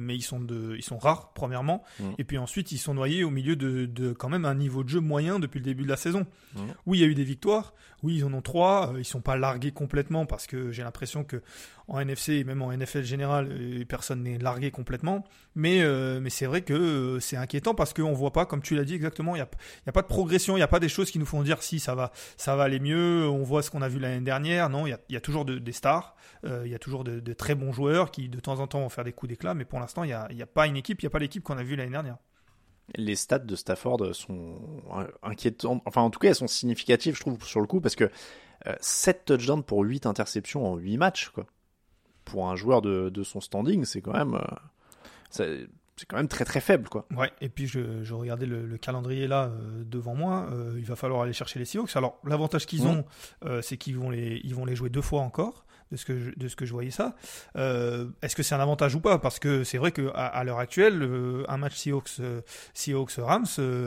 mais 0.00 0.16
ils 0.16 0.22
sont 0.22 0.40
de 0.40 0.74
ils 0.74 0.82
sont 0.82 0.98
rares 0.98 1.32
premièrement 1.32 1.84
mm. 2.00 2.04
et 2.18 2.24
puis 2.24 2.38
ensuite 2.38 2.72
ils 2.72 2.78
sont 2.78 2.92
noyés 2.94 3.22
au 3.22 3.30
milieu 3.30 3.54
de, 3.54 3.86
de, 3.86 4.12
quand 4.12 4.28
même 4.28 4.46
un 4.46 4.56
niveau 4.56 4.82
de 4.82 4.88
jeu 4.88 4.98
moyen 4.98 5.38
depuis 5.38 5.60
le 5.60 5.64
début 5.64 5.84
de 5.84 5.88
la 5.88 5.96
saison. 5.96 6.26
Mm. 6.56 6.60
Oui 6.86 6.98
il 6.98 7.00
y 7.02 7.04
a 7.04 7.06
eu 7.06 7.14
des 7.14 7.22
victoires 7.22 7.72
oui 8.06 8.16
ils 8.18 8.24
en 8.24 8.32
ont 8.32 8.42
trois. 8.42 8.94
Ils 8.96 9.04
sont 9.04 9.20
pas 9.20 9.36
largués 9.36 9.72
complètement 9.72 10.26
parce 10.26 10.46
que 10.46 10.70
j'ai 10.70 10.82
l'impression 10.82 11.24
que 11.24 11.42
en 11.88 12.00
NFC 12.00 12.34
et 12.34 12.44
même 12.44 12.62
en 12.62 12.72
NFL 12.72 13.02
général, 13.02 13.48
euh, 13.50 13.84
personne 13.84 14.22
n'est 14.22 14.38
largué 14.38 14.70
complètement. 14.70 15.24
Mais, 15.54 15.82
euh, 15.82 16.26
c'est 16.28 16.46
vrai 16.46 16.62
que 16.62 16.72
euh, 16.72 17.20
c'est 17.20 17.36
inquiétant 17.36 17.74
parce 17.74 17.92
qu'on 17.92 18.12
voit 18.12 18.32
pas, 18.32 18.46
comme 18.46 18.62
tu 18.62 18.74
l'as 18.74 18.84
dit 18.84 18.94
exactement, 18.94 19.34
il 19.36 19.38
n'y 19.38 19.42
a, 19.42 19.48
a 19.86 19.92
pas 19.92 20.02
de 20.02 20.06
progression, 20.06 20.54
il 20.54 20.60
n'y 20.60 20.64
a 20.64 20.68
pas 20.68 20.80
des 20.80 20.88
choses 20.88 21.10
qui 21.10 21.18
nous 21.18 21.26
font 21.26 21.42
dire 21.42 21.62
si 21.62 21.78
ça 21.78 21.94
va, 21.94 22.12
ça 22.36 22.56
va 22.56 22.64
aller 22.64 22.80
mieux, 22.80 23.28
on 23.28 23.42
voit 23.42 23.62
ce 23.62 23.70
qu'on 23.70 23.82
a 23.82 23.88
vu 23.88 23.98
l'année 23.98 24.24
dernière. 24.24 24.68
Non, 24.68 24.86
il 24.86 24.96
y 25.08 25.16
a, 25.16 25.20
toujours 25.20 25.44
des 25.44 25.72
stars, 25.72 26.16
il 26.44 26.70
y 26.70 26.74
a 26.74 26.78
toujours 26.78 27.04
de, 27.04 27.32
très 27.32 27.54
bons 27.54 27.72
joueurs 27.72 28.10
qui 28.10 28.28
de 28.28 28.40
temps 28.40 28.60
en 28.60 28.66
temps 28.66 28.80
vont 28.80 28.88
faire 28.88 29.04
des 29.04 29.12
coups 29.12 29.30
d'éclat, 29.30 29.54
mais 29.54 29.64
pour 29.64 29.80
l'instant, 29.80 30.04
il 30.04 30.08
n'y 30.30 30.36
y 30.36 30.42
a 30.42 30.46
pas 30.46 30.66
une 30.66 30.76
équipe, 30.76 31.00
il 31.02 31.04
n'y 31.04 31.08
a 31.08 31.10
pas 31.10 31.18
l'équipe 31.18 31.42
qu'on 31.42 31.58
a 31.58 31.62
vue 31.62 31.76
l'année 31.76 31.90
dernière 31.90 32.18
les 32.94 33.16
stats 33.16 33.40
de 33.40 33.56
Stafford 33.56 34.14
sont 34.14 34.58
inquiétantes. 35.22 35.82
Enfin, 35.86 36.02
en 36.02 36.10
tout 36.10 36.20
cas, 36.20 36.28
elles 36.28 36.34
sont 36.34 36.46
significatives, 36.46 37.16
je 37.16 37.20
trouve, 37.20 37.44
sur 37.44 37.60
le 37.60 37.66
coup, 37.66 37.80
parce 37.80 37.96
que 37.96 38.10
7 38.80 39.24
touchdowns 39.26 39.62
pour 39.62 39.82
8 39.82 40.06
interceptions 40.06 40.66
en 40.66 40.76
8 40.76 40.96
matchs, 40.96 41.28
quoi. 41.30 41.46
pour 42.24 42.48
un 42.48 42.56
joueur 42.56 42.82
de, 42.82 43.08
de 43.10 43.22
son 43.22 43.40
standing, 43.40 43.84
c'est 43.84 44.00
quand 44.00 44.12
même, 44.12 44.40
euh, 45.40 45.66
c'est 45.96 46.06
quand 46.06 46.16
même 46.16 46.28
très 46.28 46.44
très 46.44 46.60
faible, 46.60 46.88
quoi. 46.88 47.06
Ouais, 47.16 47.30
et 47.40 47.48
puis 47.48 47.66
je, 47.66 48.04
je 48.04 48.14
regardais 48.14 48.46
le, 48.46 48.66
le 48.66 48.78
calendrier 48.78 49.26
là 49.26 49.44
euh, 49.46 49.82
devant 49.84 50.14
moi. 50.14 50.46
euh, 50.52 50.74
il 50.78 50.84
va 50.84 50.94
falloir 50.96 51.22
aller 51.22 51.32
chercher 51.32 51.58
les 51.58 51.64
Seahawks. 51.64 51.96
Alors 51.96 52.18
l'avantage 52.24 52.66
qu'ils 52.66 52.86
ont, 52.86 53.04
euh, 53.44 53.62
c'est 53.62 53.76
qu'ils 53.78 53.96
vont 53.96 54.10
les, 54.10 54.40
ils 54.44 54.54
vont 54.54 54.64
les 54.66 54.76
jouer 54.76 54.90
deux 54.90 55.02
fois 55.02 55.22
encore. 55.22 55.64
De 55.92 55.96
ce 55.96 56.04
que 56.04 56.18
je, 56.18 56.30
de 56.36 56.48
ce 56.48 56.56
que 56.56 56.66
je 56.66 56.72
voyais 56.72 56.90
ça. 56.90 57.14
Est-ce 57.54 58.34
que 58.34 58.42
c'est 58.42 58.56
un 58.56 58.60
avantage 58.60 58.96
ou 58.96 59.00
pas? 59.00 59.20
Parce 59.20 59.38
que 59.38 59.62
c'est 59.62 59.78
vrai 59.78 59.92
que 59.92 60.08
à, 60.16 60.26
à 60.26 60.42
l'heure 60.42 60.58
actuelle, 60.58 61.08
un 61.46 61.56
match 61.58 61.76
Seahawks, 61.76 62.20
Seahawks 62.74 63.12
Rams, 63.18 63.44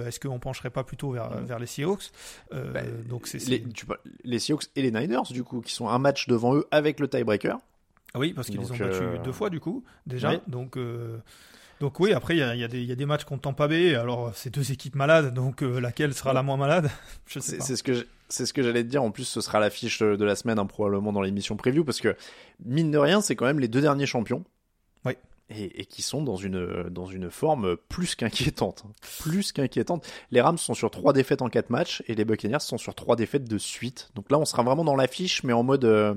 est-ce 0.07 0.17
qu'on 0.17 0.39
pencherait 0.39 0.69
pas 0.69 0.85
plutôt 0.85 1.11
vers, 1.11 1.29
vers 1.43 1.59
les 1.59 1.65
Seahawks? 1.65 2.11
Bah, 2.53 2.83
Donc 3.09 3.27
c'est 3.27 3.45
Les, 3.49 3.61
tu 3.61 3.85
par- 3.85 3.97
les 4.23 4.39
Seahawks 4.39 4.67
et 4.77 4.81
les 4.81 4.91
Niners, 4.91 5.23
du 5.29 5.43
coup, 5.43 5.59
qui 5.59 5.73
sont 5.73 5.89
un 5.89 5.99
match 5.99 6.27
devant 6.29 6.55
eux 6.55 6.65
avec 6.71 7.01
le 7.01 7.09
tiebreaker. 7.09 7.57
Ah 8.13 8.19
Oui, 8.19 8.31
parce 8.31 8.47
qu'ils 8.47 8.61
les 8.61 8.71
ont 8.71 8.77
battus 8.77 9.21
deux 9.25 9.33
fois 9.33 9.49
du 9.49 9.59
coup 9.59 9.83
déjà. 10.07 10.29
oui. 10.31 10.39
Donc 10.47 10.77
donc 11.79 11.99
oui, 11.99 12.13
après 12.13 12.35
il 12.35 12.39
y 12.39 12.43
a, 12.43 12.55
y, 12.55 12.63
a 12.63 12.67
y 12.67 12.91
a 12.91 12.95
des 12.95 13.05
matchs 13.05 13.23
contre 13.23 13.41
Tampa 13.41 13.67
Bay. 13.67 13.95
Alors 13.95 14.31
c'est 14.35 14.53
deux 14.53 14.71
équipes 14.71 14.95
malades, 14.95 15.33
donc 15.33 15.63
euh, 15.63 15.79
laquelle 15.79 16.13
sera 16.13 16.33
la 16.33 16.43
moins 16.43 16.57
malade? 16.57 16.89
Je 17.27 17.39
sais 17.39 17.59
C'est 17.59 17.75
ce 17.75 17.83
que 17.83 18.05
c'est 18.27 18.45
ce 18.45 18.53
que 18.53 18.61
j'allais 18.61 18.83
te 18.83 18.89
dire. 18.89 19.01
En 19.03 19.11
plus, 19.11 19.23
ce 19.25 19.41
sera 19.41 19.59
l'affiche 19.59 19.99
de 19.99 20.23
la 20.23 20.35
semaine, 20.35 20.59
hein, 20.59 20.65
probablement 20.65 21.11
dans 21.11 21.21
l'émission 21.21 21.55
preview, 21.55 21.83
parce 21.83 21.99
que 21.99 22.15
mine 22.63 22.91
de 22.91 22.97
rien, 22.97 23.21
c'est 23.21 23.35
quand 23.35 23.45
même 23.45 23.59
les 23.59 23.67
deux 23.67 23.81
derniers 23.81 24.05
champions. 24.05 24.43
Oui. 25.05 25.13
Et, 25.51 25.81
et 25.81 25.85
qui 25.85 26.03
sont 26.03 26.21
dans 26.21 26.35
une 26.35 26.89
dans 26.89 27.07
une 27.07 27.31
forme 27.31 27.75
plus 27.75 28.13
qu'inquiétante, 28.13 28.83
hein. 28.85 28.91
plus 29.19 29.51
qu'inquiétante. 29.51 30.07
Les 30.29 30.41
Rams 30.41 30.59
sont 30.59 30.75
sur 30.75 30.91
trois 30.91 31.11
défaites 31.11 31.41
en 31.41 31.49
quatre 31.49 31.71
matchs 31.71 32.03
et 32.07 32.13
les 32.13 32.23
Buccaneers 32.23 32.59
sont 32.59 32.77
sur 32.77 32.93
trois 32.93 33.15
défaites 33.15 33.49
de 33.49 33.57
suite. 33.57 34.11
Donc 34.13 34.29
là, 34.31 34.37
on 34.37 34.45
sera 34.45 34.61
vraiment 34.61 34.83
dans 34.83 34.95
l'affiche, 34.95 35.43
mais 35.43 35.53
en 35.53 35.63
mode 35.63 35.85
euh, 35.85 36.13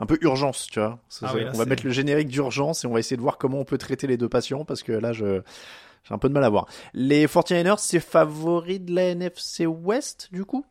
un 0.00 0.06
peu 0.06 0.18
urgence, 0.22 0.66
tu 0.66 0.80
vois. 0.80 0.98
Ah 1.22 1.32
oui, 1.34 1.44
là, 1.44 1.52
on 1.54 1.58
va 1.58 1.64
mettre 1.64 1.84
le 1.84 1.92
générique 1.92 2.28
d'urgence 2.28 2.84
et 2.84 2.88
on 2.88 2.92
va 2.92 2.98
essayer 2.98 3.16
de 3.16 3.22
voir 3.22 3.38
comment 3.38 3.60
on 3.60 3.64
peut 3.64 3.78
traiter 3.78 4.06
les 4.06 4.16
deux 4.16 4.28
patients, 4.28 4.64
parce 4.64 4.82
que 4.82 4.92
là, 4.92 5.12
je 5.12 5.42
j'ai 6.04 6.14
un 6.14 6.18
peu 6.18 6.28
de 6.28 6.34
mal 6.34 6.44
à 6.44 6.48
voir. 6.48 6.66
Les 6.94 7.26
49ers, 7.26 7.78
c'est 7.78 8.00
favoris 8.00 8.80
de 8.80 8.94
la 8.94 9.10
NFC 9.10 9.66
West, 9.66 10.28
du 10.32 10.44
coup? 10.44 10.64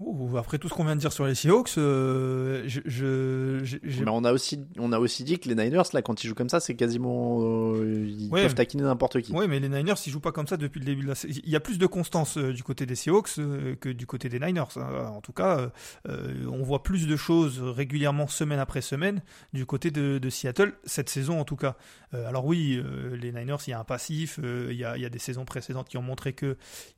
Ouh, 0.00 0.36
après 0.38 0.58
tout 0.58 0.68
ce 0.68 0.74
qu'on 0.74 0.84
vient 0.84 0.96
de 0.96 1.00
dire 1.00 1.12
sur 1.12 1.24
les 1.24 1.36
Seahawks, 1.36 1.74
euh, 1.78 2.64
je, 2.66 2.80
je, 2.84 3.60
j'ai- 3.62 3.80
Mais 4.04 4.10
on 4.10 4.24
a 4.24 4.32
aussi, 4.32 4.60
on 4.76 4.90
a 4.92 4.98
aussi 4.98 5.22
dit 5.22 5.38
que 5.38 5.48
les 5.48 5.54
Niners, 5.54 5.82
là, 5.92 6.02
quand 6.02 6.24
ils 6.24 6.26
jouent 6.26 6.34
comme 6.34 6.48
ça, 6.48 6.58
c'est 6.58 6.74
quasiment, 6.74 7.38
euh, 7.42 8.04
ils 8.08 8.28
Ouais, 8.32 8.42
peuvent 8.42 8.56
taquiner 8.56 8.82
n'importe 8.82 9.20
qui. 9.22 9.32
Ouais, 9.32 9.46
mais 9.46 9.60
les 9.60 9.68
Niners, 9.68 9.94
ils 10.04 10.10
jouent 10.10 10.18
pas 10.18 10.32
comme 10.32 10.48
ça 10.48 10.56
depuis 10.56 10.80
le 10.80 10.84
début 10.86 11.02
de 11.04 11.08
la 11.08 11.14
saison. 11.14 11.40
Il 11.44 11.48
y 11.48 11.54
a 11.54 11.60
plus 11.60 11.78
de 11.78 11.86
constance 11.86 12.36
euh, 12.38 12.52
du 12.52 12.64
côté 12.64 12.86
des 12.86 12.96
Seahawks 12.96 13.38
euh, 13.38 13.76
que 13.76 13.88
du 13.88 14.04
côté 14.06 14.28
des 14.28 14.40
Niners. 14.40 14.64
hein. 14.76 15.12
En 15.14 15.20
tout 15.20 15.32
cas, 15.32 15.70
euh, 16.08 16.46
on 16.50 16.64
voit 16.64 16.82
plus 16.82 17.06
de 17.06 17.14
choses 17.16 17.60
régulièrement 17.62 18.26
semaine 18.26 18.58
après 18.58 18.80
semaine 18.80 19.22
du 19.52 19.64
côté 19.64 19.92
de, 19.92 20.18
de 20.18 20.28
Seattle, 20.30 20.72
cette 20.84 21.08
saison 21.08 21.38
en 21.38 21.44
tout 21.44 21.56
cas. 21.56 21.76
Euh, 22.14 22.26
alors 22.28 22.46
oui, 22.46 22.82
euh, 22.84 23.14
les 23.16 23.30
Niners, 23.30 23.58
il 23.68 23.70
y 23.70 23.72
a 23.74 23.78
un 23.78 23.84
passif, 23.84 24.40
euh, 24.42 24.70
il 24.72 24.76
y, 24.76 24.84
a, 24.84 24.96
il 24.96 25.02
y 25.04 25.06
a 25.06 25.10
des 25.10 25.20
saisons 25.20 25.44
précédentes 25.44 25.88
qui 25.88 25.98
ont 25.98 26.02
montré 26.02 26.32
que 26.32 26.56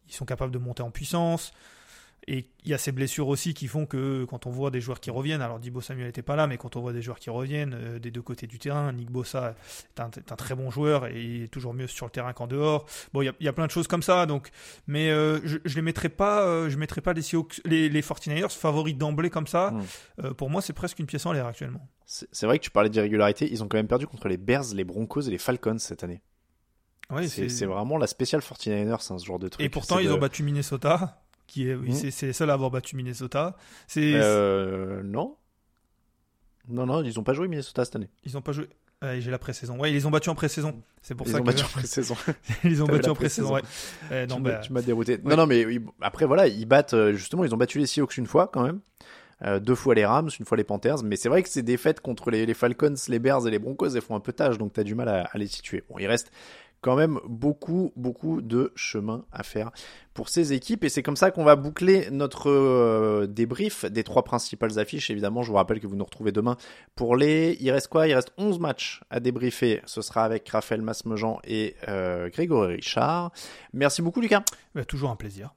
ils 0.09 0.15
sont 0.15 0.25
capables 0.25 0.53
de 0.53 0.59
monter 0.59 0.83
en 0.83 0.91
puissance. 0.91 1.53
Et 2.29 2.51
il 2.65 2.71
y 2.71 2.75
a 2.75 2.79
ces 2.79 2.91
blessures 2.91 3.29
aussi 3.29 3.55
qui 3.55 3.69
font 3.69 3.87
que 3.87 4.25
quand 4.25 4.47
on 4.47 4.51
voit 4.51 4.73
des 4.73 4.81
joueurs 4.81 4.99
qui 4.99 5.11
reviennent, 5.13 5.43
alors 5.43 5.61
Dibo 5.61 5.81
Samuel 5.81 6.07
n'était 6.07 6.23
pas 6.23 6.35
là, 6.35 6.49
mais 6.49 6.57
quand 6.59 6.75
on 6.75 6.81
voit 6.81 6.93
des 6.93 7.01
joueurs 7.01 7.21
qui 7.21 7.31
reviennent 7.31 7.73
euh, 7.75 7.99
des 8.01 8.11
deux 8.11 8.21
côtés 8.21 8.49
du 8.49 8.59
terrain, 8.59 8.93
Nick 8.93 9.13
Bossa 9.13 9.55
est 9.97 10.01
un, 10.01 10.11
est 10.11 10.33
un 10.33 10.35
très 10.35 10.57
bon 10.57 10.69
joueur 10.73 11.07
et 11.07 11.23
il 11.23 11.43
est 11.45 11.49
toujours 11.49 11.73
mieux 11.73 11.87
sur 11.87 12.05
le 12.05 12.11
terrain 12.11 12.33
qu'en 12.33 12.49
dehors. 12.49 12.85
Bon, 13.13 13.23
il 13.23 13.27
y 13.27 13.29
a, 13.29 13.33
il 13.39 13.47
y 13.47 13.49
a 13.49 13.53
plein 13.53 13.67
de 13.67 13.71
choses 13.71 13.87
comme 13.87 14.03
ça, 14.03 14.27
donc, 14.27 14.49
mais 14.89 15.09
euh, 15.11 15.39
je, 15.45 15.59
je 15.65 15.77
les 15.77 15.83
mettrai 15.83 16.09
pas, 16.09 16.43
euh, 16.45 16.69
je 16.69 16.77
mettrai 16.77 17.01
pas 17.01 17.13
les, 17.13 17.23
Seahawks- 17.23 17.61
les, 17.65 17.89
les 17.89 18.03
49ers 18.03 18.51
favoris 18.51 18.97
d'emblée 18.97 19.31
comme 19.31 19.47
ça. 19.47 19.71
Mm. 19.71 19.83
Euh, 20.25 20.35
pour 20.35 20.51
moi, 20.51 20.61
c'est 20.63 20.73
presque 20.73 20.99
une 20.99 21.07
pièce 21.07 21.27
en 21.27 21.33
l'air 21.33 21.47
actuellement. 21.47 21.87
C'est 22.07 22.47
vrai 22.47 22.59
que 22.59 22.65
tu 22.65 22.71
parlais 22.73 22.91
d'irrégularité, 22.91 23.49
ils 23.49 23.63
ont 23.63 23.69
quand 23.69 23.77
même 23.79 23.87
perdu 23.87 24.09
contre 24.09 24.27
les 24.27 24.37
Bears, 24.37 24.75
les 24.75 24.83
Broncos 24.85 25.23
et 25.23 25.31
les 25.31 25.39
Falcons 25.39 25.79
cette 25.79 26.03
année. 26.03 26.23
C'est 27.29 27.67
vraiment 27.67 27.99
la 27.99 28.09
spéciale 28.09 28.41
49ers, 28.43 29.13
hein, 29.13 29.19
ce 29.19 29.25
genre 29.25 29.39
de 29.39 29.47
truc. 29.49 29.65
Et 29.65 29.69
pourtant, 29.69 30.01
ils 30.01 30.09
de- 30.09 30.13
ont 30.13 30.19
battu 30.19 30.43
Minnesota, 30.43 31.23
qui 31.47 31.69
est, 31.69 31.75
oui, 31.75 31.91
Mm. 31.91 32.11
c'est 32.11 32.33
seuls 32.33 32.51
à 32.51 32.55
avoir 32.55 32.71
battu 32.71 32.97
Minnesota. 32.97 33.57
C'est, 33.87 34.13
Euh, 34.15 35.03
non. 35.05 35.37
Non, 36.69 36.87
non, 36.87 37.03
ils 37.03 37.19
ont 37.19 37.23
pas 37.23 37.33
joué 37.33 37.47
Minnesota 37.49 37.85
cette 37.85 37.97
année. 37.97 38.11
ils 38.25 38.37
ont 38.37 38.43
pas 38.43 38.53
joué. 38.53 38.69
Ouais, 39.03 39.21
J'ai 39.21 39.31
la 39.31 39.39
pré-saison. 39.39 39.79
Ouais, 39.79 39.91
ils 39.91 39.95
les 39.95 40.07
ont 40.07 40.11
battus 40.11 40.31
en 40.31 40.35
pré-saison. 40.35 40.83
C'est 41.03 41.15
pour 41.15 41.27
Ils 41.27 41.33
ça 41.33 41.37
ont 41.39 41.41
que 41.43 41.47
battu 41.47 41.63
en 41.65 41.69
pré-saison. 41.69 42.17
ils 42.65 42.83
ont 42.83 42.87
battu 42.87 43.11
en 43.11 43.15
pré-saison. 43.15 43.55
Ouais. 43.55 43.63
Euh, 44.11 44.27
non, 44.27 44.37
tu 44.37 44.43
m'as- 44.43 44.51
bah, 44.53 44.59
tu 44.59 44.73
m'as 44.73 44.83
dérouté. 44.83 45.13
ouais. 45.17 45.21
Non, 45.25 45.37
non, 45.37 45.47
mais 45.47 45.65
après, 46.01 46.25
voilà, 46.25 46.47
ils 46.49 46.65
battent, 46.67 46.95
euh, 46.95 47.13
justement, 47.13 47.45
ils 47.45 47.55
ont 47.55 47.59
battu 47.59 47.79
les 47.79 47.87
Seahawks 47.87 48.17
une 48.17 48.27
fois 48.27 48.49
quand 48.53 48.63
même. 48.65 48.81
Euh, 49.45 49.61
deux 49.61 49.75
fois 49.75 49.95
les 49.95 50.07
Rams, 50.07 50.31
une 50.41 50.47
fois 50.47 50.57
les 50.57 50.65
Panthers. 50.65 51.03
Mais 51.05 51.17
c'est 51.17 51.29
vrai 51.29 51.43
que 51.43 51.49
ces 51.51 51.63
défaites 51.63 52.01
contre 52.01 52.31
les, 52.31 52.47
les 52.47 52.55
Falcons, 52.55 52.95
les 53.09 53.19
Bears 53.19 53.47
et 53.47 53.51
les 53.51 53.59
Broncos, 53.59 53.91
elles 53.91 54.01
font 54.01 54.17
un 54.17 54.21
peu 54.21 54.33
tâche, 54.33 54.57
donc 54.57 54.73
t'as 54.73 54.83
du 54.83 54.95
mal 54.95 55.09
à, 55.11 55.25
à 55.31 55.37
les 55.39 55.47
situer. 55.47 55.85
Bon, 55.91 55.99
il 55.99 56.07
reste 56.07 56.33
quand 56.87 56.95
même 56.95 57.19
beaucoup, 57.27 57.93
beaucoup 57.97 58.41
de 58.41 58.71
chemin 58.77 59.25
à 59.33 59.43
faire 59.43 59.73
pour 60.15 60.29
ces 60.29 60.53
équipes. 60.53 60.85
Et 60.85 60.89
c'est 60.89 61.03
comme 61.03 61.17
ça 61.17 61.33
qu'on 61.33 61.43
va 61.43 61.57
boucler 61.57 62.11
notre 62.13 62.49
euh, 62.49 63.27
débrief 63.27 63.85
des 63.87 64.05
trois 64.05 64.23
principales 64.23 64.79
affiches. 64.79 65.11
Évidemment, 65.11 65.43
je 65.43 65.51
vous 65.51 65.57
rappelle 65.57 65.81
que 65.81 65.89
vous 65.89 65.97
nous 65.97 66.05
retrouvez 66.05 66.31
demain 66.31 66.57
pour 66.95 67.17
les... 67.17 67.57
Il 67.59 67.73
reste 67.73 67.89
quoi? 67.89 68.07
Il 68.07 68.15
reste 68.15 68.33
11 68.39 68.61
matchs 68.61 69.01
à 69.11 69.19
débriefer. 69.19 69.83
Ce 69.85 70.01
sera 70.01 70.23
avec 70.23 70.49
Raphaël 70.49 70.81
Masmejean 70.81 71.41
et 71.43 71.75
euh, 71.89 72.31
Grégory 72.31 72.77
Richard. 72.77 73.33
Merci 73.73 74.01
beaucoup, 74.01 74.21
Lucas. 74.21 74.45
bah, 74.77 74.85
toujours 74.85 75.11
un 75.11 75.17
plaisir. 75.17 75.51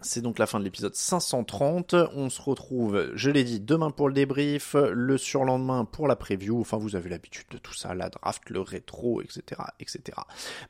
C'est 0.00 0.22
donc 0.22 0.38
la 0.38 0.46
fin 0.46 0.60
de 0.60 0.64
l'épisode 0.64 0.94
530. 0.94 1.94
On 2.14 2.30
se 2.30 2.40
retrouve, 2.40 3.10
je 3.14 3.30
l'ai 3.30 3.42
dit, 3.44 3.58
demain 3.58 3.90
pour 3.90 4.08
le 4.08 4.14
débrief, 4.14 4.74
le 4.74 5.18
surlendemain 5.18 5.84
pour 5.84 6.06
la 6.06 6.14
preview. 6.16 6.60
Enfin, 6.60 6.76
vous 6.76 6.94
avez 6.94 7.10
l'habitude 7.10 7.46
de 7.50 7.58
tout 7.58 7.74
ça, 7.74 7.94
la 7.94 8.08
draft, 8.08 8.48
le 8.50 8.60
rétro, 8.60 9.20
etc., 9.22 9.60
etc. 9.80 10.18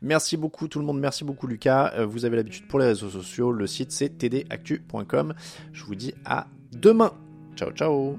Merci 0.01 0.37
beaucoup 0.37 0.67
tout 0.69 0.79
le 0.79 0.87
monde, 0.87 0.99
merci 0.99 1.25
beaucoup 1.25 1.47
Lucas. 1.47 1.93
Euh, 1.95 2.07
Vous 2.07 2.25
avez 2.25 2.37
l'habitude 2.37 2.67
pour 2.69 2.79
les 2.79 2.87
réseaux 2.87 3.11
sociaux, 3.11 3.53
le 3.53 3.67
site 3.67 3.93
c'est 3.93 4.09
tdactu.com. 4.19 5.35
Je 5.73 5.85
vous 5.85 5.95
dis 5.95 6.15
à 6.25 6.47
demain. 6.73 7.13
Ciao, 7.57 7.71
ciao. 7.73 8.19